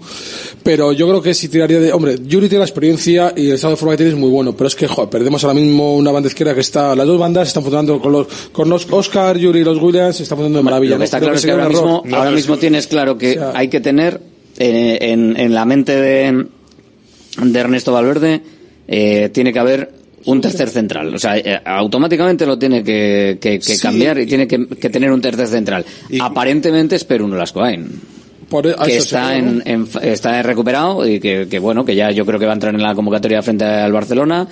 [0.64, 3.72] Pero yo creo que si tiraría de, hombre, Yuri tiene la experiencia y el estado
[3.72, 6.12] de forma que tiene es muy bueno, pero es que, joder, perdemos ahora mismo una
[6.12, 9.60] banda izquierda que está, las dos bandas están funcionando con los, con los Oscar, Yuri
[9.62, 10.94] y los Williams, están funcionando de maravilla.
[10.94, 13.80] Lo que está claro es que ahora mismo, ahora mismo tienes claro que hay que
[13.82, 14.22] tener
[14.58, 16.46] eh, en, en la mente de,
[17.42, 18.42] de Ernesto Valverde
[18.88, 19.92] eh, tiene que haber
[20.26, 21.14] un tercer central.
[21.14, 23.80] O sea, eh, automáticamente lo tiene que, que- que Sí.
[23.80, 25.86] cambiar y tiene que, que tener un tercer central.
[26.20, 27.88] Aparentemente es Perú Nolascoain.
[28.50, 29.62] Por- que eso está seguro, ¿no?
[29.66, 32.56] en, en- está recuperado y que, que bueno que ya yo creo que va a
[32.56, 34.48] entrar en la convocatoria frente al Barcelona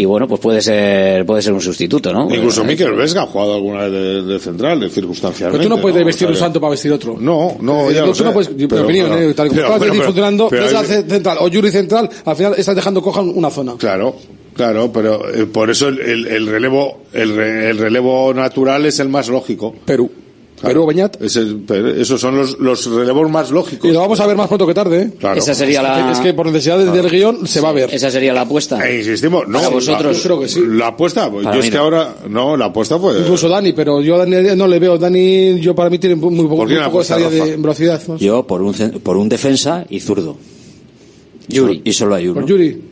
[0.00, 3.26] y bueno pues puede ser puede ser un sustituto no Incluso Eh, Miquel Vesga ha
[3.26, 5.58] jugado alguna vez de, de central, de circunstancialmente.
[5.58, 7.16] Pero tú no puedes vestir O un santo para vestir otro.
[7.18, 8.24] No, no, Eh, ya tú lo no sé.
[8.32, 10.62] puedes, mi Pero, opinión, pero- eh, tal y como pero, está bueno, pero- funcionando, pero
[10.64, 13.74] Vesga hay- ce- central o Yuri central, al final estás dejando coja una zona.
[13.78, 14.14] Claro,
[14.54, 18.98] claro, pero eh, por eso el, el- el relevo el, re- el relevo natural es
[19.00, 19.74] el más lógico.
[19.84, 20.10] Perú.
[20.60, 21.22] Perú, Beñat.
[21.22, 23.88] Es el- pero esos son los, los relevos más lógicos.
[23.88, 25.10] Y lo vamos a ver más pronto que tarde, ¿eh?
[25.18, 25.38] Claro.
[25.38, 27.92] Esa sería la- Es que por necesidad del- del guion se va a ver.
[27.92, 30.02] esa sería la apuesta E insistimos, no, Para vosotros.
[30.04, 30.60] la, Yo creo que sí.
[30.66, 33.18] La apuesta, pues, Para yo es que ahora, no, la apuesta pues.
[33.20, 34.98] Incluso Dani, pero yo a Dani no le veo.
[34.98, 38.02] Dani, yo para mí tiene muy poco, ¿Por qué muy poco salida de velocidad.
[38.08, 38.16] ¿no?
[38.16, 40.36] Yo por un, cen- por un defensa y zurdo.
[41.48, 41.80] Yuri.
[41.84, 42.40] Y solo hay uno.
[42.40, 42.82] Por Yuri.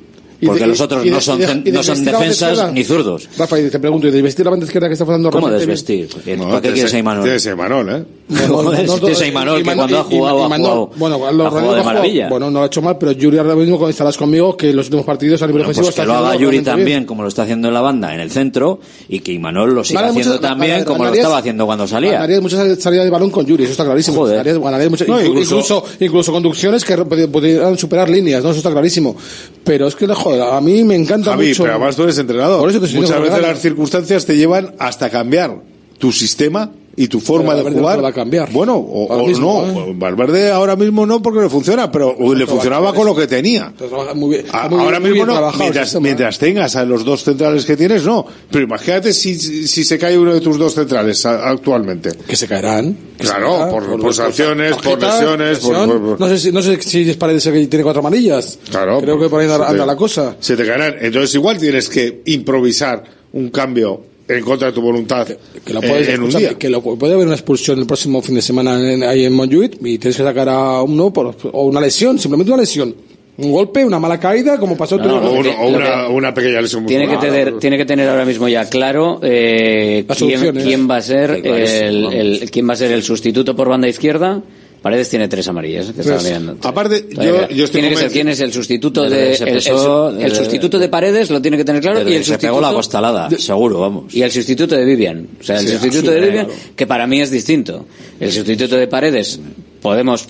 [0.45, 3.29] Porque de- los otros de- no son, de- no son defensas ni zurdos.
[3.39, 5.67] Rafa, y te pregunto, ¿y de vestir la banda izquierda que está funcionando ¿Cómo realmente
[5.73, 6.09] desvestir?
[6.25, 6.39] bien?
[6.41, 7.23] ¿Para No, qué quieres a Imanol?
[7.25, 8.05] Tienes a Imanol, ¿eh?
[8.29, 11.85] Tienes a Imanol, que cuando ha jugado, ha jugado, Bueno, ha los jugado de ha
[11.85, 12.29] maravilla.
[12.29, 15.07] Bueno, no lo ha hecho mal, pero Yuri ahora mismo estarás conmigo que los últimos
[15.07, 17.05] partidos a nivel Bueno, ofensivo pues que está lo haga Yuri también, bien.
[17.05, 20.01] como lo está haciendo en la banda, en el centro, y que Imanol lo siga
[20.01, 22.13] Ganaría haciendo muchas- también, ganaría- como lo estaba haciendo cuando salía.
[22.13, 24.17] Ganarías muchas salidas de balón con Yuri, eso está clarísimo.
[24.19, 24.59] Joder.
[24.91, 28.51] Muchas- No, incluso- incluso, conducciones que pod- podrían superar líneas, ¿no?
[28.51, 29.17] Eso está clarísimo.
[29.65, 31.63] Pero es que, joder, a mí me encanta Javi, mucho.
[31.63, 32.61] pero además tú eres entrenador.
[32.61, 35.57] Por eso te estoy Muchas veces las circunstancias te llevan hasta cambiar
[35.99, 37.97] tu sistema y tu forma Pero de Valverde jugar.
[37.99, 38.51] no va a cambiar.
[38.53, 39.81] Bueno, o, o mismo, no.
[39.87, 39.95] ¿eh?
[39.97, 43.73] Valverde ahora mismo no porque le funciona, pero le funcionaba con lo que tenía.
[44.15, 46.01] Muy bien- A- muy bien- ahora muy mismo no, mientras, ¿eh?
[46.01, 48.25] mientras tengas a los dos centrales que tienes, no.
[48.51, 52.13] Pero imagínate si, si se cae uno de tus dos centrales a- actualmente.
[52.27, 52.97] Que se caerán.
[53.19, 56.53] que se Claro, caerán, por, por sanciones, por lesiones, por, por- por- No sé si,
[56.53, 58.59] no sé si es parece que tiene cuatro amarillas.
[58.71, 59.01] Claro.
[59.03, 60.37] Creo que por ahí se anda, te- anda la cosa.
[60.41, 60.95] Se te caerán.
[61.01, 65.27] Entonces igual tienes que improvisar un cambio en contra de tu voluntad
[65.65, 66.55] Que lo eh, puedes, en un día.
[66.55, 69.75] que lo, puede haber una expulsión el próximo fin de semana en- ahí en Montjuic
[69.85, 72.95] y tienes que sacar a uno por, o una lesión, simplemente una lesión.
[73.39, 76.87] Un golpe, una mala caída, como pasó otro o, una, o una- una pequeña lesión
[76.87, 81.31] tiene que tener tiene que tener ahora mismo ya claro eh, quién, va a ser
[81.45, 84.43] el- quién va a ser el sustituto por banda izquierda
[84.87, 85.87] Paredes tiene tres amarillas.
[85.91, 86.59] Que estaba mirando.
[86.63, 90.89] Aparte, yo, estoy tiene que ser quién es el sustituto de que el, sustituto de
[90.89, 93.81] Paredes lo tiene que tener claro y el que se sustituto pegó la costalada, seguro,
[93.81, 94.15] vamos.
[94.15, 96.61] y el sustituto de Vivian, o sea, el Sí, sustituto sí, de Vivian claro.
[96.77, 97.85] que para mí es distinto.
[98.21, 99.41] El sustituto de Paredes
[99.83, 100.29] podemos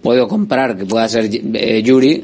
[0.00, 2.22] puedo comprar que pueda ser eh, Yuri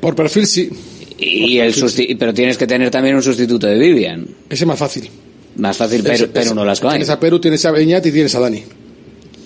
[0.00, 0.70] Por perfil sí.
[1.18, 4.26] y el susti- pero tienes que tener también un sustituto de Vivian.
[4.48, 5.10] Ese es más fácil.
[5.56, 6.80] Más fácil, pero, pero no las.
[6.80, 8.62] Tienes a Perú, tienes a Beñat y tienes a Dani.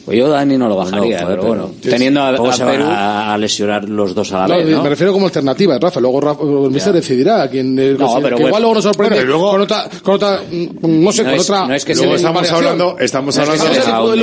[0.04, 2.84] Pues yo Dani no lo bajaría, No, pero bueno, pero- teniendo a, ¿Cómo a Perú
[2.86, 4.82] a, a lesionar los dos a la No, vez, ¿no?
[4.82, 6.00] Me refiero como alternativa, Rafa.
[6.00, 7.78] Luego Rafa, el mister decidirá quién.
[7.78, 8.58] eh, No, que pero igual bueno.
[8.60, 11.50] luego nos sorprende Bueno, luego- con otra, con otra, mm, no sé, No con es-
[11.50, 11.66] otra.
[11.66, 14.14] no es que Luego estamos hablando, estamos No es que hablando, estamos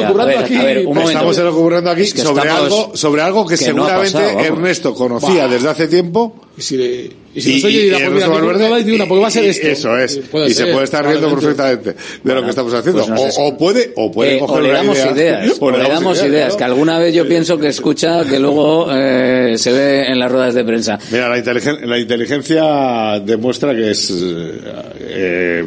[1.37, 4.47] elucubrando aquí Es que sobre estamos- algo, sobre algo que, que seguramente.
[4.47, 6.33] Ernesto conocía desde hace tiempo.
[6.57, 9.31] Y si, le- y si nos oye y no- dais ni una, porque va a
[9.31, 9.67] ser y- esto.
[9.67, 10.17] Eso es.
[10.31, 11.93] Puede y se puede estar riendo probablemente.
[11.93, 13.05] perfectamente de lo que estamos haciendo.
[13.05, 15.69] pues no o, o puede, o puede Eh, coger o le damos idea, ideas, o
[15.71, 20.07] le damos ideas, que alguna vez yo pienso que escucha que luego eh, se ve
[20.11, 20.97] en las ruedas de prensa.
[21.11, 24.51] Mira, la, inteligen- la inteligencia demuestra que es eh,
[24.99, 25.65] eh,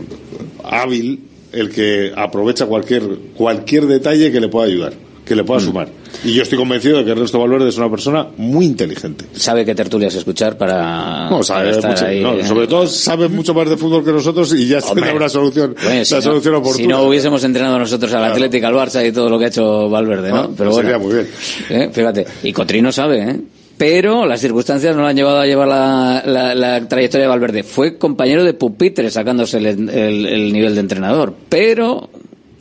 [0.65, 1.21] hábil
[1.53, 3.03] el que aprovecha cualquier
[3.37, 4.93] cualquier detalle que le pueda ayudar,
[5.31, 5.47] que le Mm.
[5.47, 5.89] pueda sumar.
[6.25, 9.27] Y yo estoy convencido de que Ernesto Valverde es una persona muy inteligente.
[9.33, 12.45] Sabe qué tertulias escuchar para, No, sabe para estar mucho- no, eh.
[12.45, 16.05] sobre todo sabe mucho más de fútbol que nosotros y ya tendrá una solución, Oye,
[16.05, 16.77] si la no- solución oportuna.
[16.83, 19.89] Si no hubiésemos entrenado nosotros al Atlético, al Barça y todo lo que ha hecho
[19.89, 20.37] Valverde, ¿no?
[20.37, 21.29] Ah, Pero bueno, sería muy bien.
[21.71, 21.91] ¿eh?
[21.93, 22.27] fíjate.
[22.43, 23.41] Y Cotrino sabe, ¿eh?
[23.79, 27.63] Pero las circunstancias no lo han llevado a llevar la, la- la trayectoria de Valverde.
[27.63, 31.33] Fue compañero de pupitre sacándose el, el- el nivel de entrenador.
[31.49, 32.11] Pero,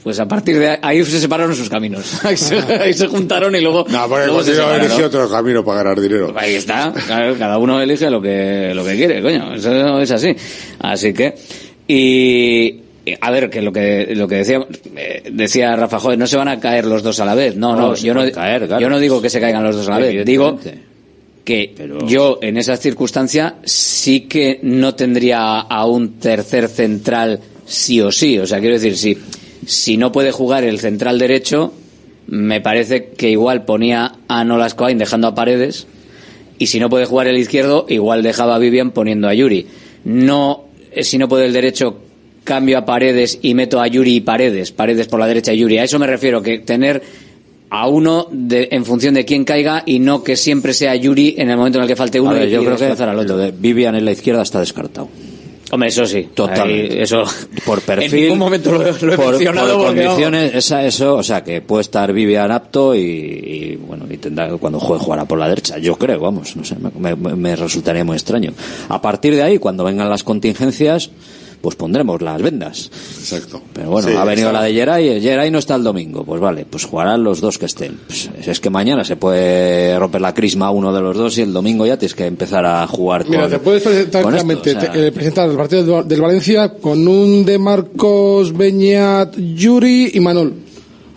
[0.10, 2.20] pues a partir de ahí se separaron sus caminos.
[2.26, 4.86] Ahí se, ahí se juntaron y luego, No, porque luego se separaron.
[4.86, 6.34] eligió otro camino para ganar dinero.
[6.36, 10.36] Ahí está, claro, cada uno elige lo que, lo que quiere, coño, eso es así.
[10.80, 11.36] Así que,
[11.88, 12.82] y,
[13.22, 14.66] a ver, que lo que, lo que decía,
[14.96, 17.56] eh, decía Rafa, joder, no se van a caer los dos a la vez.
[17.56, 18.82] No, no, yo no, caer, claro.
[18.82, 20.60] yo no digo que se caigan los dos a la vez, digo
[21.46, 21.76] que
[22.08, 28.38] yo en esa circunstancia sí que no tendría a un tercer central sí o sí.
[28.40, 29.18] O sea, quiero decir, si,
[29.70, 31.72] si no puede jugar el central derecho,
[32.26, 35.86] me parece que igual ponía a Nolas Coain dejando a Paredes
[36.58, 39.68] y si no puede jugar el izquierdo, igual dejaba a Vivian poniendo a Yuri.
[40.06, 42.00] No, eh, si no puede el derecho,
[42.44, 45.78] cambio a Paredes y meto a Yuri y Paredes, Paredes por la derecha y Yuri.
[45.78, 47.04] A eso me refiero, que tener
[47.70, 51.52] a uno de, en función de quién caiga y no que siempre sea Yuri en
[51.52, 53.36] el momento en el que falte uno ver, y, yo creo que al otro.
[53.36, 55.10] lo de Vivian en la izquierda está descartado.
[55.72, 56.30] Hombre, eso sí.
[56.34, 56.94] Totalmente.
[56.96, 57.24] Ahí, eso.
[57.66, 58.14] Por perfil.
[58.16, 61.62] En ningún momento lo, lo he por, mencionado por condiciones, esa, eso, o sea, que
[61.62, 65.78] puede estar Vivian apto y, y, bueno, y tendrá, cuando juegue jugará por la derecha.
[65.78, 68.54] Yo creo, vamos, no sé, me, me- me resultaría muy extraño.
[68.90, 71.12] A partir de ahí, cuando vengan las contingencias,
[71.62, 72.90] pues pondremos las vendas.
[73.20, 73.62] Exacto.
[73.74, 74.60] Pero bueno, Sí, ha venido está.
[74.60, 77.66] la de Geray, Geray no está el domingo, pues vale, pues jugarán los dos que
[77.66, 78.00] estén.
[78.08, 81.42] Pues es que mañana se puede romper la crisma a uno de los dos y
[81.42, 84.46] el domingo ya tienes que empezar a jugar Mira, con, te puedes presentar con esto,
[84.48, 88.56] claramente, o sea, te- eh, presentar el partido del, del Valencia con un de Marcos
[88.56, 90.54] Beñat, Yuri y Manol.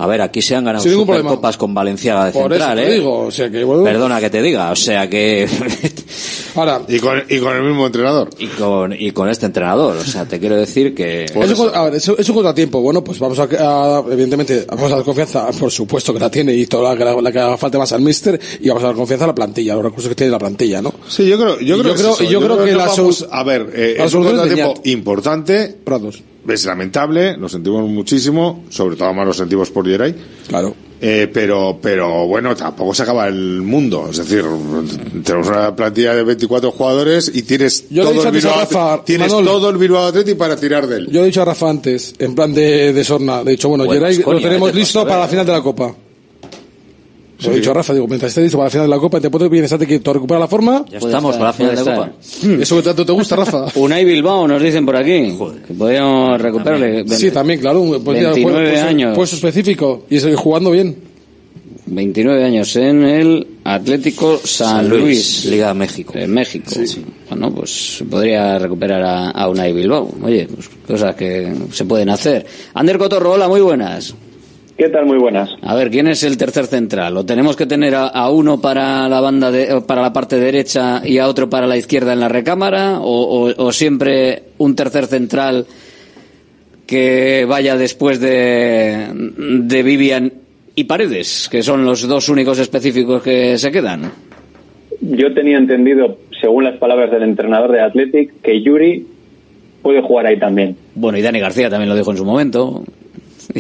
[0.03, 2.99] A ver, aquí se han ganado supercopas con Valenciaga de Por central, eso te ¿eh?
[2.99, 3.85] digo, o sea que bueno.
[3.85, 5.47] Perdona que te diga, o sea que
[6.55, 8.29] Ahora, Y con, y con el mismo entrenador.
[8.39, 11.85] y con y con este entrenador, o sea, te quiero decir que es un, a
[11.85, 12.81] ver, es, un- contratiempo.
[12.81, 16.53] Bueno, pues vamos a, a- evidentemente, vamos a dar confianza, por supuesto que la tiene
[16.55, 18.89] y toda la, que la- la que haga falta más al míster y vamos a
[18.89, 20.93] dar confianza a la plantilla, a los recursos que tiene la plantilla, ¿no?
[21.09, 22.24] Sí, yo creo, yo creo, yo creo- es eso.
[22.31, 26.23] yo creo que la vamos- a ver, eh, es un contratiempo importante, Prados.
[26.48, 30.14] Es lamentable, lo sentimos muchísimo, sobre todo más lo sentimos por Geray.
[30.48, 30.74] Claro.
[31.05, 34.06] Eh, pero, pero bueno, tampoco se acaba el mundo.
[34.10, 34.44] Es decir,
[35.24, 39.28] tenemos una plantilla de 24 jugadores y tienes Yo todo dicho el Bilbao, Rafa, tienes
[39.32, 39.44] Manol.
[39.44, 41.09] todo el Bilbao Athletic para tirar de él.
[41.10, 44.01] Yo he dicho a Rafa antes, en plan de, de sorna, de hecho, bueno, Bueno,
[44.01, 45.93] Geray lo tenemos vete, listo para la final de la Copa.
[47.43, 49.01] Se lo he dicho a Rafa, digo, mientras esté listo para la final de la
[49.01, 50.85] Copa, te puedo bien estate que tú recuperas la forma.
[50.90, 52.12] ya estamos para la final de puede Copa.
[52.62, 53.66] Eso que tanto te gusta, Rafa.
[53.74, 55.36] Unai Bilbao nos dicen por aquí
[55.66, 57.06] que podríamos recuperarle.
[57.09, 57.81] Sí, también, claro.
[57.81, 59.16] un- pues, 29 pues, pues, años.
[59.16, 60.97] Puesto específico y seguir jugando bien.
[61.85, 66.12] 29 años en el Atlético San, San Luis, Luis, Liga de México.
[66.16, 66.70] En México.
[67.28, 70.09] Bueno, pues se podría recuperar a, a Unai Bilbao.
[70.23, 72.47] Oye, pues cosas que se pueden hacer.
[72.74, 74.14] Ander Cotorro, hola, muy buenas.
[74.77, 75.07] ¿Qué tal?
[75.07, 75.51] Muy buenas.
[75.62, 77.16] A ver, ¿quién es el tercer central?
[77.16, 81.03] ¿O tenemos que tener a, a uno para la banda de, para la parte derecha
[81.05, 82.99] y a otro para la izquierda en la recámara?
[83.01, 85.66] ¿O, o- o siempre un tercer central
[86.86, 90.32] que vaya después de, de Vivian
[90.74, 94.11] y Paredes, que son los dos únicos específicos que se quedan?
[95.01, 99.07] Yo tenía entendido, según las palabras del entrenador de Athletic, que Yuri
[99.82, 100.77] puede jugar ahí también.
[100.94, 102.82] Bueno, y Dani García también lo dijo en su momento.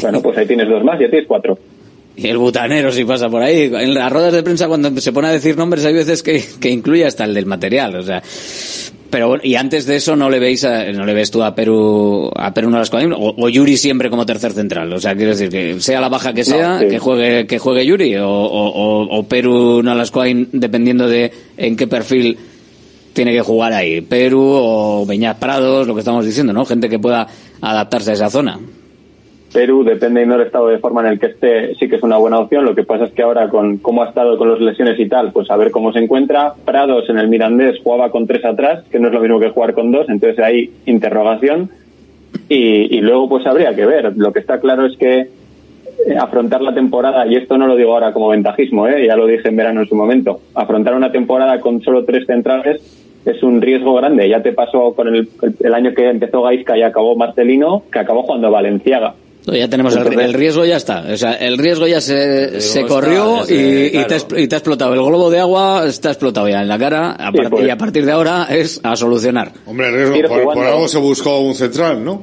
[0.00, 1.58] Bueno, pues ahí tienes dos más y ahí tienes cuatro.
[2.16, 3.70] Y el butanero si pasa por ahí.
[3.74, 6.70] En las ruedas de prensa cuando se pone a decir nombres hay veces que, que
[6.70, 8.22] incluye hasta el del material, o sea.
[9.10, 11.54] Pero bueno, y antes de eso no le veis a- no le ves tú a
[11.54, 15.50] Perú a Perú Nolascoain o, o Yuri siempre como tercer central, o sea, quiero decir
[15.50, 16.86] que sea la baja que sea, No, sí.
[16.88, 21.86] que juegue que juegue Yuri o, o, o- o Perú Nolascoain dependiendo de en qué
[21.86, 22.38] perfil
[23.12, 26.64] tiene que jugar ahí, Perú o Beñat Prados, lo que estamos diciendo, ¿no?
[26.64, 27.26] Gente que pueda
[27.60, 28.58] adaptarse a esa zona.
[29.52, 32.38] Perú, depende del estado de forma en el que esté, sí que es una buena
[32.38, 32.64] opción.
[32.64, 35.30] Lo que pasa es que ahora, con cómo ha estado con las lesiones y tal,
[35.32, 36.54] pues a ver cómo se encuentra.
[36.64, 39.74] Prados en el Mirandés jugaba con tres atrás, que no es lo mismo que jugar
[39.74, 41.70] con dos, entonces hay interrogación.
[42.48, 44.12] Y, y luego, pues habría que ver.
[44.16, 47.92] Lo que está claro es que eh, afrontar la temporada, y esto no lo digo
[47.92, 49.06] ahora como ventajismo, ¿eh?
[49.06, 52.80] ya lo dije en verano en su momento, afrontar una temporada con solo tres centrales
[53.24, 54.28] es un riesgo grande.
[54.28, 55.28] Ya te pasó con el-
[55.60, 59.14] el año que empezó Gaisca y acabó Marcelino, que acabó jugando Valenciaga.
[59.44, 61.04] No, ya tenemos el, el riesgo ya está.
[61.12, 64.06] O sea, el riesgo ya se, se está, corrió se- y, y claro.
[64.06, 64.94] te, ha expl- y te ha explotado.
[64.94, 67.66] El globo de agua está explotado ya en la cara a Sí, part- pues.
[67.66, 69.52] y a partir de ahora es a solucionar.
[69.66, 72.22] Hombre, el riesgo, por, por algo se buscó un central, ¿no?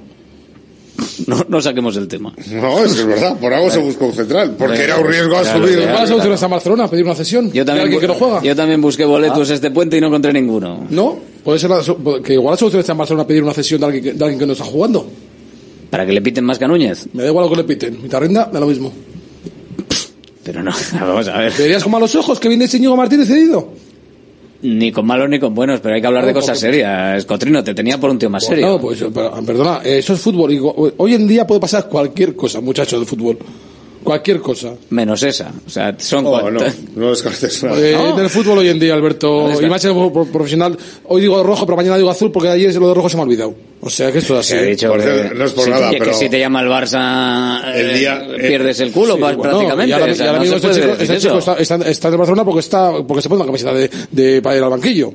[1.27, 2.33] No, no saquemos el tema.
[2.51, 5.37] No, es que es verdad, por algo se buscó un central, porque era un riesgo
[5.37, 5.75] a claro, subir.
[5.77, 5.91] claro.
[5.91, 6.87] ¿Cuál es la solución está en Barcelona?
[6.89, 7.51] ¿Pedir una cesión?
[7.51, 8.41] Yo también, ¿De alguien que no juega?
[8.41, 10.87] yo también busqué boletos este puente y no encontré ninguno.
[10.89, 11.81] No, puede ser la
[12.23, 14.39] que igual la solución está en Barcelona pedir una cesión de alguien que, de alguien
[14.39, 15.05] que no está jugando.
[15.89, 17.07] Para que le piten más que a Núñez.
[17.13, 18.01] Me da igual lo que le piten.
[18.01, 18.91] Mi tarrinda, da lo mismo.
[20.43, 21.53] Pero no, vamos a ver.
[21.57, 23.73] ¿Verías con malos ojos que viene Íñigo Martínez cedido?
[24.61, 27.23] Ni con malos ni con buenos, pero hay que hablar de cosas serias.
[27.25, 28.67] Cotrino, te tenía por un tío más serio.
[28.67, 29.01] No, pues,
[29.45, 30.93] perdona, eso es fútbol.
[30.97, 33.37] Hoy en día puede pasar cualquier cosa, muchachos, de fútbol.
[34.03, 34.73] Cualquier cosa.
[34.91, 35.51] Menos esa.
[35.67, 36.61] O sea, son Oh, cua- no,
[36.95, 37.77] no descartes nada.
[37.79, 38.15] Eh, No.
[38.15, 39.49] Del fútbol hoy en día, Alberto.
[39.49, 40.77] No, y más en el profesional.
[41.05, 43.25] Hoy digo rojo, pero mañana digo azul porque ayer lo de rojo se me ha
[43.25, 43.53] olvidado.
[43.81, 44.55] O sea que esto es así.
[44.55, 44.65] He ¿eh?
[44.71, 46.67] dicho Por que, no es por si nada, te, pero- que si te llama el
[46.69, 49.89] Barça El eh, día- pierdes el culo Sí, pa- bueno, prácticamente.
[49.89, 51.89] y ahora, O sea, y ahora no mismo se este chico, este chico está, está-
[51.89, 54.69] está en Barcelona porque está porque se pone una camiseta de, de, para ir al
[54.69, 55.13] banquillo.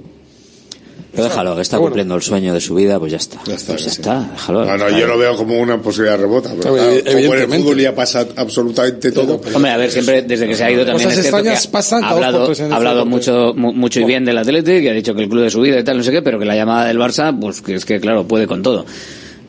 [1.14, 1.90] Pero déjalo, que está bueno.
[1.90, 3.40] cumpliendo el sueño de su vida, pues ya está.
[3.46, 4.00] Ya está, Pues ya sí.
[4.00, 4.64] está, déjalo.
[4.64, 6.50] No, no, yo lo veo como una posibilidad remota.
[6.60, 9.40] Pero Evi- claro, como en el fútbol ya pasa absolutamente todo.
[9.54, 11.70] Hombre, a ver, siempre desde que se ha ido también Cosas es cierto que ha
[11.70, 14.92] pasan cada dos hablado, ha hablado mucho mu- mucho y bien del Atlético y ha
[14.92, 16.56] dicho que el club de su vida y tal, no sé qué, pero que la
[16.56, 18.84] llamada del Barça, pues que es que claro, puede con todo.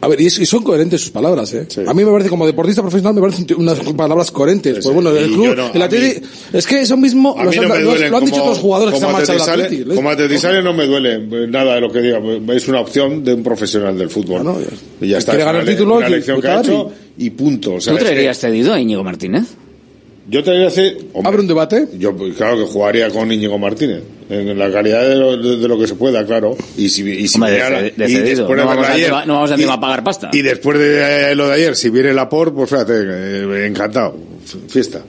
[0.05, 1.67] A ver, y, es- y son coherentes sus palabras, ¿eh?
[1.87, 4.79] A mí me parece, como deportista profesional, me parecen unas palabras coherentes.
[4.83, 6.21] Pues bueno, el club, no, el Atleti,
[6.53, 8.93] es que eso mismo, A los mí no los- lo han dicho como- los jugadores
[8.93, 11.91] que se han del Atleti Como Atleti sale no me duele eh, nada de lo
[11.91, 12.19] que diga.
[12.53, 14.43] Es una opción de un profesional del fútbol.
[14.43, 15.31] Bueno, ya- y ya está.
[15.31, 17.73] quiere ganar una, le- títulos una y elección que ha hecho y punto.
[17.73, 19.45] O sea, ¿Tú traerías cedido a Íñigo Martínez?
[20.27, 20.97] Yo traería hace...
[21.13, 21.87] hombre, Abre un debate.
[21.97, 24.01] Yo, pues, claro, que jugaría con Íñigo Martínez.
[24.29, 26.57] En la calidad de lo, de, de lo que se pueda, claro.
[26.77, 28.47] Y si, y si Hombre, de, y cedido.
[28.47, 28.87] después de No de vamos,
[29.21, 30.29] a no vamos y- encima a pagar pasta.
[30.33, 34.17] Y después de eh, lo de ayer, si viene Laporte, pues fíjate, eh, encantado.
[34.67, 35.01] Fiesta.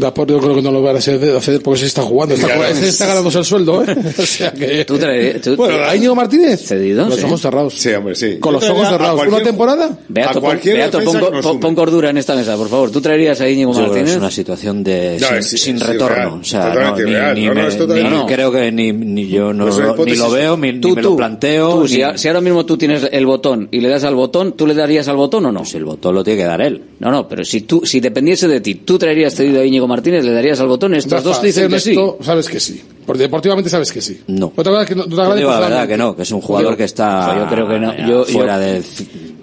[0.00, 1.18] Dapor yo creo que no lo van a hacer,
[1.62, 2.34] porque se está jugando.
[2.34, 2.64] Está, Claro.
[2.64, 3.96] ese está ganándose el sueldo, ¿eh?
[4.18, 4.84] O sea que...
[4.84, 5.40] ¿Tú traerías?
[5.40, 6.60] tú- Bueno, ¿a Íñigo Martínez?
[6.66, 7.02] ¿Cedido?
[7.02, 7.24] Con los Sí.
[7.26, 7.74] ojos cerrados.
[7.74, 8.38] Sí, hombre, sí.
[8.38, 9.26] Con los ojos cerrados.
[9.26, 9.98] ¿Una temporada?
[10.08, 12.90] Beato, a pon, cualquier Beato, pon- pon- cordura en esta mesa, por favor.
[12.90, 14.10] ¿Tú traerías a Íñigo Martínez?
[14.12, 16.38] es una situación de No, sin, es- sin es retorno.
[16.40, 19.76] o sea, no, ni, ni No, me- ni creo que ni, ni yo no, Pues
[19.78, 21.74] una ni lo veo, ni, ni Tú, me tú, lo planteo.
[21.74, 24.52] tú, ni- si, si ahora mismo tú tienes el botón y le das al botón,
[24.52, 25.60] ¿tú le darías al botón o no?
[25.60, 26.82] Pues el botón lo tiene que dar él.
[27.00, 30.24] No, no, pero si tú, si dependiese de ti, ¿tú traerías cedido a Íñigo Martínez?
[30.24, 30.94] ¿Le darías al botón?
[30.94, 31.96] Estos Rafa, dos dicen que sí.
[32.20, 32.82] sabes que sí.
[33.06, 34.20] Porque deportivamente sabes que sí.
[34.28, 34.52] No.
[34.56, 36.40] Otra cosa que no, otra Yo cosa digo la verdad que no, que es un
[36.40, 37.92] jugador que está yo creo que no.
[37.92, 38.82] eh, Yo- fuera yo- de...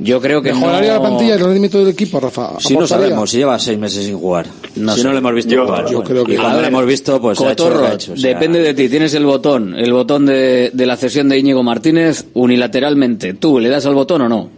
[0.03, 1.03] Yo creo que Mejoraría no...
[1.03, 2.59] la plantilla y el rendimiento del equipo, Rafa.
[2.59, 4.47] Si no sabemos, si lleva seis meses sin jugar.
[4.77, 5.05] No si sé.
[5.05, 5.85] no lo hemos visto Yo- jugar.
[5.85, 8.13] yo bueno, creo que- y cuando ver, hemos visto, pues ha hecho ha hecho.
[8.13, 8.89] o sea, depende de ti.
[8.89, 13.35] Tienes el botón, el botón de, de la cesión de Íñigo Martínez unilateralmente.
[13.35, 14.49] ¿Tú le das al botón o no?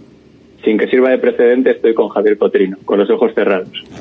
[0.64, 3.68] Sin que sirva de precedente, estoy con Javier Cotrino, con los ojos cerrados.
[3.92, 3.98] Jo,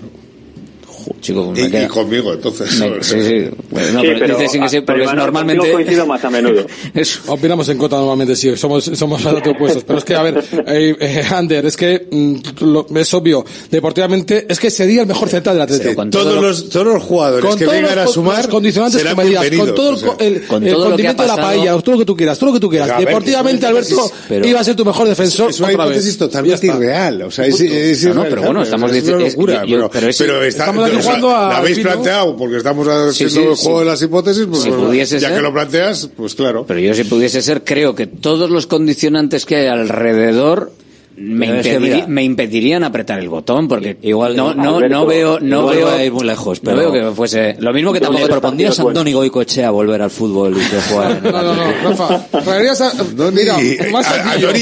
[1.20, 2.78] chico, Y, queda- y conmigo, entonces.
[2.78, 3.48] me- sí, sí.
[3.70, 5.58] Bueno, Sí, pero pero, dice sin que sí, porque pero, normalmente...
[5.58, 6.66] contigo coincido más a menudo.
[6.94, 7.20] Eso.
[7.28, 9.84] Opinamos en contra normalmente, sí, somos, somos bastante opuestos.
[9.84, 14.46] Pero es que, a ver, eh, eh, Ander, es que mm, lo- es obvio, deportivamente,
[14.48, 15.90] es que sería el mejor central del Atlético.
[15.90, 18.12] Sí, con todos, todo lo- los, todos los jugadores con que todos vengan los, a
[18.12, 20.14] sumar los condicionantes serán que me digas, con todo el, o sea.
[20.18, 22.38] el, Con el todo ha condimento de la pasado- paella, todo lo que tú quieras,
[22.38, 22.88] todo lo que tú quieras.
[22.88, 27.22] Ver, Deportivamente, Alberto, pero- iba a ser tu mejor defensor Es una hipótesis totalmente irreal.
[27.22, 29.26] O sea, es, No, pero bueno, estamos diciendo-
[29.66, 30.08] yo- pero,
[30.44, 33.64] estamos a la habéis planteado porque estamos haciendo sí, el sí.
[33.64, 35.36] juego de las hipótesis, pues Si bueno, pudiese ya ser.
[35.36, 36.64] que lo planteas, pues claro.
[36.66, 40.72] Pero yo si pudiese ser, creo que todos los condicionantes que hay alrededor
[41.16, 45.88] me, impediría, me, impedirían apretar el botón porque igual no no no veo no veo
[45.88, 49.12] a ir muy lejos pero veo que fuese lo mismo que tampoco propondrías a Andoni
[49.12, 52.92] Goicoechea volver al fútbol y que jugar no no no Rafa traerías a
[53.32, 53.56] mira
[53.90, 54.06] más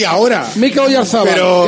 [0.06, 0.46] ahora.
[0.56, 1.66] Mikel Oyarzabal pero...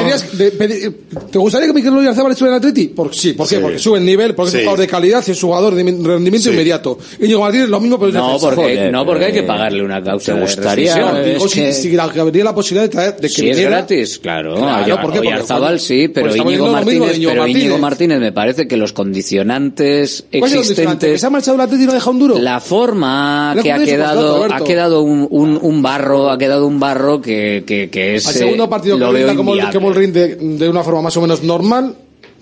[1.31, 2.89] ¿te gustaría que Mikel Oyarzabal estuviera en Atleti?
[2.89, 3.59] ¿por, sí, ¿por qué?
[3.59, 4.57] Porque sube el nivel porque sí.
[4.59, 6.99] es un jugador de calidad y es jugador de rendimiento inmediato.
[7.19, 10.03] Y Diego Martínez lo mismo pero no porque joder, no porque hay que pagarle una
[10.03, 13.61] causa te gustaría es si, si, habría la posibilidad de traer de que si es
[13.61, 14.55] gratis claro.
[14.73, 15.19] Claro, claro ah, ¿por qué?
[15.21, 17.63] Oyarzabal sí, pero, Íñigo Martínez, pero Martínez.
[17.63, 21.21] Íñigo Martínez me parece que los condicionantes existentes...
[21.21, 22.39] Se ha marchado el Atlético y no deja un duro?
[22.39, 27.21] La forma que ha quedado, ha quedado un, un, un, barro, ha quedado un barro
[27.21, 28.27] que, que, que es...
[28.27, 31.43] Al segundo eh, partido lo que como, como rinde de una forma más o menos
[31.43, 31.95] normal,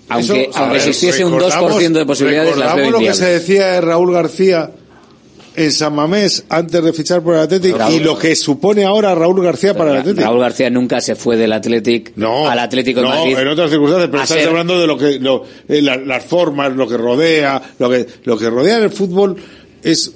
[0.09, 3.67] aunque, Eso, aunque ver, existiese un 2% de posibilidades, las veo lo que se decía
[3.67, 4.71] de Raúl García
[5.55, 9.13] en San Mamés antes de fichar por el Athletic Raúl, y lo que supone ahora
[9.15, 10.23] Raúl García para el Athletic.
[10.23, 14.09] Raúl García nunca se fue del Athletic no, al Atlético de no, en otras circunstancias,
[14.11, 18.07] pero estás hablando de lo que lo, eh, las formas, lo que rodea, lo que
[18.23, 19.35] lo que rodea el fútbol
[19.83, 20.13] es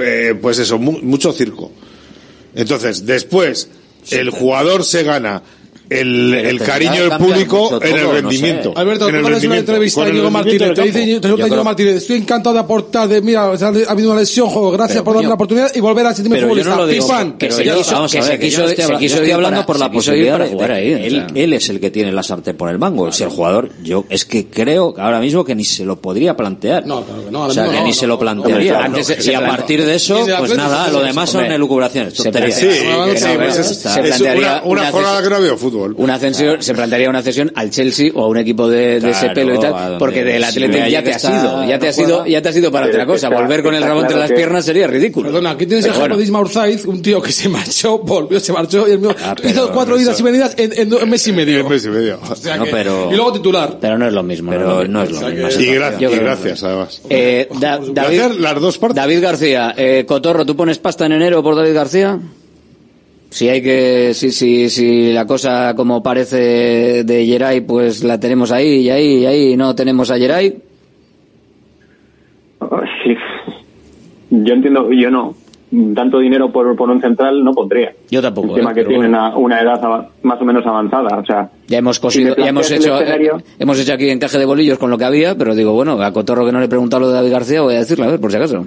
[0.00, 1.72] eh, pues eso, mu mucho circo.
[2.54, 3.68] Entonces, después
[4.10, 5.42] el jugador se gana
[5.90, 8.70] el, el cariño del público en el rendimiento.
[8.70, 8.80] No sé.
[8.80, 12.54] Alberto, en tú pones una entrevista a Íñigo Martínez, te dice Íñigo Martínez, estoy encantado
[12.54, 15.74] de aportar, de, mira, ha habido una lesión, juego, gracias pero, por darme la oportunidad
[15.74, 16.76] y volver a sentirme futbolista.
[16.76, 19.78] No Pipan, que, que se quiso, vamos a ver, que se quiso ir hablando por
[19.78, 21.26] la posibilidad de jugar ahí.
[21.34, 23.10] Él es el que tiene la sartén por el mango.
[23.12, 26.86] Si el jugador, yo es que creo ahora mismo que ni se lo podría plantear.
[26.86, 27.42] No, claro que no.
[27.44, 28.90] O sea, que ni se lo plantearía.
[29.24, 32.14] Y a partir de eso, pues nada, lo demás son elucubraciones.
[32.14, 35.71] Sí, se plantearía una jornada que no había fútbol.
[35.72, 39.30] Una cesión, se plantearía una cesión al Chelsea o a un equipo de, claro, ese
[39.30, 42.42] pelo y tal, porque del Atlético ya te has ido, ya te has ido, ya
[42.42, 43.28] te has ido para otra cosa.
[43.28, 45.28] Volver con el rabo entre las piernas sería ridículo.
[45.28, 46.22] Perdona, aquí tienes el ejemplo de
[46.86, 50.18] un tío que se marchó, volvió, se marchó y el mío ah, hizo cuatro idas
[50.18, 51.60] y venidas en, en, mes y medio.
[51.60, 53.78] Y pero, y luego titular.
[53.80, 54.50] Pero no es lo mismo.
[54.50, 55.48] Pero no es lo mismo.
[55.60, 57.00] Y gracias, además.
[57.08, 58.96] Eh, David, las dos partes.
[58.96, 62.18] David García, eh, Cotorro, ¿tú pones pasta en enero por David García?
[63.32, 68.52] si hay que, si, si, si la cosa como parece de Geray, pues la tenemos
[68.52, 70.54] ahí y ahí y ahí no tenemos a Geray.
[72.60, 73.16] Ah, sí.
[74.28, 75.34] Yo entiendo, yo no.
[75.94, 77.94] Tanto dinero por, por un central no pondría.
[78.10, 78.48] Yo tampoco.
[78.48, 78.74] El tema ¿eh?
[78.74, 79.38] que tiene bueno.
[79.38, 81.18] una, edad más o menos avanzada.
[81.18, 82.98] O sea, ya hemos cosido, ya hemos hecho,
[83.58, 86.44] hemos hecho aquí encaje de bolillos con lo que había, pero digo, bueno, a Cotorro
[86.44, 88.30] que no le he preguntado lo de David García, voy a decirle, a ver, por
[88.30, 88.66] si acaso.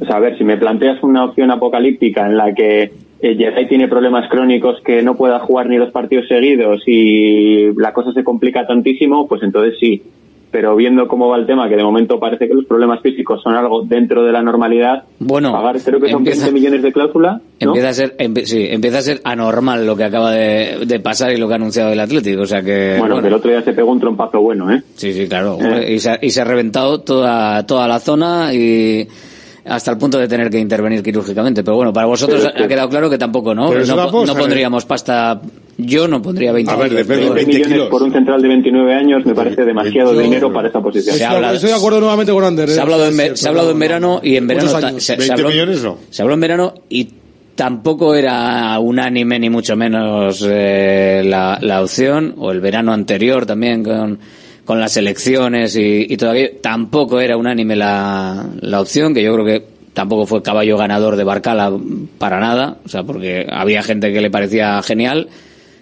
[0.00, 2.90] O sea, a ver, si me planteas una opción apocalíptica en la que
[3.22, 8.12] eh, tiene problemas crónicos que no pueda jugar ni los partidos seguidos y la cosa
[8.12, 10.02] se complica tantísimo, pues entonces sí.
[10.50, 13.54] Pero viendo cómo va el tema, que de momento parece que los problemas físicos son
[13.54, 17.40] algo dentro de la normalidad, bueno, pagar creo que son empieza, 15 millones de cláusula.
[17.60, 21.36] Empieza, a ser, empe, sí, empieza a ser anormal lo que acaba de, pasar y
[21.36, 22.42] lo que ha anunciado el Atlético.
[22.42, 23.22] O sea que, bueno, bueno.
[23.22, 24.82] Que el otro día se pegó un trompazo bueno, ¿eh?
[24.96, 25.56] Sí, sí, claro.
[25.60, 25.92] Eh.
[25.92, 29.06] Y, se ha, y se ha reventado toda, toda la zona y
[29.64, 31.62] hasta el punto de tener que intervenir quirúrgicamente.
[31.62, 33.72] Pero bueno, para vosotros ha quedado claro que tampoco, ¿no?
[33.72, 35.40] No, pondríamos pasta.
[35.76, 37.06] Yo no pondría 20 A ver,
[37.46, 41.16] millones por un central de 29 años me parece demasiado dinero para esa posición.
[41.16, 42.68] Se estoy de acuerdo nuevamente con Ander.
[42.68, 42.72] ¿eh?
[42.72, 44.76] Se ha hablado, en, se ha hablado en verano y en verano.
[44.76, 45.02] Años?
[45.02, 45.96] Se, habló, millones no.
[46.10, 47.08] Se habló en verano y
[47.54, 54.18] tampoco era unánime ni mucho menos eh, la opción, o el verano anterior también con
[54.70, 59.44] con las elecciones y, y todavía tampoco era unánime la, la opción, que yo creo
[59.44, 59.64] que
[59.94, 61.76] tampoco fue caballo ganador de Barcala
[62.18, 65.28] para nada, o sea, porque había gente que le parecía genial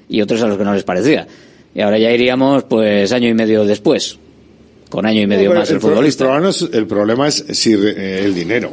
[0.09, 1.27] y otros a los que no les parecía.
[1.75, 4.19] Y ahora ya iríamos, pues, año y medio después,
[4.89, 6.25] con año y medio más el, futbolista.
[6.25, 8.73] El, problema es, el problema es, si eh, el dinero,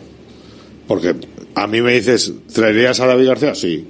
[0.88, 1.14] porque
[1.56, 3.54] a mí me dices, ¿traerías a David García?
[3.54, 3.86] Sí.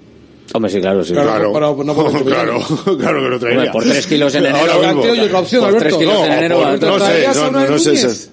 [0.54, 1.14] Hombre, sí, claro, sí.
[1.14, 1.76] Claro, claro,
[2.26, 3.60] claro, que lo traería.
[3.60, 4.58] Hombre, por tres kilos en enero.
[4.58, 8.30] Ahora mismo, no, en no, sé, no, no, sé.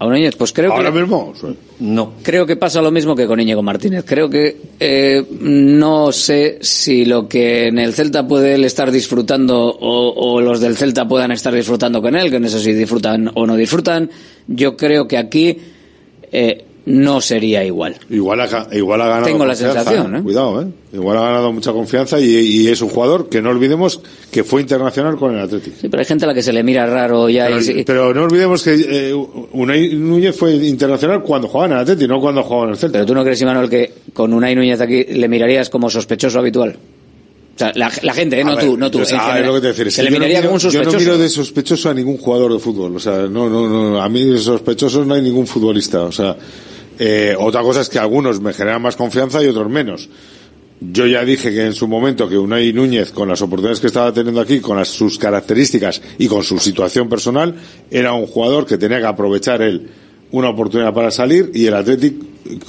[0.00, 0.36] ¿A un Iñez?
[0.36, 1.34] Pues creo ¿Ahora mismo?
[1.80, 2.12] No.
[2.22, 4.04] Creo que pasa lo mismo que con Íñigo Martínez.
[4.06, 9.76] Creo que eh, no sé si lo que en el Celta puede él estar disfrutando
[9.80, 13.44] o, los del Celta puedan estar disfrutando con él, que en eso si disfrutan o
[13.44, 14.08] no disfrutan.
[14.46, 15.58] Yo creo que aquí...
[16.30, 17.96] Eh, no sería igual.
[18.08, 19.26] Igual ha, igual ha ganado.
[19.26, 20.22] Tengo la sensación, ¿eh?
[20.22, 20.66] Cuidado, ¿eh?
[20.94, 24.00] Igual ha ganado mucha confianza y, es un jugador que no olvidemos
[24.30, 25.76] que fue internacional con el Atlético.
[25.78, 27.46] Sí, pero hay gente a la que se le mira raro ya.
[27.46, 27.84] Pero, y...
[27.84, 29.14] pero no olvidemos que eh,
[29.52, 32.94] Unai Núñez fue internacional cuando jugaba en el Atlético, no cuando jugaba en el Celta.
[32.94, 36.78] Pero tú no crees, Imanol, que con Unai Núñez aquí le mirarías como sospechoso habitual.
[37.54, 38.44] O sea, la, gente, ¿eh?
[38.44, 40.60] no, ver, tú, no tú, pues, lo que te decir, Se le miraría como un
[40.60, 40.92] sospechoso.
[40.92, 42.94] Yo no miro de sospechoso a ningún jugador de fútbol.
[42.94, 44.00] O sea, no, no, no.
[44.00, 46.02] A mí de sospechosos no hay ningún futbolista.
[46.02, 46.36] O sea,
[46.98, 50.08] eh, otra cosa es que algunos me generan más confianza y otros menos.
[50.80, 54.12] Yo ya dije que en su momento que Unai Núñez, con las oportunidades que estaba
[54.12, 57.56] teniendo aquí, con sus características y con su situación personal,
[57.90, 59.88] era un jugador que tenía que aprovechar él
[60.30, 62.14] una oportunidad para salir y el Athletic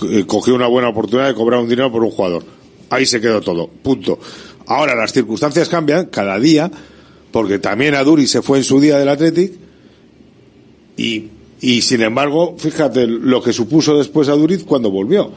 [0.09, 2.43] eh, cogió una buena oportunidad de cobrar un dinero por un jugador.
[2.89, 3.67] Ahí se quedó todo.
[3.67, 4.19] Punto.
[4.65, 6.71] Ahora las circunstancias cambian cada día,
[7.31, 9.53] porque también Aduri se fue en su día del Athletic
[10.97, 11.27] y,
[11.61, 15.31] y sin embargo, fíjate lo que supuso después Aduriz cuando volvió.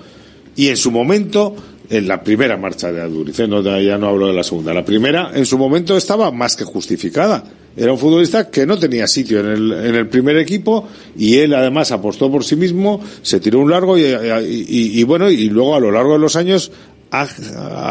[0.54, 1.54] Y en su momento,
[1.88, 3.48] en la primera marcha de Aduriz, ¿eh?
[3.48, 6.64] no, ya no hablo de la segunda, la primera en su momento estaba más que
[6.64, 7.42] justificada.
[7.74, 10.86] Era un futbolista que no tenía sitio en el, en el primer equipo
[11.16, 15.74] y él además apostó por sí mismo, se tiró un largo y, bueno, y luego
[15.74, 16.70] a lo largo de los años
[17.10, 17.26] ha,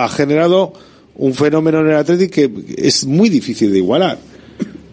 [0.03, 0.73] ha generado
[1.15, 4.19] un fenómeno en el Atlético que es muy difícil de igualar.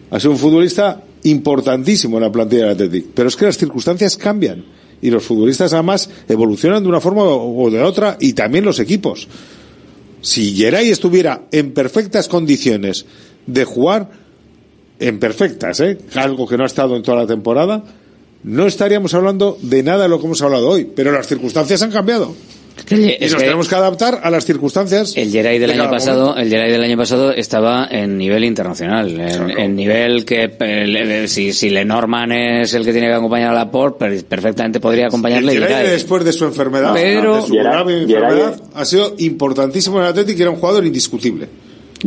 [0.09, 4.17] Ha sido un futbolista importantísimo en la plantilla del Atlético, pero es que las circunstancias
[4.17, 4.63] cambian
[5.01, 9.27] y los futbolistas además evolucionan de una forma o de otra y también los equipos.
[10.21, 13.05] Si Geray estuviera en perfectas condiciones
[13.45, 14.09] de jugar,
[14.99, 15.97] en perfectas, ¿eh?
[16.15, 17.83] algo que no ha estado en toda la temporada,
[18.43, 21.91] no estaríamos hablando de nada de lo que hemos hablado hoy, pero las circunstancias han
[21.91, 22.35] cambiado.
[22.89, 25.13] Y nos tenemos que adaptar a las circunstancias.
[25.15, 26.41] El Geray del de año pasado, momento.
[26.41, 31.29] el Geray del año pasado estaba en nivel internacional, en, en nivel que el- el-
[31.29, 35.51] si, si Lenormand es el que tiene que acompañar a Laporte, per- perfectamente podría acompañarle.
[35.53, 35.91] El Geray Geray.
[35.91, 40.09] después de su enfermedad, Pero- de su Geray- grave enfermedad, ha sido importantísimo en el
[40.09, 41.47] Atlético y era un jugador indiscutible.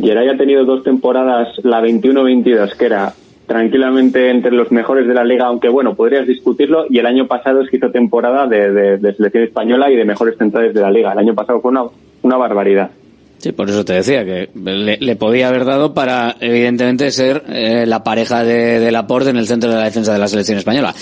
[0.01, 3.13] Geray ha tenido dos temporadas, la 21-22, que era
[3.47, 7.61] tranquilamente entre los mejores de la liga, aunque bueno, podrías discutirlo, y el año pasado
[7.63, 10.91] es que hizo temporada de, de- de selección española y de mejores centrales de la
[10.91, 11.13] liga.
[11.13, 11.85] El año pasado fue una,
[12.23, 12.91] una barbaridad.
[13.39, 17.85] Sí, por eso te decía que le, le podía haber dado para, evidentemente, ser eh,
[17.87, 20.95] la pareja de, de Laporte en el centro de la defensa de la selección española.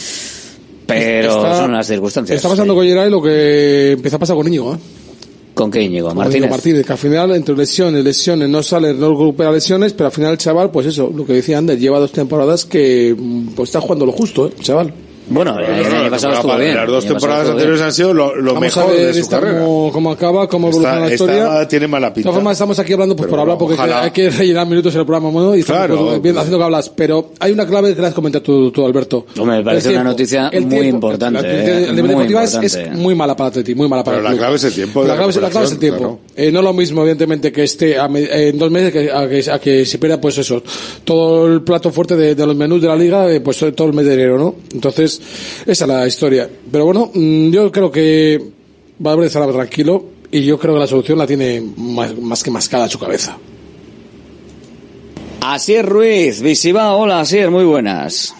[0.86, 2.36] Pero Está- son las circunstancias.
[2.36, 4.78] Está pasando con Geray lo que empezó a pasar con Íñigo, ¿eh?
[5.60, 6.14] ¿Con qué Íñigo?
[6.14, 6.36] Martínez.
[6.36, 10.12] Íñigo Martínez, que al final, entre lesiones, lesiones, no sale, no recupera lesiones, pero al
[10.12, 13.68] final el chaval, pues eso, lo que decía Ander, lleva dos temporadas que mm, pues
[13.68, 14.52] está jugando lo justo, ¿eh?
[14.58, 14.90] Chaval.
[15.28, 17.86] Bueno, No, no, la temporada- Las dos El año temporadas pasado estuvo anteriores bien.
[17.86, 19.60] han sido lo, lo Vamos mejor a ver de su esta carrera.
[19.60, 21.68] Cómo, cómo acaba, cómo evoluciona Esta- la esta historia.
[21.68, 22.28] tiene mala De pinta.
[22.30, 24.92] todas formas, estamos aquí hablando pues, Pero por hablar, porque ojalá- hay que rellenar minutos
[24.94, 25.55] en el programa, ¿no?
[25.55, 26.06] Y estamos Claro.
[26.06, 26.88] pues, bien haciendo que hablas.
[26.88, 29.26] Pero hay una clave que le has comentado tú, tú, Alberto.
[29.38, 30.10] Hombre, me parece El una tiempo.
[30.10, 31.06] noticia El muy tiempo.
[31.06, 32.97] importante, La, eh, la- la muy deportiva es, es importante.
[33.02, 34.40] muy mala para Atleti, muy mala para Pero el la club.
[34.40, 36.18] clave es el tiempo de La clave, es- la clave es el tiempo.
[36.34, 39.48] Eh, no lo mismo, evidentemente, que esté a me- en dos meses que a, que
[39.51, 40.62] a que se pierda, pues eso,
[41.05, 43.92] todo el plato fuerte de, de los menús de la liga, eh, pues todo el
[43.92, 44.55] mes de enero, ¿no?
[44.72, 45.09] Entonces,
[45.66, 46.48] esa es la historia.
[46.70, 48.40] Pero bueno, mm, yo creo que
[48.98, 52.84] Valverde estará tranquilo y yo creo que la solución la tiene más, más que mascada
[52.84, 53.36] en su cabeza.
[55.40, 58.34] Asier Ruiz, Visiva, hola Asier, muy buenas.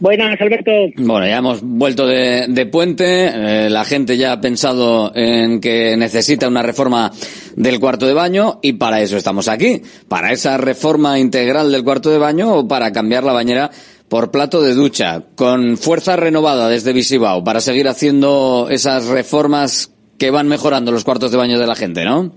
[0.00, 0.70] Buenas, Alberto.
[0.96, 5.96] Bueno, ya hemos vuelto de, de puente, eh, la gente ya ha pensado en que
[5.96, 7.10] necesita una reforma
[7.56, 12.10] del cuarto de baño y para eso estamos aquí, para esa reforma integral del cuarto
[12.10, 13.70] de baño o para cambiar la bañera
[14.08, 20.30] por plato de ducha, con fuerza renovada desde Visibao, para seguir haciendo esas reformas que
[20.30, 22.32] van mejorando los cuartos de baño de la gente, ¿no?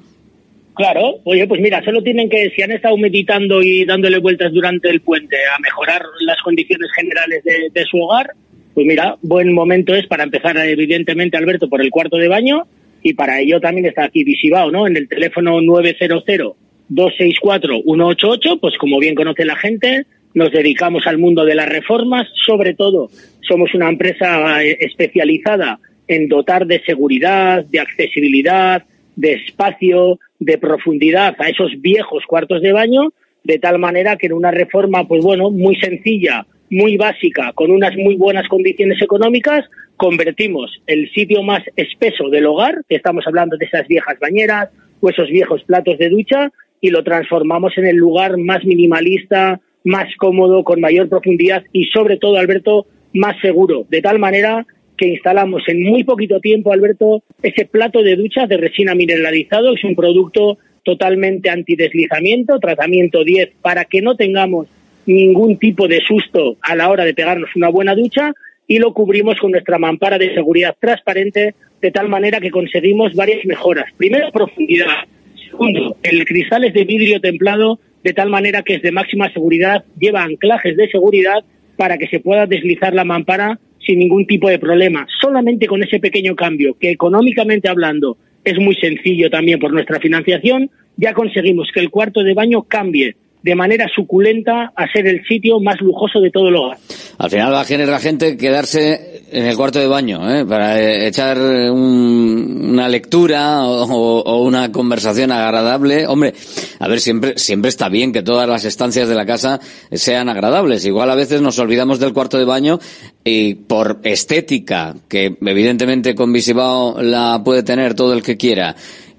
[0.77, 4.89] Claro, oye, pues mira, solo tienen que, si han estado meditando y dándole vueltas durante
[4.89, 8.33] el puente a mejorar las condiciones generales de, su hogar,
[8.75, 12.67] pues mira, buen momento es para empezar, evidentemente, Alberto, por el cuarto de baño
[13.01, 14.85] y para ello también está aquí Visibao, ¿no?
[14.85, 20.05] En el teléfono 900-264-188, pues como bien conoce la gente,
[20.37, 23.09] nos dedicamos al mundo de las reformas, sobre todo
[23.41, 28.83] somos una empresa eh, especializada en dotar de seguridad, de accesibilidad,
[29.15, 34.33] de espacio, de profundidad a esos viejos cuartos de baño, de tal manera que en
[34.33, 39.65] una reforma, pues bueno, muy sencilla, muy básica, con unas muy buenas condiciones económicas,
[39.95, 44.69] convertimos el sitio más espeso del hogar, que estamos hablando de esas viejas bañeras
[45.01, 50.13] o esos viejos platos de ducha, y lo transformamos en el lugar más minimalista, más
[50.17, 54.65] cómodo, con mayor profundidad y sobre todo, Alberto, más seguro, de tal manera
[54.97, 59.83] que instalamos en muy poquito tiempo, Alberto, ese plato de ducha de resina mineralizado, es
[59.85, 64.67] un producto totalmente antideslizamiento, tratamiento 10, para que no tengamos
[65.05, 68.33] ningún tipo de susto a la hora de pegarnos una buena ducha
[68.67, 73.45] y lo cubrimos con nuestra mampara de seguridad transparente de tal manera que conseguimos varias
[73.45, 73.85] mejoras.
[73.95, 75.05] Primero, profundidad.
[75.49, 79.85] Segundo, el cristal es de vidrio templado de tal manera que es de máxima seguridad,
[79.99, 81.43] lleva anclajes de seguridad
[81.75, 85.07] para que se pueda deslizar la mampara sin ningún tipo de problema.
[85.21, 90.69] Solamente con ese pequeño cambio, que económicamente hablando es muy sencillo también por nuestra financiación,
[90.97, 95.59] ya conseguimos que el cuarto de baño cambie de manera suculenta a ser el sitio
[95.59, 96.77] más lujoso de todo el hogar.
[97.17, 100.45] Al final va a generar gente quedarse en el cuarto de baño, ¿eh?
[100.45, 106.07] para eh, echar una lectura o, una conversación agradable.
[106.07, 106.33] Hombre,
[106.79, 109.59] a ver, siempre, siempre está bien que todas las estancias de la casa
[109.91, 110.85] sean agradables.
[110.85, 112.79] Igual a veces nos olvidamos del cuarto de baño
[113.23, 118.75] y por estética, que evidentemente con Visibao la puede tener todo el que quiera,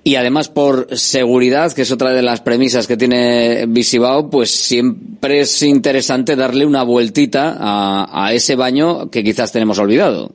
[0.08, 5.40] y además por seguridad, que es otra de las premisas que tiene Visibao, pues siempre
[5.40, 10.32] es interesante darle una vueltita a, ese baño que quizás tenemos olvidado.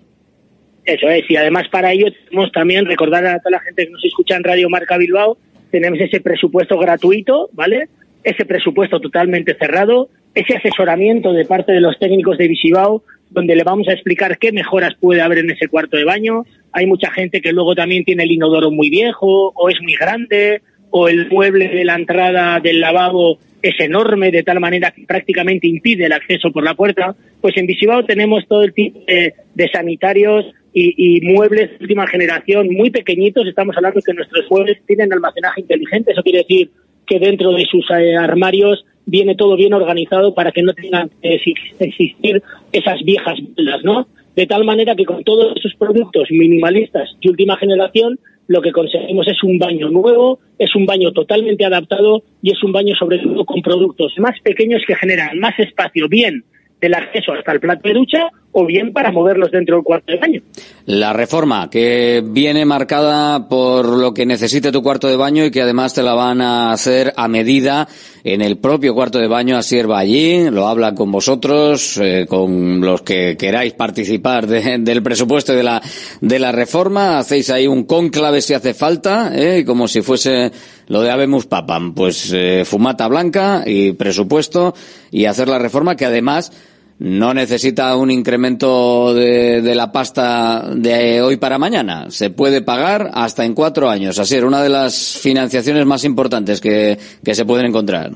[0.85, 4.05] Eso es, y además para ello tenemos también recordar a toda la gente que nos
[4.05, 5.39] escucha en Radio Marca Bilbao,
[5.71, 7.87] tenemos ese presupuesto gratuito, ¿vale?
[8.23, 13.01] Ese presupuesto totalmente cerrado, ese asesoramiento de parte de los técnicos de Visibao,
[13.31, 16.85] donde le vamos a explicar qué mejoras puede haber en ese cuarto de baño, hay
[16.87, 21.07] mucha gente que luego también tiene el inodoro muy viejo o es muy grande o
[21.07, 26.05] el mueble de la entrada del lavabo es enorme de tal manera que prácticamente impide
[26.05, 31.21] el acceso por la puerta, pues en Visibao tenemos todo el tipo de, sanitarios y,
[31.21, 33.47] muebles de última generación muy pequeñitos.
[33.47, 36.11] Estamos hablando que nuestros muebles tienen almacenaje inteligente.
[36.11, 36.71] Eso quiere decir
[37.07, 41.39] que dentro de sus eh, armarios viene todo bien organizado para que no tengan que
[41.79, 42.41] existir
[42.71, 44.07] esas viejas muelas, ¿no?
[44.35, 49.27] De tal manera que con todos esos productos minimalistas y última generación, lo que conseguimos
[49.27, 53.45] es un baño nuevo, es un baño totalmente adaptado y es un baño sobre todo
[53.45, 56.43] con productos más pequeños que generan más espacio, bien
[56.81, 60.19] del acceso hasta el plato de ducha o bien para moverlos dentro del cuarto de
[60.19, 60.41] baño.
[60.85, 65.61] La reforma que viene marcada por lo que necesite tu cuarto de baño y que
[65.61, 67.87] además te la van a hacer a medida
[68.23, 69.57] en el propio cuarto de baño,
[69.89, 75.63] va allí, lo habla con vosotros, eh, con los que queráis participar del presupuesto de
[75.63, 75.81] la,
[76.21, 80.51] de la reforma, hacéis ahí un cónclave si hace falta, eh, como si fuese
[80.87, 84.73] lo de Habemus Papam, pues eh, fumata blanca y presupuesto
[85.11, 86.51] y hacer la reforma que además
[86.99, 92.09] no necesita un incremento de, la pasta de hoy para mañana.
[92.09, 94.19] Se puede pagar hasta en cuatro años.
[94.19, 98.11] Así es, una de las financiaciones más importantes que, que se pueden encontrar.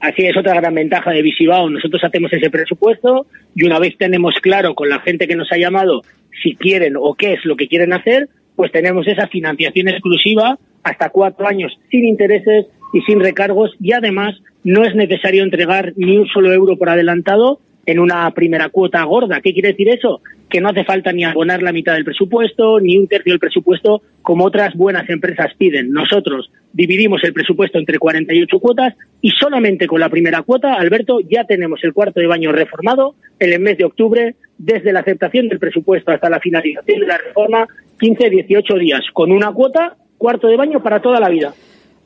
[0.00, 1.70] Así es otra gran ventaja de Visibao.
[1.70, 5.56] Nosotros hacemos ese presupuesto y una vez tenemos claro con la gente que nos ha
[5.56, 6.02] llamado
[6.42, 11.10] si quieren o qué es lo que quieren hacer, pues tenemos esa financiación exclusiva hasta
[11.10, 14.34] cuatro años sin intereses y sin recargos y además
[14.64, 19.40] no es necesario entregar ni un solo euro por adelantado en una primera cuota gorda.
[19.40, 20.20] ¿Qué quiere decir eso?
[20.48, 24.02] Que no hace falta ni abonar la mitad del presupuesto, ni un tercio del presupuesto,
[24.22, 25.90] como otras buenas empresas piden.
[25.90, 31.44] Nosotros dividimos el presupuesto entre 48 cuotas y solamente con la primera cuota, Alberto, ya
[31.44, 35.58] tenemos el cuarto de baño reformado en el mes de octubre, desde la aceptación del
[35.58, 37.66] presupuesto hasta la finalización de la reforma,
[38.00, 41.52] 15-18 días, con una cuota, cuarto de baño para toda la vida.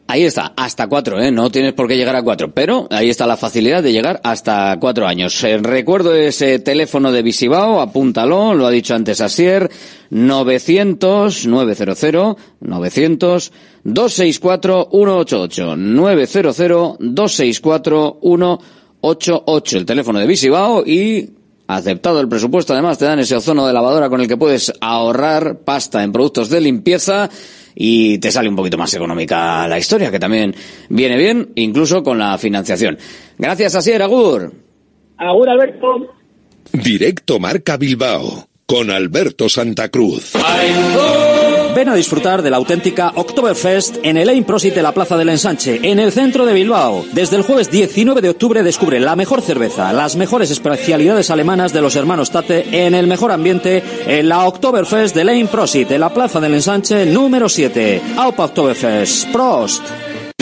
[0.08, 1.32] Ahí está, hasta cuatro, ¿eh?
[1.32, 4.76] No tienes por qué llegar a cuatro, pero ahí está la facilidad de llegar hasta
[4.78, 5.42] cuatro años.
[5.42, 9.68] Eh, recuerdo ese teléfono de Visibao, apúntalo, lo ha dicho antes Asier,
[10.10, 13.52] 900 900 900
[13.82, 16.56] 264 188 900
[17.00, 21.30] 264 188 el teléfono de Visibao y
[21.66, 25.58] aceptado el presupuesto además te dan ese ozono de lavadora con el que puedes ahorrar
[25.64, 27.28] pasta en productos de limpieza
[27.78, 30.54] y te sale un poquito más económica la historia, que también
[30.88, 32.98] viene bien, incluso con la financiación.
[33.36, 34.52] Gracias, Asier, Agur.
[35.18, 36.14] Agur, Alberto.
[36.72, 40.32] Directo Marca Bilbao, con Alberto Santa Cruz.
[41.76, 45.78] Ven a disfrutar de la auténtica Oktoberfest en el Prosit de la Plaza del Ensanche,
[45.82, 47.04] en el centro de Bilbao.
[47.12, 51.82] Desde el jueves 19 de octubre descubre la mejor cerveza, las mejores especialidades alemanas de
[51.82, 56.14] los hermanos Tate en el mejor ambiente en la Oktoberfest de Ain Prosit de la
[56.14, 58.00] Plaza del Ensanche número 7.
[58.16, 59.28] Aupa Oktoberfest.
[59.30, 59.82] Prost.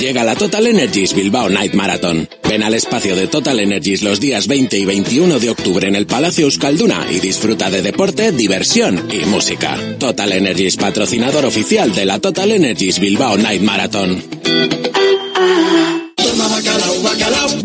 [0.00, 2.28] Llega la Total Energies Bilbao Night Marathon.
[2.48, 6.06] Ven al espacio de Total Energies los días 20 y 21 de octubre en el
[6.06, 9.78] Palacio Euskalduna y disfruta de deporte, diversión y música.
[9.98, 14.22] Total Energies, patrocinador oficial de la Total Energies Bilbao Night Marathon.
[17.06, 17.55] Bacalao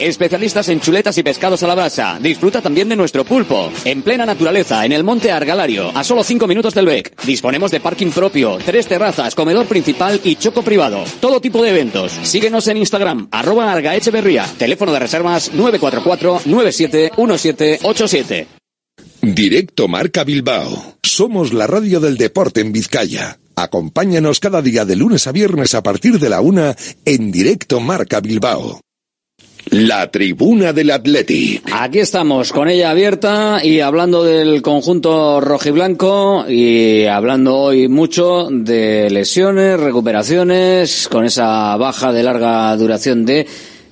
[0.00, 2.18] especialistas en chuletas y pescados a la brasa.
[2.20, 3.70] Disfruta también de nuestro pulpo.
[3.84, 7.22] En plena naturaleza, en el monte Argalario, a solo 5 minutos del BEC.
[7.24, 11.04] Disponemos de parking propio, tres terrazas, comedor principal y choco privado.
[11.20, 12.12] Todo tipo de eventos.
[12.22, 14.46] Síguenos en Instagram, arroba Argaecheverría.
[14.58, 18.46] Teléfono de reservas 944-971787.
[19.20, 20.96] Directo Marca Bilbao.
[21.02, 23.38] Somos la radio del deporte en Vizcaya.
[23.56, 28.20] Acompáñanos cada día de lunes a viernes a partir de la una en Directo Marca
[28.20, 28.80] Bilbao.
[29.70, 31.62] La tribuna del Athletic.
[31.72, 39.10] Aquí estamos con ella abierta y hablando del conjunto rojiblanco y hablando hoy mucho de
[39.10, 43.46] lesiones, recuperaciones, con esa baja de larga duración de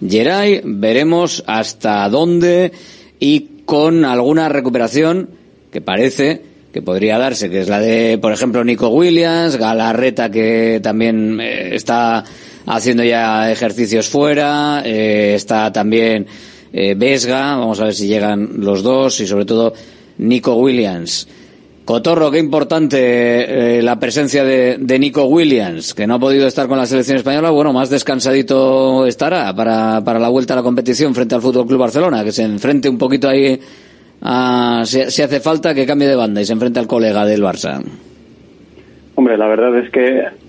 [0.06, 0.62] Geray.
[0.64, 2.72] Veremos hasta dónde
[3.20, 5.28] y con alguna recuperación
[5.70, 6.42] que parece
[6.72, 11.74] que podría darse, que es la de, por ejemplo, Nico Williams, Galarreta, que también eh,
[11.74, 12.24] está
[12.66, 16.26] haciendo ya ejercicios fuera, eh, está también
[16.72, 19.72] eh, Vesga, vamos a ver si llegan los dos, y sobre todo
[20.18, 21.28] Nico Williams.
[21.84, 26.66] Cotorro, qué importante eh, la presencia de, de, Nico Williams, que no ha podido estar
[26.66, 27.50] con la selección española.
[27.50, 31.78] Bueno, más descansadito estará para, para la vuelta a la competición frente al Fútbol Club
[31.78, 33.60] Barcelona, que se enfrente un poquito ahí
[34.20, 37.42] a, si, si, hace falta que cambie de banda y se enfrente al colega del
[37.42, 37.80] Barça.
[39.14, 40.45] Hombre, la verdad es que.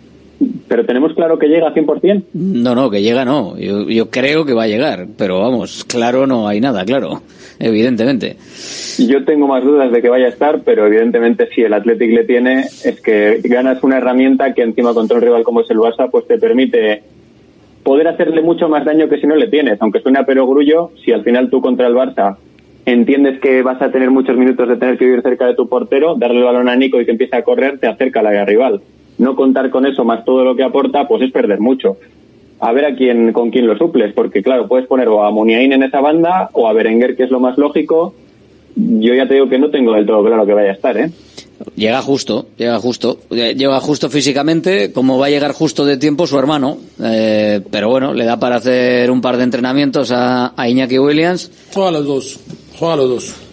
[0.67, 2.25] ¿Pero tenemos claro que llega 100%?
[2.33, 3.57] No, no, que llega no.
[3.57, 7.21] Yo, yo creo que va a llegar, pero vamos, claro no hay nada, claro,
[7.59, 8.35] evidentemente.
[8.99, 12.23] Yo tengo más dudas de que vaya a estar, pero evidentemente si el Athletic le
[12.25, 16.09] tiene, es que ganas una herramienta que encima contra un rival como es el Barça,
[16.11, 17.03] pues te permite
[17.83, 19.81] poder hacerle mucho más daño que si no le tienes.
[19.81, 22.35] Aunque suena perogrullo, si al final tú contra el Barça
[22.85, 26.15] entiendes que vas a tener muchos minutos de tener que vivir cerca de tu portero,
[26.15, 28.81] darle el balón a Nico y que empiece a correr, te acerca al área rival.
[29.17, 31.97] No contar con eso más todo lo que aporta, pues es perder mucho.
[32.59, 35.73] A ver a quién, con quién lo suples, porque claro, puedes poner o a Muniain
[35.73, 38.13] en esa banda o a Berenguer, que es lo más lógico.
[38.75, 41.09] Yo ya te digo que no tengo del todo claro que vaya a estar, ¿eh?
[41.75, 46.37] Llega justo, llega justo, llega justo físicamente, como va a llegar justo de tiempo su
[46.37, 50.99] hermano, eh, pero bueno, le da para hacer un par de entrenamientos a, a Iñaki
[50.99, 51.51] Williams.
[51.73, 52.39] Juega los dos,
[52.77, 53.46] juega los dos.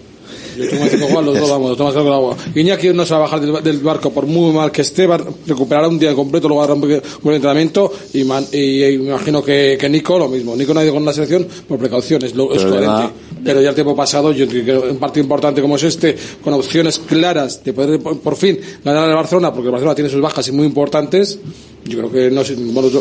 [0.56, 2.36] Yo que jugar los dos, vamos, toma el agua.
[2.54, 5.16] Iñaki no se va a bajar del, del, barco por muy mal que esté, va
[5.16, 9.76] a recuperar un día completo, luego hará un buen entrenamiento y, man, y, imagino que,
[9.78, 10.56] que, Nico lo mismo.
[10.56, 13.12] Nico no ha ido con la selección por precauciones, lo, es coherente.
[13.44, 16.54] Pero ya el tiempo pasado, yo creo que un partido importante como es este, con
[16.54, 20.48] opciones claras de poder por, fin ganar al Barcelona, porque el Barcelona tiene sus bajas
[20.48, 21.38] y muy importantes,
[21.84, 22.42] yo creo que no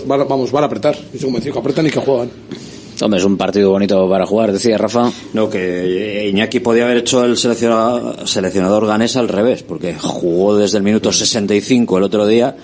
[0.05, 0.95] vamos, van a apretar.
[0.95, 2.29] Yo estoy convencido que apretan y que juegan.
[3.03, 5.11] Hombre, es un partido bonito para jugar, decía Rafa.
[5.33, 10.77] No, que Iñaki podía haber hecho el seleccionador, seleccionador ganés al revés, porque jugó desde
[10.77, 12.55] el minuto 65 el otro día.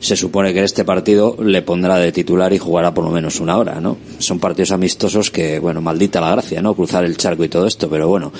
[0.00, 3.40] Se supone que en este partido le pondrá de titular y jugará por lo menos
[3.40, 3.96] una hora, ¿no?
[4.18, 6.74] Son partidos amistosos que, bueno, maldita la gracia, ¿no?
[6.74, 8.32] Cruzar el charco y todo esto, pero bueno,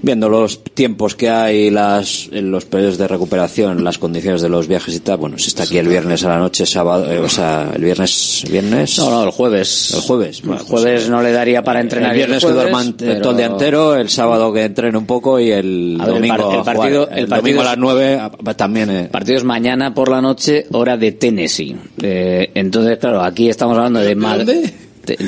[0.00, 4.94] viendo los tiempos que hay, las, los periodos de recuperación, las condiciones de los viajes
[4.94, 7.72] y tal, bueno, si está aquí el viernes a la noche, sábado, eh, o sea,
[7.74, 8.98] el viernes, viernes.
[8.98, 9.92] No, no, el jueves.
[9.94, 10.42] El jueves.
[10.42, 12.10] Bueno, el jueves pues, no le daría para entrenar.
[12.12, 13.20] El viernes el jueves, que duerman pero...
[13.20, 16.34] todo el día entero, el sábado que entrene un poco y el ver, domingo.
[16.34, 18.20] El, par el partido, el, el partido domingo a las nueve
[18.56, 18.90] también.
[18.90, 19.00] Eh.
[19.02, 21.76] El partido es mañana por la noche, hora de Tennessee.
[22.02, 24.14] Eh, entonces, claro, aquí estamos hablando de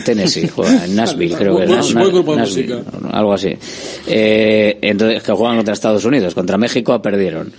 [0.04, 1.94] Tennessee, juega en Nashville, creo que es.
[3.12, 3.54] Algo así.
[4.06, 7.52] Eh, entonces, que juegan contra Estados Unidos, contra México perdieron.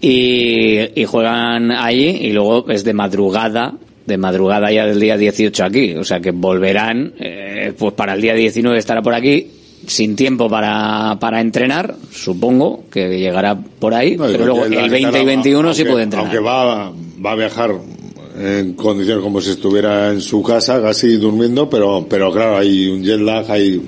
[0.00, 3.74] Y, y juegan allí y luego es de madrugada
[4.06, 8.20] de madrugada ya del día 18 aquí, o sea que volverán, eh, pues para el
[8.20, 9.46] día 19 estará por aquí,
[9.86, 14.98] sin tiempo para, para entrenar, supongo que llegará por ahí, No, pero luego el 20
[14.98, 16.26] y cara, 21 aunque, sí puede entrenar.
[16.26, 16.92] Aunque va,
[17.24, 17.72] va a viajar
[18.38, 23.02] en condiciones como si estuviera en su casa, casi durmiendo, pero, pero claro, hay un
[23.02, 23.82] jet lag, hay,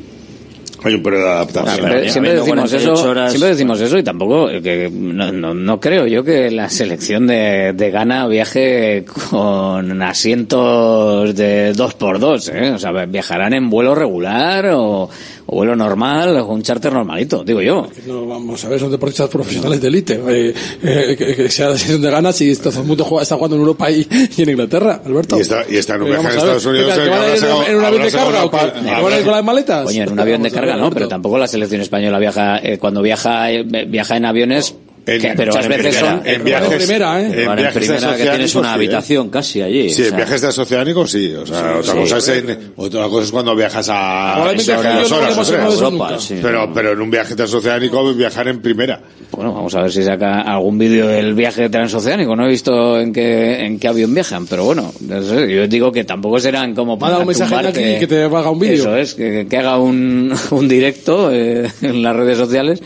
[0.84, 1.76] Hay un periodo de adaptación.
[1.76, 6.06] Siempre, siempre decimos eso, siempre decimos eso y tampoco eh, que no, no, no creo
[6.06, 12.72] yo que la selección de, de Ghana viaje con asientos de dos por dos, ¿eh?
[12.72, 15.08] o sea, viajarán en vuelo regular o
[15.52, 17.86] vuelo normal o un charter normalito, digo yo.
[18.06, 20.20] No, vamos a ver, son deportistas profesionales de élite.
[20.28, 23.56] Eh, eh, que, que sea la de Ghana si todo el mundo juega, está jugando
[23.56, 24.06] en Europa y,
[24.36, 25.36] y en Inglaterra, Alberto.
[25.38, 26.94] Y está, y está en un Eh, viaje en Estados Unidos.
[26.94, 28.56] ¿que que van a habrá ir sacado- en un avión de carga o qué?
[28.56, 29.84] pa- ¿Que van a ir con las maletas?
[29.84, 33.02] Coño, en un avión de carga no, pero tampoco la selección española viaja, eh, cuando
[33.02, 34.74] viaja, eh, viaja en aviones,
[35.04, 36.26] que pero muchas en veces primera, son...
[36.26, 37.26] en viajes- primera, ¿eh?
[37.26, 38.74] En en viajes primera que tienes una sí, ¿eh?
[38.74, 39.90] habitación casi allí.
[39.90, 41.34] Sí, o en sea, viajes transoceánicos sí.
[41.34, 41.98] O sea, otra sí.
[41.98, 46.18] cosa es en, otra cosa es cuando viajas a horas, Europa.
[46.40, 49.00] Pero, pero en un viaje transoceánico viajar en primera.
[49.34, 52.36] Bueno, vamos a ver si saca algún vídeo del viaje transoceánico.
[52.36, 55.90] No he visto en qué, en qué avión viajan, pero bueno, no sé, yo digo
[55.90, 58.74] que tampoco serán como para Manda un mensaje aquí que te haga un vídeo.
[58.74, 62.82] Eso es, que, que haga un, un directo eh, en las redes sociales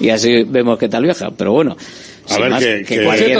[0.00, 1.30] y así vemos qué tal viaja.
[1.36, 1.76] Pero bueno,
[2.30, 3.38] A ver, más, que, que, cualquier-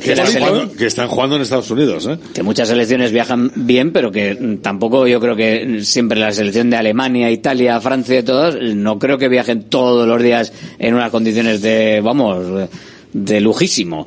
[0.00, 2.18] que están, jugando, que están jugando en Estados Unidos, ¿eh?
[2.34, 6.76] que muchas selecciones viajan bien, pero que tampoco yo creo que siempre la selección de
[6.76, 11.62] Alemania, Italia, Francia y todos, no creo que viajen todos los días en unas condiciones
[11.62, 12.68] de, vamos,
[13.12, 14.06] de lujísimo.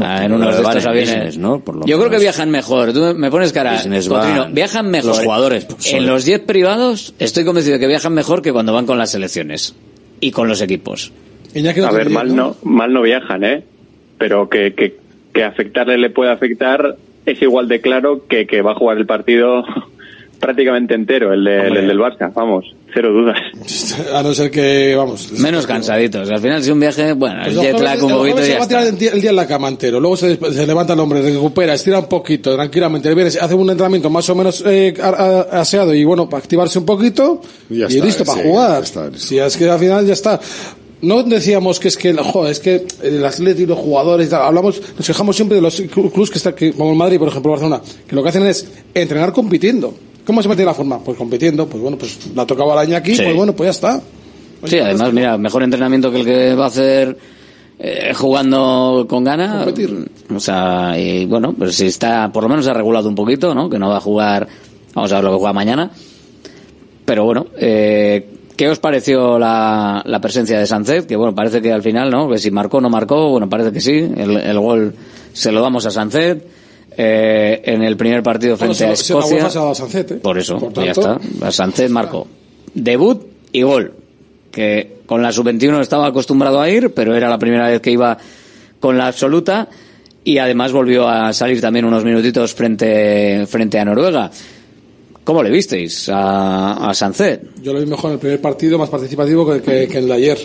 [0.00, 1.14] Ah, en unos de estos aviones.
[1.14, 1.60] business, ¿no?
[1.60, 2.92] Por lo Yo creo que viajan mejor.
[2.92, 5.10] Tú me pones cara, Cotrino, viajan mejor.
[5.10, 8.72] Los jugadores, pues, en los jets privados, estoy convencido de que viajan mejor que cuando
[8.72, 9.74] van con las selecciones
[10.20, 11.12] y con los equipos.
[11.54, 13.62] Iñaki no A ver, mal no, mal no viajan, ¿eh?
[14.18, 14.96] Pero que, que,
[15.32, 19.06] que afectarle le puede afectar es igual de claro que que va a jugar el
[19.06, 19.62] partido
[20.40, 23.38] prácticamente entero, el, de- el del Barça, vamos, cero dudas.
[24.14, 25.32] A no ser que, vamos.
[25.32, 26.28] Menos cansaditos.
[26.30, 28.48] Al final, si un viaje, bueno, el Pues jet el lag jueves- un poquito se
[28.50, 28.92] ya va a tirar está.
[28.94, 30.00] el día, el día en la cama entero.
[30.00, 33.08] Luego se, se levanta el hombre, recupera, estira un poquito, tranquilamente.
[33.08, 36.42] El viernes hace un entrenamiento más o menos eh, a- a- aseado y bueno, para
[36.42, 37.40] activarse un poquito
[37.70, 38.82] Y ya y está, listo sí, para ya jugar.
[38.82, 39.10] está.
[39.14, 40.38] Si es que al final ya está.
[41.04, 42.16] No decíamos que es que,
[42.48, 46.30] es que el atleta y los jugadores, hablamos, nos quejamos siempre de los clu- clubes
[46.30, 49.94] que están, como el Madrid, por ejemplo, Barcelona, que lo que hacen es entrenar compitiendo.
[50.26, 50.98] ¿Cómo se mete la forma?
[51.00, 53.22] Pues compitiendo, pues bueno, pues la tocaba la aquí, Sí.
[53.22, 54.02] pues bueno, pues ya está.
[54.64, 57.18] Sí, además, mira, mejor entrenamiento que el que va a hacer
[57.78, 59.66] eh, jugando con gana.
[60.34, 63.68] O sea, y bueno, pues si está, por lo menos ha regulado un poquito, ¿no?
[63.68, 64.48] Que no va a jugar,
[64.94, 65.90] vamos a ver lo que juega mañana.
[67.04, 68.26] Pero bueno, eh,
[68.56, 71.06] ¿qué os pareció la, la presencia de Sánchez?
[71.06, 72.28] Que bueno, parece que al final, ¿no?
[72.28, 73.92] Que si marcó o no marcó, bueno, parece que sí.
[74.16, 74.94] El, el gol
[75.32, 76.42] se lo damos a Sánchez.
[76.96, 79.50] Eh, en el primer partido frente a se- Escocia.
[79.50, 80.20] Se la a ¿eh?
[80.22, 81.50] Por eso, Por pues ya tanto- está.
[81.50, 82.26] Sánchez marcó.
[82.72, 83.20] Debut
[83.52, 83.92] y gol.
[84.52, 88.16] Que con la sub-21 estaba acostumbrado a ir, pero era la primera vez que iba
[88.78, 89.68] con la absoluta.
[90.22, 94.30] Y además volvió a salir también unos minutitos frente, frente a Noruega.
[95.24, 97.40] ¿Cómo le visteis a, a Sánchez?
[97.62, 100.08] Yo lo vi mejor en el primer partido, más participativo que, que- que en el
[100.08, 100.38] de ayer.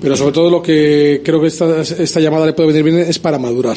[0.00, 3.18] Pero sobre todo lo que creo que esta, esta llamada le puede venir bien es
[3.18, 3.76] para madurar.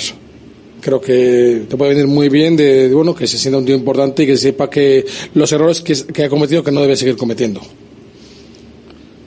[0.80, 3.74] Creo que te puede venir muy bien de, de, bueno que se sienta un tío
[3.76, 7.16] importante y que sepa que los errores que, que ha cometido que no debe seguir
[7.18, 7.60] cometiendo.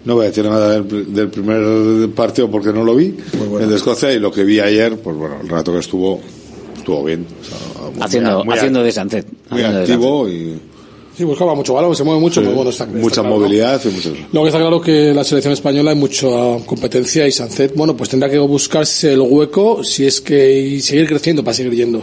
[0.05, 3.17] No voy a decir nada del, del primer partido porque no lo vi,
[3.61, 6.21] el de Escocia, y lo que vi ayer, pues bueno, el rato que estuvo,
[6.77, 7.27] estuvo bien.
[7.41, 9.27] O sea, muy- Haciendo, muy- haciendo de Sánchez.
[9.51, 10.61] Muy Haciendo de activo y
[11.17, 13.37] Sí, buscaba mucho balón, se mueve mucho, Sí, pues bueno, está, está mucha claro, ¿no?
[13.41, 14.15] movilidad y mucho...
[14.33, 16.27] Lo que está claro que la selección española hay mucha
[16.67, 21.07] competencia y Sánchez, bueno, pues tendrá que buscarse el hueco si es que y seguir
[21.07, 22.03] creciendo para seguir yendo.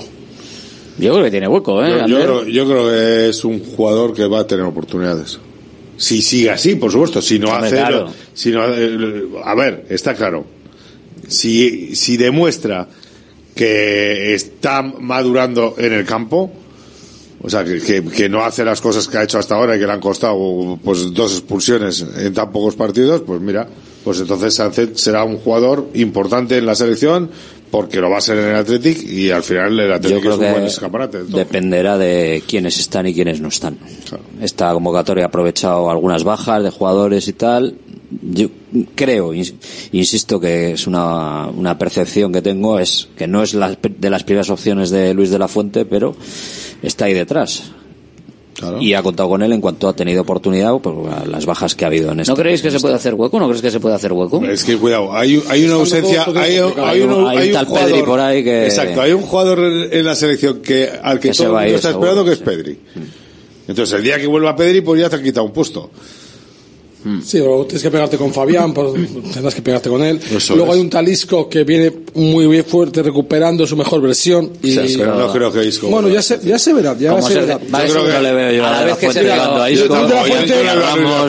[0.97, 2.01] Yo creo que tiene hueco, ¿eh?
[2.01, 5.39] Yo, yo creo, yo creo que es un jugador que va a tener oportunidades.
[5.97, 7.21] Si sigue así, por supuesto.
[7.21, 7.75] Si no hace.
[7.75, 8.07] claro.
[8.33, 10.45] Si no, eh, a ver, está claro.
[11.27, 12.87] Si, si demuestra
[13.55, 16.51] que está madurando en el campo,
[17.43, 19.79] o sea, que, que, que no hace las cosas que ha hecho hasta ahora y
[19.79, 23.67] que le han costado pues dos expulsiones en tan pocos partidos, pues mira,
[24.03, 27.29] pues entonces Sánchez será un jugador importante en la selección
[27.69, 30.39] porque lo va a ser en el Athletic y al final el Athletic es un
[30.39, 31.23] buen escaparate.
[31.23, 33.77] de dependerá de quiénes están y quiénes no están.
[34.41, 37.75] Esta convocatoria ha aprovechado algunas bajas de jugadores y tal.
[38.21, 38.49] Yo
[38.93, 39.55] creo, ins-
[39.91, 44.23] insisto, que es una, una percepción que tengo, es que no es la- de las
[44.23, 46.15] primeras opciones de Luis de la Fuente, pero
[46.83, 47.71] está ahí detrás.
[48.79, 51.87] Y ha contado con él en cuanto ha tenido oportunidad por las bajas que ha
[51.87, 52.31] habido en este.
[52.31, 53.37] ¿No creéis que se puede hacer hueco?
[53.39, 54.45] ¿No crees que se puede hacer hueco?
[54.45, 57.81] Es que cuidado, hay, hay una ausencia, hay, hay, un, Hay hay un tal Pedri
[57.89, 61.29] jugador, por ahí que- exacto, hay un jugador en en la selección que al que,
[61.29, 62.43] Que se todo va a el mundo ir, está seguro, esperando que es sí.
[62.45, 62.79] Pedri.
[63.67, 65.89] Entonces el día que vuelva Pedri pues ya te han quitado un puesto.
[67.23, 68.93] Sí, o tienes que pegarte con Fabián, pues,
[69.33, 70.19] tendrás que pegarte con él.
[70.35, 70.77] Eso Luego es.
[70.77, 74.51] hay un Talisco que viene muy bien fuerte, recuperando su mejor versión.
[74.61, 77.39] Y, pero no creo que Isco- Bueno, ya se, ya se verá, ya se se-
[77.41, 77.59] verá.
[77.73, 79.49] va, eso no le veo yo a la vez que se de la
[80.25, 80.53] Fuente,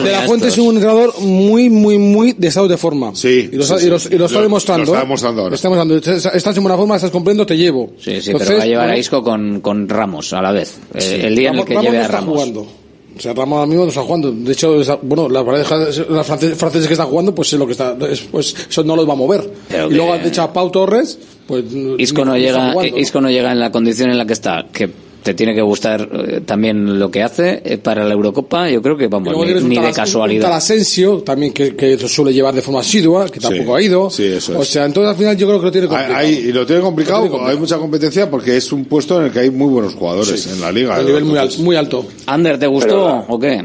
[0.03, 3.11] de la Fuente es un entrenador muy, muy, muy de estado de forma.
[3.15, 3.85] Sí, Y lo, sí, está- sí.
[3.85, 4.85] y lo- y lo está Lo- demostrando.
[4.85, 5.05] lo está ¿eh?
[5.05, 5.49] demostrando ahora.
[5.49, 5.95] Lo está demostrando.
[6.35, 7.91] Estás- en buena forma, estás cumpliendo, te llevo.
[7.99, 10.75] Sí, sí, Entonces, pero va a llevar a Isco con, con Ramos a la vez.
[10.93, 11.15] Eh, Sí.
[11.25, 12.33] el día en el que Ramos lleve no a está Ramos.
[12.33, 12.67] jugando.
[13.17, 14.31] O sea, Ramos ahora mismo no está jugando.
[14.31, 17.71] De hecho, bueno, la pareja de los franceses, que están jugando, pues es lo que
[17.71, 19.49] está, es- pues eso no los va a mover.
[19.69, 21.17] Pero y que- luego, de hecho, a Pau Torres,
[21.47, 21.63] pues
[21.97, 22.73] Isco no llega.
[22.97, 24.89] Isco no llega en la condición en la que está, que
[25.25, 28.69] te tiene que gustar eh, también lo que hace eh, para la Eurocopa.
[28.69, 30.43] Yo creo que vamos ni, ni de casualidad.
[30.43, 34.09] Talasensio, también que, que lo suele llevar de forma asidua, que tampoco ha ido.
[34.11, 34.59] sí, eso es.
[34.59, 36.15] O sea, entonces al final yo creo que lo tiene complicado.
[36.15, 37.49] Hay, lo tiene complicado, Lo tiene complicado.
[37.49, 40.61] hay mucha competencia porque es un puesto en el que hay muy buenos jugadores en
[40.61, 40.95] la liga.
[40.95, 42.05] a nivel muy, al- muy alto.
[42.27, 42.87] Ander, ¿te gustó
[43.25, 43.63] Pero- o qué?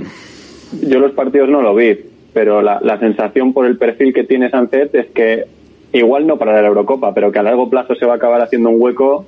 [0.82, 1.94] Yo los partidos no lo vi,
[2.32, 5.44] pero la, la sensación por el perfil que tiene Sancet es que
[5.92, 8.70] igual no para la Eurocopa, pero que a largo plazo se va a acabar haciendo
[8.70, 9.26] un hueco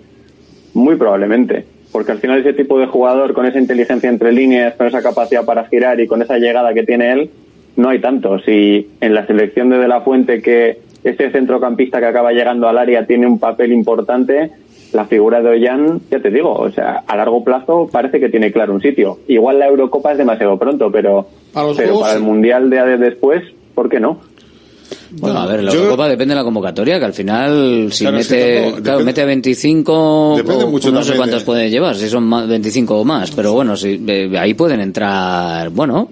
[0.74, 1.66] muy probablemente.
[1.92, 5.44] Porque al final ese tipo de jugador con esa inteligencia entre líneas, con esa capacidad
[5.44, 7.30] para girar y con esa llegada que tiene él,
[7.76, 8.48] no hay tantos.
[8.48, 12.78] Y en la selección de De La Fuente que ese centrocampista que acaba llegando al
[12.78, 14.52] área tiene un papel importante,
[14.92, 18.52] la figura de Ollán, ya te digo, o sea, a largo plazo parece que tiene
[18.52, 19.18] claro un sitio.
[19.26, 22.22] Igual la Eurocopa es demasiado pronto, pero Para pero juegos, para el.
[22.22, 23.42] Mundial de, de después,
[23.74, 24.20] ¿por qué no?
[25.10, 28.18] Bueno, a ver, la yo- Eurocopa depende de la convocatoria, que al final, si Claro,
[28.18, 31.40] es que mete, tampoco- claro, depende- mete a 25, Depende o- mucho no sé cuántos
[31.40, 34.80] de- puede llevar, si son más, 25 o más, pero bueno, si, eh, ahí pueden
[34.80, 36.08] entrar, bueno,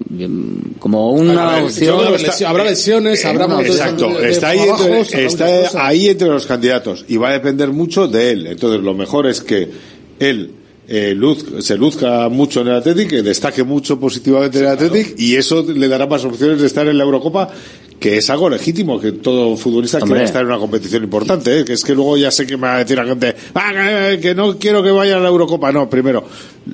[0.79, 1.99] como una A ver, opción.
[1.99, 6.07] Habrá habrá lesiones, habrá Eh, montones Exacto, de- de está, ahí entre, habrá está ahí
[6.09, 8.47] entre los candidatos y va a depender mucho de él.
[8.47, 9.69] Entonces, lo mejor es que
[10.19, 10.51] él
[10.93, 15.17] eh, luz, se luzca mucho en el Athletic, que destaque mucho positivamente en el Athletic
[15.17, 17.47] y eso le dará más opciones de estar en la Eurocopa
[18.01, 20.09] que es algo legítimo que todo futbolista Hombre.
[20.15, 21.63] quiera estar en una competición importante, ¿eh?
[21.63, 23.71] que es que luego ya sé que me va a decir la gente, "Ah,
[24.11, 25.71] que- que no quiero que vaya a la Eurocopa.
[25.71, 26.25] No, primero,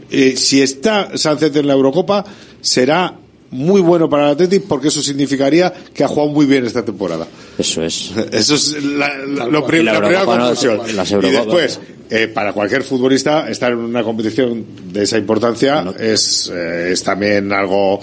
[0.10, 2.24] eh, si está Sánchez en la Eurocopa,
[2.62, 3.14] será
[3.52, 7.28] muy bueno para el Athletic porque eso significaría que ha jugado muy bien esta temporada.
[7.58, 8.12] Eso es.
[8.32, 9.66] Eso es la, la- lo cual.
[9.72, 10.80] prim- Y la la primera no- conclusión.
[11.24, 11.80] y después,
[12.10, 17.52] eh, para cualquier futbolista, estar en una competición de esa importancia es, eh, es también
[17.52, 18.00] algo,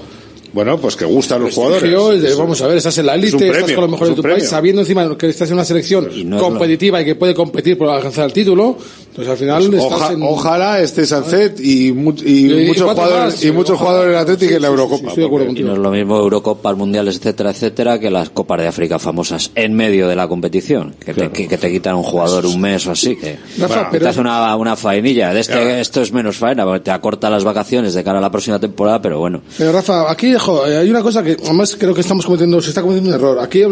[0.54, 1.82] bueno, pues que gusta a los jugadores.
[1.92, 4.16] eh, vamos a ver, estás en la es élite, estás premio, con los mejores es
[4.16, 4.50] de tu país, premio.
[4.50, 7.76] sabiendo encima que estás en una selección no es lo- competitiva y que puede competir
[7.76, 8.78] por alcanzar el título,
[9.14, 10.22] pues al final estás Oja- en...
[10.22, 14.18] Ojalá esté Sancet y, mu- y Y- y muchos jugadores, más, y muchos jugadores del
[14.18, 14.98] Atlético Sí, en la sí, sí, Eurocopa.
[15.00, 18.10] sí, estoy de acuerdo porque- Y no es lo mismo Eurocopas, Mundiales, etcétera, etcétera, que
[18.10, 21.70] las Copas de África famosas en medio de la competición, que, te, que, que te
[21.72, 24.76] quitan un jugador un mes o así, que Rafa, bueno, pero- te hace una, una
[24.76, 25.32] faenilla.
[25.32, 28.30] De este, esto es menos faena, porque te acorta las vacaciones de cara a la
[28.30, 29.42] próxima temporada, pero bueno.
[29.58, 32.68] Pero Rafa, aquí jo, eh, hay una cosa que además creo que estamos cometiendo, se
[32.68, 33.38] está cometiendo un error.
[33.40, 33.62] Aquí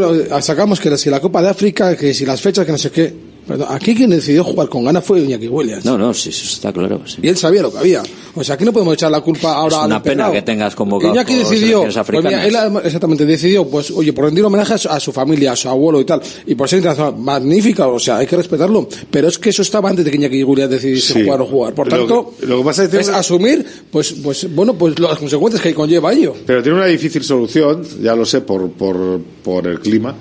[0.40, 3.32] sacamos que si la Copa de África, que si las fechas, que no sé qué.
[3.47, 5.85] Perdón, aquí quien decidió jugar con ganas fue Iñaki Williams.
[5.85, 7.02] No, no, sí, eso está claro.
[7.06, 7.19] sí.
[7.23, 8.02] Y él sabía lo que había.
[8.35, 10.74] O sea, aquí no podemos echar la culpa ahora Es al una pena que tengas
[10.77, 15.12] convocado Iñaki decidió, pues mira, él exactamente decidió, pues oye, por rendir homenaje a su,
[15.12, 18.36] familia, a su abuelo y tal, y por ser internacional, magnífica, o sea, hay que
[18.36, 18.89] respetarlo.
[19.10, 21.24] Pero es que eso estaba antes de que Iñaki Williams decidiese Sí.
[21.24, 21.74] jugar o jugar.
[21.74, 24.74] Por Lo tanto, que- lo que pasa es que es tiene- asumir, pues, pues, bueno,
[24.74, 26.35] pues las consecuencias que conlleva ello.
[26.47, 30.14] Pero tiene una difícil solución, ya lo sé por, por, por el clima,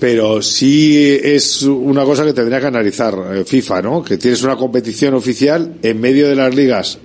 [0.00, 4.02] pero sí es una cosa que tendría que analizar eh, FIFA, ¿no?
[4.02, 6.98] Que tienes una competición oficial en medio de las ligas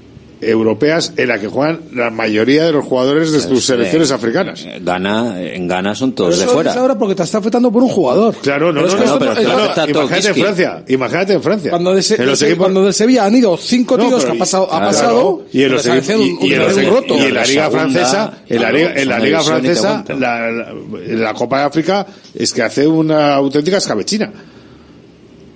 [0.50, 4.14] europeas en la que juegan la mayoría de los jugadores de tus Pues, selecciones eh,
[4.14, 4.66] africanas.
[4.82, 6.70] Gana, en Gana son todos de fuera.
[6.72, 8.36] dices ahora porque te está afectando por un jugador.
[8.42, 10.36] Claro, no, es es- imagínate en.
[10.36, 11.70] Francia, imagínate en Francia.
[11.72, 14.22] Cuando de, se- En los de- equipos- cuando del Sevilla han ido cinco No, tíos
[14.22, 16.78] pero que ha pasado, ha pasado y en los y- un los
[17.20, 20.20] y en la liga segunda, francesa en la claro, liga, en la liga francesa cuento.
[20.20, 20.74] la, la-
[21.16, 24.32] la Copa de África es que hace una auténtica escabechina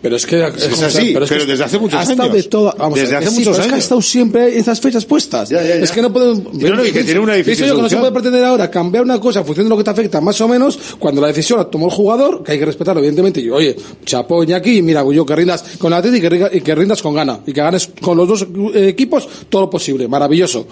[0.01, 2.31] Pero es que Es así, pero que desde hace muchos años.
[2.33, 3.83] de toda- vamos a Desde ver, hace sí, muchos es que ha años.
[3.83, 5.49] estado siempre esas fechas puestas.
[5.49, 5.83] Ya, ya, ya.
[5.83, 6.53] Es que no podemos.
[6.53, 8.71] No, no, y que tiene una difícil Pienso yo que no se puede pretender ahora
[8.71, 11.27] cambiar una cosa en función de lo que te afecta, más o menos, cuando la
[11.27, 13.41] decisión la tomó el jugador, que hay que respetarlo, evidentemente.
[13.41, 17.01] Y, oye, chapó Iñaki, mira, yo que rindas con la y que, y que rindas
[17.01, 17.41] con gana.
[17.45, 20.07] Y que ganes con los dos eh, equipos todo lo posible.
[20.07, 20.65] Maravilloso.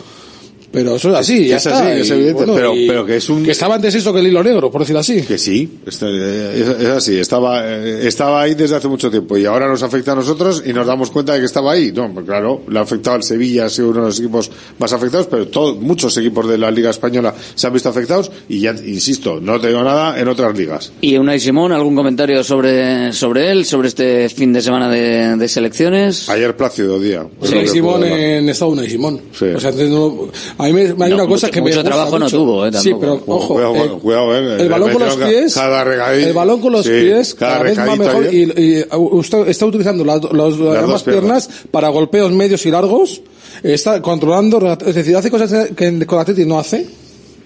[0.72, 1.80] Pero eso es así, Es- ya es está.
[1.90, 4.20] así, es evidente, bueno, pero- y- pero que es un- Que estaba antes eso que
[4.20, 5.22] el hilo negro, por decirlo así.
[5.22, 9.38] Que sí, este, eh, es, es así, estaba, eh, estaba ahí desde hace mucho tiempo
[9.38, 11.92] y ahora nos afecta a nosotros y nos damos cuenta de que estaba ahí.
[11.94, 14.92] No, pues claro, le ha afectado al Sevilla, ha sido uno de los equipos más
[14.94, 18.72] afectados, pero todos, muchos equipos de la Liga Española se han visto afectados y ya,
[18.72, 20.92] insisto, no te digo nada en otras ligas.
[21.02, 25.48] ¿Y Unai Simón, algún comentario sobre, sobre él, sobre este fin de semana de, de
[25.48, 26.30] selecciones?
[26.30, 27.26] Ayer Plácido Día.
[27.42, 29.22] que Simón en estado Unai Simón.
[29.38, 29.46] Sí.
[29.46, 30.28] O sea, entonces no-
[30.60, 32.38] A mí me, hay una mucho- cosa que me mucho gusta trabajo no mucho.
[32.38, 33.22] tuvo, eh, Sí, tampoco.
[33.24, 34.62] pero ojo, Cuidado, eh, cuidado, eh.
[34.62, 36.28] el balón con los Cada- pies, Cada regadito.
[36.28, 38.34] el balón con los Sí, pies cada cada vez va mejor ayer.
[38.58, 41.48] y, y, uh, está, está utilizando las, las, dos ambas piernas.
[41.48, 43.22] piernas para golpeos medios y largos,
[43.64, 46.86] está controlando, es decir, hace cosas que con Atleti no hace.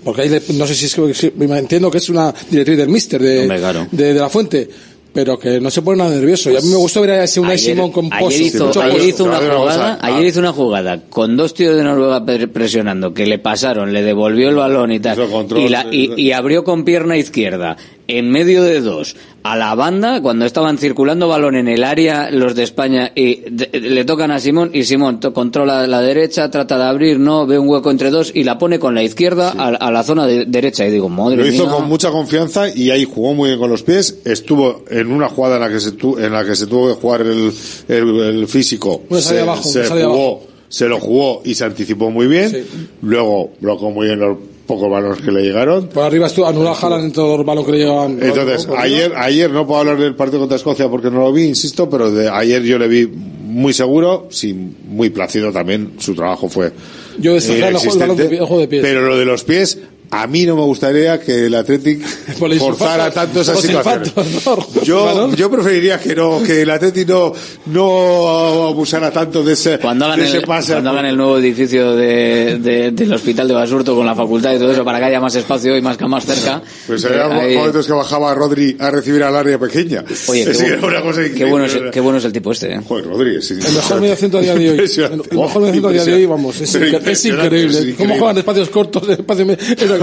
[0.03, 2.75] Porque ahí le- no sé si es que si- me entiendo que es una directriz
[2.77, 3.87] del míster de, claro.
[3.91, 4.67] de, de la fuente,
[5.13, 6.49] pero que no se pone nada nervioso.
[6.51, 9.23] Y a mí me gustó ver a ese Unai Simón con ayer hizo, ayer hizo
[9.25, 10.27] una jugada, ayer Ah.
[10.27, 14.49] hizo una jugada con dos tíos de Noruega pre- presionando que le pasaron, le devolvió
[14.49, 17.75] el balón y tal, control, y, la- y- y abrió con pierna izquierda
[18.07, 22.53] en medio de dos a la banda cuando estaban circulando balón en el área los
[22.55, 26.83] de España y de- le tocan a Simón y Simón controla la derecha, trata de
[26.83, 29.91] abrir, no ve un hueco entre dos y la pone con la izquierda a, a
[29.91, 31.73] la zona de- derecha y digo, madre Lo hizo mía.
[31.75, 34.19] con mucha confianza y ahí jugó muy bien con los pies.
[34.25, 37.01] Estuvo en una jugada en la que se, tu- en la que se tuvo que
[37.01, 37.51] jugar el,
[37.87, 39.01] el, el físico.
[39.19, 40.41] Se, abajo, jugó, abajo.
[40.69, 42.51] se lo jugó y se anticipó muy bien.
[42.51, 42.63] Sí.
[43.01, 44.37] Luego bloqueó muy bien los
[44.71, 45.87] pocos balones que le llegaron.
[45.87, 48.19] Por arriba estuvo anulado Haaland en todo el balón que le llevaban.
[48.21, 48.81] Entonces, arriba.
[48.81, 52.09] ayer, ayer no puedo hablar del partido contra Escocia porque no lo vi, insisto, pero
[52.11, 56.71] de ayer yo le vi muy seguro, sí, muy plácido también, su trabajo fue
[57.19, 58.81] Yo destacar el juego- de el juego de pies.
[58.81, 59.77] pero lo de los pies,
[60.13, 62.01] a mí no me gustaría que el Athletic
[62.39, 64.09] Por forzara tanto esas situaciones.
[64.09, 64.83] infartos, ¿no?
[64.83, 67.33] Yo, yo preferiría que no, que el Athletic no,
[67.67, 70.73] no abusara tanto de ese, Cuando hagan, de ese el, pase.
[70.73, 74.57] cuando hagan el nuevo edificio de, de- del hospital de Basurto con la facultad y
[74.59, 76.61] todo eso para que haya más espacio y más camas cerca.
[76.87, 80.03] Pues eh, había ahí- momentos que bajaba Rodri a recibir al área pequeña.
[80.27, 82.73] Oye, qué, bueno, una cosa qué bueno es, qué bueno es el tipo este.
[82.73, 82.81] ¿eh?
[82.85, 83.53] Joder, Rodri, sí.
[83.53, 84.77] El mejor mediocentro a día de hoy.
[84.79, 84.89] El,
[85.31, 86.59] el mejor mediocentro a día de hoy, vamos.
[86.61, 87.67] Es, es increíble.
[87.67, 88.17] es Cómo increíble.
[88.17, 89.15] juegan de espacios cortos, de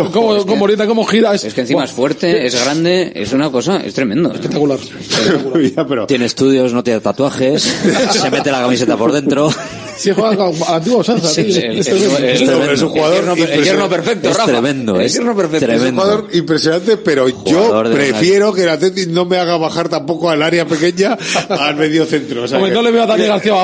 [0.02, 1.34] me- es- cómo, cómo orienta, cómo gira.
[1.34, 4.30] Es, Es que encima es fuerte, es grande, es una cosa, es tremendo.
[4.30, 4.34] ¿eh?
[4.34, 4.78] espectacular.
[5.88, 7.62] Pero Tiene estudios, no tiene tatuajes,
[8.10, 9.50] se mete la camiseta por dentro.
[9.98, 11.28] Sí, juega con- a la antigua usanza.
[11.28, 14.46] Sí, Es Es un jugador el yerno- perfecto, Rafa.
[14.46, 15.72] tremendo, es perfecto.
[15.72, 20.30] Es un jugador impresionante, pero yo prefiero que el Atleti no me haga bajar tampoco
[20.30, 21.16] al área pequeña
[21.48, 22.44] al medio centro.
[22.44, 23.54] O sea Hombre, que- no le veo a Dani García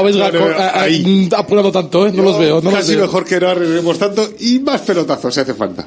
[1.37, 2.13] apurando tanto, ¿eh?
[2.13, 2.61] No los veo.
[2.61, 3.03] No los Casi veo.
[3.07, 5.87] mejor que no arriesguemos tanto y más pelotazos si hace falta.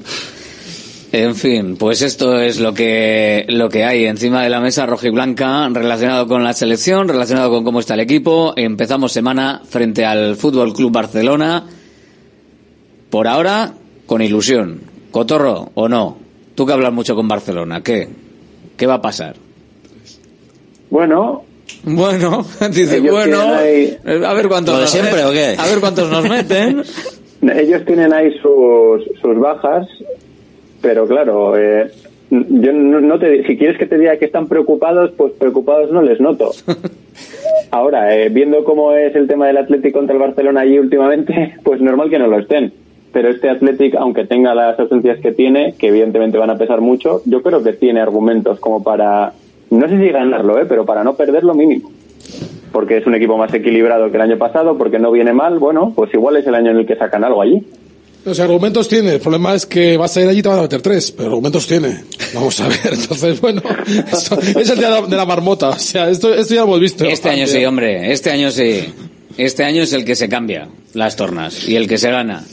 [1.11, 5.07] En fin, pues esto es lo que, lo que hay encima de la mesa roja
[5.07, 8.53] y blanca relacionado con la selección, relacionado con cómo está el equipo.
[8.57, 11.63] Empezamos semana frente al Fútbol Club Barcelona.
[13.09, 13.73] Por ahora,
[14.05, 14.81] con ilusión.
[15.11, 16.17] Cotorro o no.
[16.55, 18.09] Tú que hablas mucho con Barcelona, ¿qué?
[18.75, 19.35] ¿Qué va a pasar?
[20.89, 21.43] Bueno,
[21.83, 25.27] Bueno, dice, Ellos bueno, ahí- a ver cuántos ¿Lo de nos siempre meten.
[25.27, 25.55] o qué?
[25.57, 26.83] A ver cuántos nos meten.
[27.59, 29.87] ellos tienen ahí sus, sus bajas,
[30.81, 31.91] pero claro, eh,
[32.29, 36.01] yo no, no te, si quieres que te diga que están preocupados, pues preocupados no
[36.01, 36.51] les noto.
[37.71, 41.81] Ahora, eh, viendo cómo es el tema del Atlético contra el Barcelona allí últimamente, pues
[41.81, 42.73] normal que no lo estén.
[43.13, 47.21] Pero este Atlético, aunque tenga las ausencias que tiene, que evidentemente van a pesar mucho,
[47.25, 49.33] yo creo que tiene argumentos como para,
[49.69, 51.91] no sé si ganarlo, eh, pero para no perderlo mínimo.
[52.73, 55.93] Porque es un equipo más equilibrado que el año pasado, porque no viene mal, bueno,
[55.95, 57.65] pues igual es el año en el que sacan algo allí.
[58.27, 59.13] Los argumentos tiene.
[59.13, 61.29] El problema es que vas a ir allí y te van a meter tres, pero
[61.29, 62.03] argumentos tiene.
[62.33, 62.79] Vamos a ver.
[62.91, 63.61] Entonces, bueno,
[64.11, 65.69] esto es el día de la- de la marmota.
[65.69, 67.05] O sea, esto, esto ya lo hemos visto.
[67.05, 68.93] Este año sí, hombre, este año sí.
[69.37, 72.43] Este año es el que se cambia las tornas y el que se gana.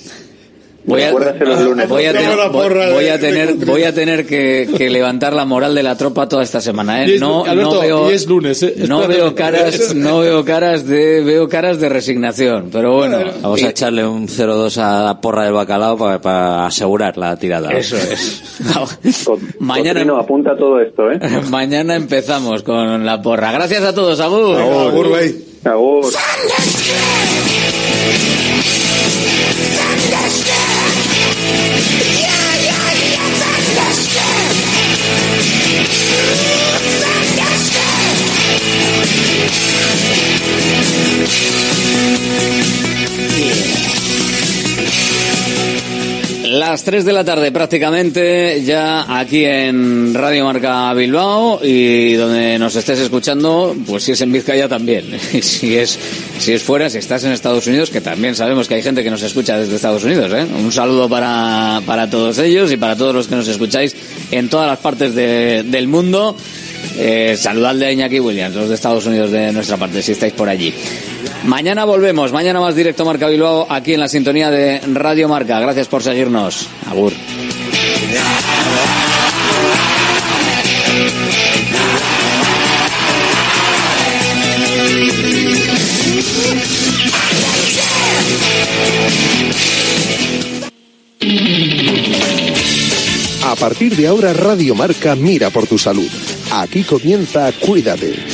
[0.87, 1.89] Voy a, los lunes.
[1.89, 3.67] voy a tener, voy a tener, Contreras.
[3.75, 7.15] voy a tener que, que levantar la moral de la tropa toda esta semana, ¿eh?
[7.15, 8.75] es- No, Alberto, no veo, y es lunes, ¿eh?
[8.87, 9.15] no Espérate.
[9.23, 13.19] veo caras, no veo caras de, veo caras de resignación, pero bueno.
[13.41, 17.71] Vamos a echarle un 0-2 a la porra del bacalao para, para asegurar la tirada.
[17.73, 18.43] Eso es.
[19.61, 21.19] Mañana- Cotrino, apunta todo esto, ¿eh?
[21.51, 23.53] Mañana empezamos con la porra.
[23.53, 24.61] Gracias a todos, Agur.
[24.61, 25.35] Agur, güey.
[25.65, 26.05] Agur.
[46.55, 52.77] Las 3 de la tarde prácticamente ya aquí en Radio Marca Bilbao y donde nos
[52.77, 55.07] estés escuchando, pues si es en Vizcaya también.
[55.43, 55.99] Si es,
[56.39, 59.11] si es fuera, si estás en Estados Unidos, que también sabemos que hay gente que
[59.11, 60.31] nos escucha desde Estados Unidos.
[60.33, 60.47] ¿eh?
[60.57, 63.97] Un saludo para, para todos ellos y para todos los que nos escucháis
[64.31, 66.37] en todas las partes de- del mundo.
[66.99, 70.49] Eh, saludadle a Iñaki Williams, los de Estados Unidos de nuestra parte, si estáis por
[70.49, 70.73] allí.
[71.45, 75.61] Mañana volvemos, mañana más directo Marca Bilbao, aquí en la sintonía de Radio Marca.
[75.61, 76.67] Gracias por seguirnos.
[76.91, 77.13] Agur.
[93.45, 96.09] A partir de ahora Radio Marca mira por tu salud.
[96.51, 98.34] Aquí comienza Cuídate.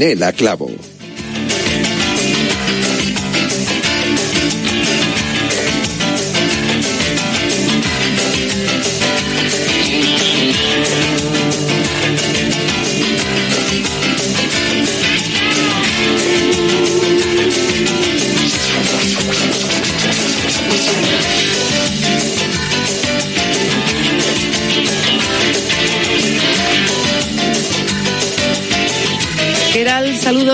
[0.00, 0.89] Yanela Clavo.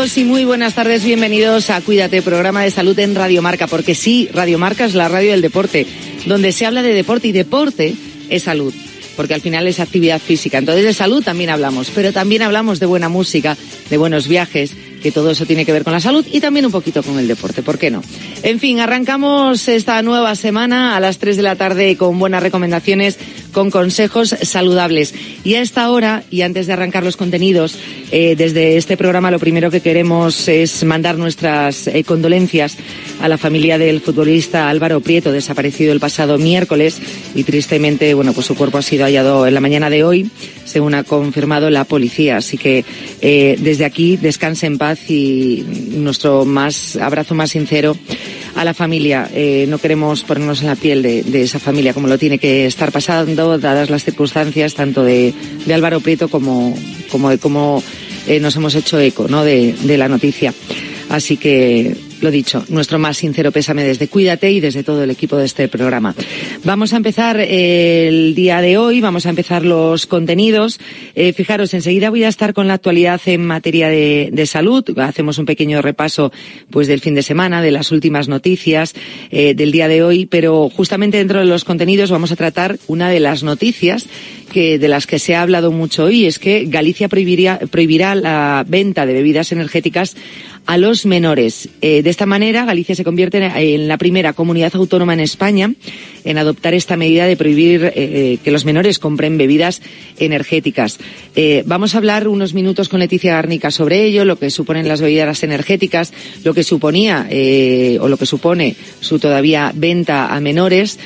[0.07, 1.03] Saludos y muy buenas tardes.
[1.03, 5.09] Bienvenidos a Cuídate, programa de salud en Radio Marca, porque sí, Radio Marca es la
[5.09, 5.85] radio del deporte,
[6.27, 7.93] donde se habla de deporte y deporte
[8.29, 8.73] es salud,
[9.17, 10.59] porque al final es actividad física.
[10.59, 13.57] Entonces de salud también hablamos, pero también hablamos de buena música,
[13.91, 16.73] de buenos viajes, que todo eso tiene que ver con la salud y también un
[16.73, 18.01] poquito con el deporte, ¿por qué no?
[18.45, 23.19] En fin, arrancamos esta nueva semana a las 3 de la tarde con buenas recomendaciones,
[23.57, 25.15] con consejos saludables.
[25.43, 27.79] Y a esta hora, y antes de arrancar los contenidos,
[28.13, 32.77] eh, desde este programa lo primero que queremos es mandar nuestras eh, condolencias
[33.19, 37.01] a la familia del futbolista Álvaro Prieto, desaparecido el pasado miércoles
[37.35, 40.31] y tristemente, bueno, pues su cuerpo ha sido hallado en la mañana de hoy,
[40.67, 42.37] según ha confirmado la policía.
[42.37, 42.85] Así que
[43.23, 47.97] eh, desde aquí descanse en paz y nuestro más abrazo más sincero
[48.57, 49.31] a la familia.
[49.33, 52.91] Eh, no queremos ponernos en la piel de, esa familia como lo tiene que estar
[52.91, 55.35] pasando, dadas las circunstancias tanto de,
[55.73, 56.75] Álvaro Prieto como,
[57.11, 57.83] como de cómo
[58.27, 59.45] eh, nos hemos hecho eco ¿no?
[59.45, 60.53] de la noticia.
[61.09, 65.37] Así que lo dicho, nuestro más sincero pésame desde Cuídate y desde todo el equipo
[65.37, 66.15] de este programa.
[66.65, 70.81] Vamos a empezar eh, el día de hoy, vamos a empezar los contenidos.
[71.15, 74.85] Eh, fijaros, enseguida voy a estar con la actualidad en materia de, salud.
[74.99, 76.33] Hacemos un pequeño repaso
[76.71, 78.95] pues del fin de semana, de las últimas noticias
[79.31, 83.11] eh, del día de hoy, pero justamente dentro de los contenidos vamos a tratar una
[83.11, 84.07] de las noticias
[84.53, 88.65] que de las que se ha hablado mucho hoy, es que Galicia prohibiría, prohibirá la
[88.67, 90.17] venta de bebidas energéticas
[90.67, 91.69] a los menores.
[92.07, 95.73] De esta manera, Galicia se convierte en la primera comunidad autónoma en España
[96.25, 99.83] en adoptar esta medida de prohibir eh, que los menores compren bebidas
[100.17, 100.99] energéticas.
[101.35, 105.01] Eh, vamos a hablar unos minutos con Leticia Garnica sobre ello, lo que suponen las
[105.01, 106.13] bebidas energéticas,
[106.45, 111.01] lo que suponía eh, o lo que supone su todavía venta a menores.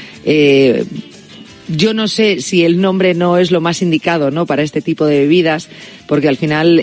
[1.68, 4.44] yo no sé si el nombre no es lo más indicado, ¿no?
[4.44, 5.70] Para este tipo de bebidas,
[6.06, 6.78] porque al final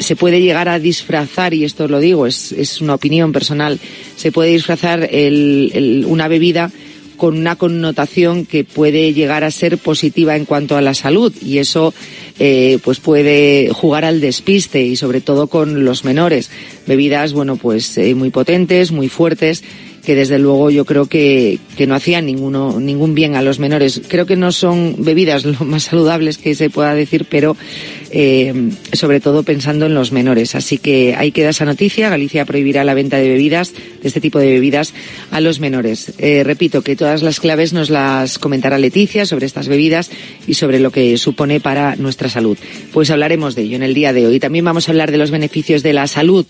[0.00, 3.78] se puede llegar a disfrazar, y esto lo digo, es, es una opinión personal,
[4.16, 6.72] se puede disfrazar el, el, una bebida
[7.16, 11.58] con una connotación que puede llegar a ser positiva en cuanto a la salud y
[11.58, 11.92] eso
[12.38, 16.50] eh, pues puede jugar al despiste y sobre todo con los menores
[16.86, 19.62] bebidas bueno pues eh, muy potentes muy fuertes
[20.04, 24.00] que desde luego yo creo que, que no hacían ninguno, ningún bien a los menores.
[24.08, 27.56] Creo que no son bebidas lo más saludables que se pueda decir, pero
[28.10, 30.54] eh, sobre todo pensando en los menores.
[30.54, 32.08] Así que ahí queda esa noticia.
[32.08, 34.94] Galicia prohibirá la venta de bebidas, de este tipo de bebidas,
[35.30, 36.12] a los menores.
[36.18, 40.10] Eh, repito que todas las claves nos las comentará Leticia sobre estas bebidas
[40.46, 42.58] y sobre lo que supone para nuestra salud.
[42.92, 44.40] Pues hablaremos de ello en el día de hoy.
[44.40, 46.46] También vamos a hablar de los beneficios de la salud,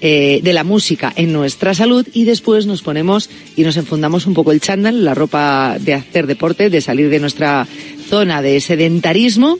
[0.00, 4.34] eh, de la música en nuestra salud y después nos ponemos y nos enfundamos un
[4.34, 7.66] poco el chándal, la ropa de hacer deporte, de salir de nuestra
[8.08, 9.58] zona de sedentarismo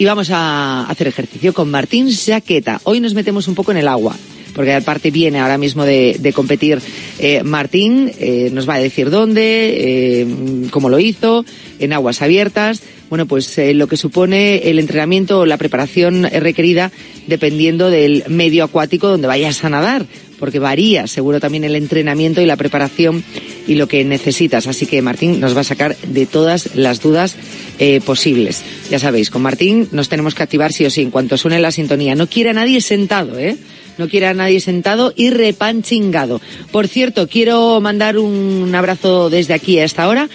[0.00, 2.80] y vamos a hacer ejercicio con Martín Saqueta.
[2.84, 4.16] Hoy nos metemos un poco en el agua
[4.54, 6.80] porque aparte viene ahora mismo de, competir.
[7.18, 10.26] Eh, Martín, eh, nos va a decir dónde, eh,
[10.70, 11.44] cómo lo hizo,
[11.78, 16.90] en aguas abiertas, bueno, pues lo que supone el entrenamiento o la preparación requerida
[17.26, 20.06] dependiendo del medio acuático donde vayas a nadar,
[20.40, 23.22] porque varía seguro también el entrenamiento y la preparación
[23.68, 24.66] y lo que necesitas.
[24.66, 27.36] Así que Martín nos va a sacar de todas las dudas
[27.78, 28.62] eh, posibles.
[28.90, 31.70] Ya sabéis, con Martín nos tenemos que activar sí o sí en cuanto suene la
[31.70, 32.16] sintonía.
[32.16, 33.56] No quiere a nadie sentado, ¿eh?
[33.98, 36.40] no quiere a nadie sentado y repanchingado.
[36.72, 40.28] Por cierto, quiero mandar un abrazo desde aquí a esta hora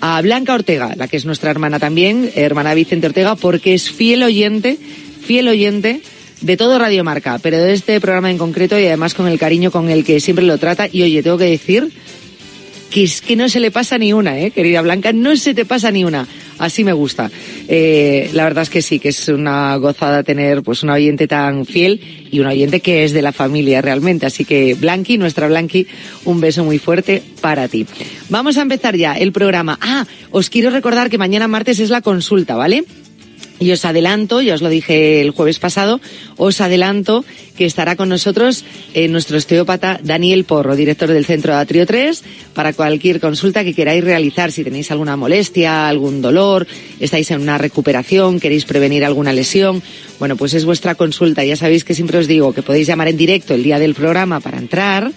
[0.00, 4.22] a Blanca Ortega, la que es nuestra hermana también, hermana Vicente Ortega, porque es fiel
[4.22, 4.78] oyente,
[5.20, 6.00] fiel oyente
[6.40, 9.70] de todo Radio Marca, pero de este programa en concreto y además con el cariño
[9.70, 10.88] con el que siempre lo trata.
[10.90, 11.90] Y oye, tengo que decir
[12.90, 15.64] que es que no se le pasa ni una, ¿eh, querida Blanca, no se te
[15.64, 16.26] pasa ni una.
[16.58, 17.30] Así me gusta.
[17.68, 21.66] Eh, la verdad es que sí, que es una gozada tener pues un oyente tan
[21.66, 22.00] fiel
[22.30, 24.26] y un oyente que es de la familia realmente.
[24.26, 25.86] Así que Blanqui, nuestra Blanqui,
[26.24, 27.86] un beso muy fuerte para ti.
[28.28, 29.78] Vamos a empezar ya el programa.
[29.80, 32.84] Ah, os quiero recordar que mañana martes es la consulta, ¿vale?
[33.60, 36.00] Y os adelanto, ya os lo dije el jueves pasado,
[36.36, 37.24] os adelanto
[37.56, 38.64] que estará con nosotros
[38.94, 42.22] eh, nuestro osteópata Daniel Porro, director del Centro de Atrio 3,
[42.54, 46.68] para cualquier consulta que queráis realizar, si tenéis alguna molestia, algún dolor,
[47.00, 49.82] estáis en una recuperación, queréis prevenir alguna lesión,
[50.20, 51.44] bueno, pues es vuestra consulta.
[51.44, 54.38] Ya sabéis que siempre os digo que podéis llamar en directo el día del programa
[54.38, 55.12] para entrar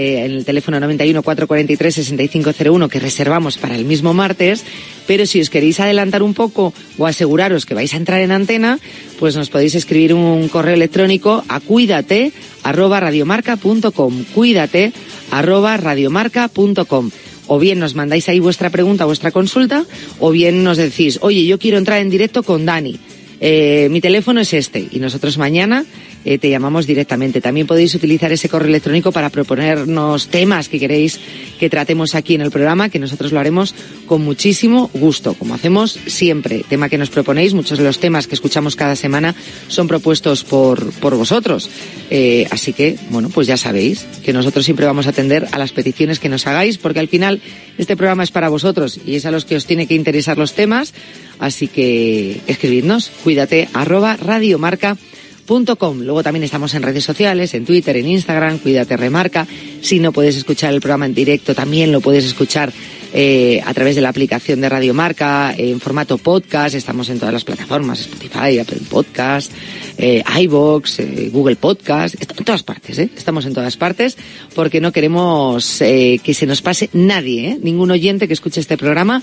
[0.00, 4.64] eh, en el teléfono 91 443 6501 que reservamos para el mismo martes,
[5.06, 8.78] pero si os queréis adelantar un poco o aseguraros que vais a entrar en antena,
[9.18, 12.32] pues nos podéis escribir un correo electrónico a cuídate
[12.62, 14.92] arroba radiomarca.com, cuídate
[15.30, 17.10] arroba radiomarca.com
[17.46, 19.84] o bien nos mandáis ahí vuestra pregunta, vuestra consulta,
[20.20, 22.96] o bien nos decís, oye, yo quiero entrar en directo con Dani.
[23.40, 25.84] Eh, mi teléfono es este y nosotros mañana
[26.24, 27.40] eh, te llamamos directamente.
[27.40, 31.18] También podéis utilizar ese correo electrónico para proponernos temas que queréis
[31.58, 33.74] que tratemos aquí en el programa, que nosotros lo haremos
[34.06, 36.64] con muchísimo gusto, como hacemos siempre.
[36.68, 39.34] Tema que nos proponéis, muchos de los temas que escuchamos cada semana
[39.68, 41.70] son propuestos por, por vosotros.
[42.10, 45.72] Eh, así que, bueno, pues ya sabéis que nosotros siempre vamos a atender a las
[45.72, 47.40] peticiones que nos hagáis, porque al final
[47.78, 50.54] este programa es para vosotros y es a los que os tiene que interesar los
[50.54, 50.92] temas.
[51.38, 55.19] Así que escribidnos, cuídate, arroba radiomarca.com.
[55.50, 59.48] Luego también estamos en redes sociales, en Twitter, en Instagram, cuídate, remarca.
[59.80, 62.72] Si no puedes escuchar el programa en directo, también lo puedes escuchar
[63.12, 66.76] eh, a través de la aplicación de Radio Marca, en formato podcast.
[66.76, 69.50] Estamos en todas las plataformas, Spotify, Apple Podcast,
[69.98, 73.10] eh, eh, Google Podcast, en todas partes, ¿eh?
[73.16, 74.16] Estamos en todas partes
[74.54, 79.20] porque no queremos que se nos pase nadie, ningún oyente que escuche este programa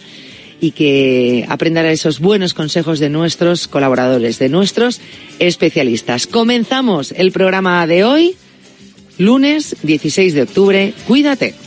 [0.60, 5.02] y que aprendan esos buenos consejos de nuestros colaboradores, de nuestros
[5.40, 6.28] especialistas.
[6.28, 8.36] Comenzamos el programa de hoy,
[9.18, 10.94] lunes 16 de octubre.
[11.08, 11.67] Cuídate.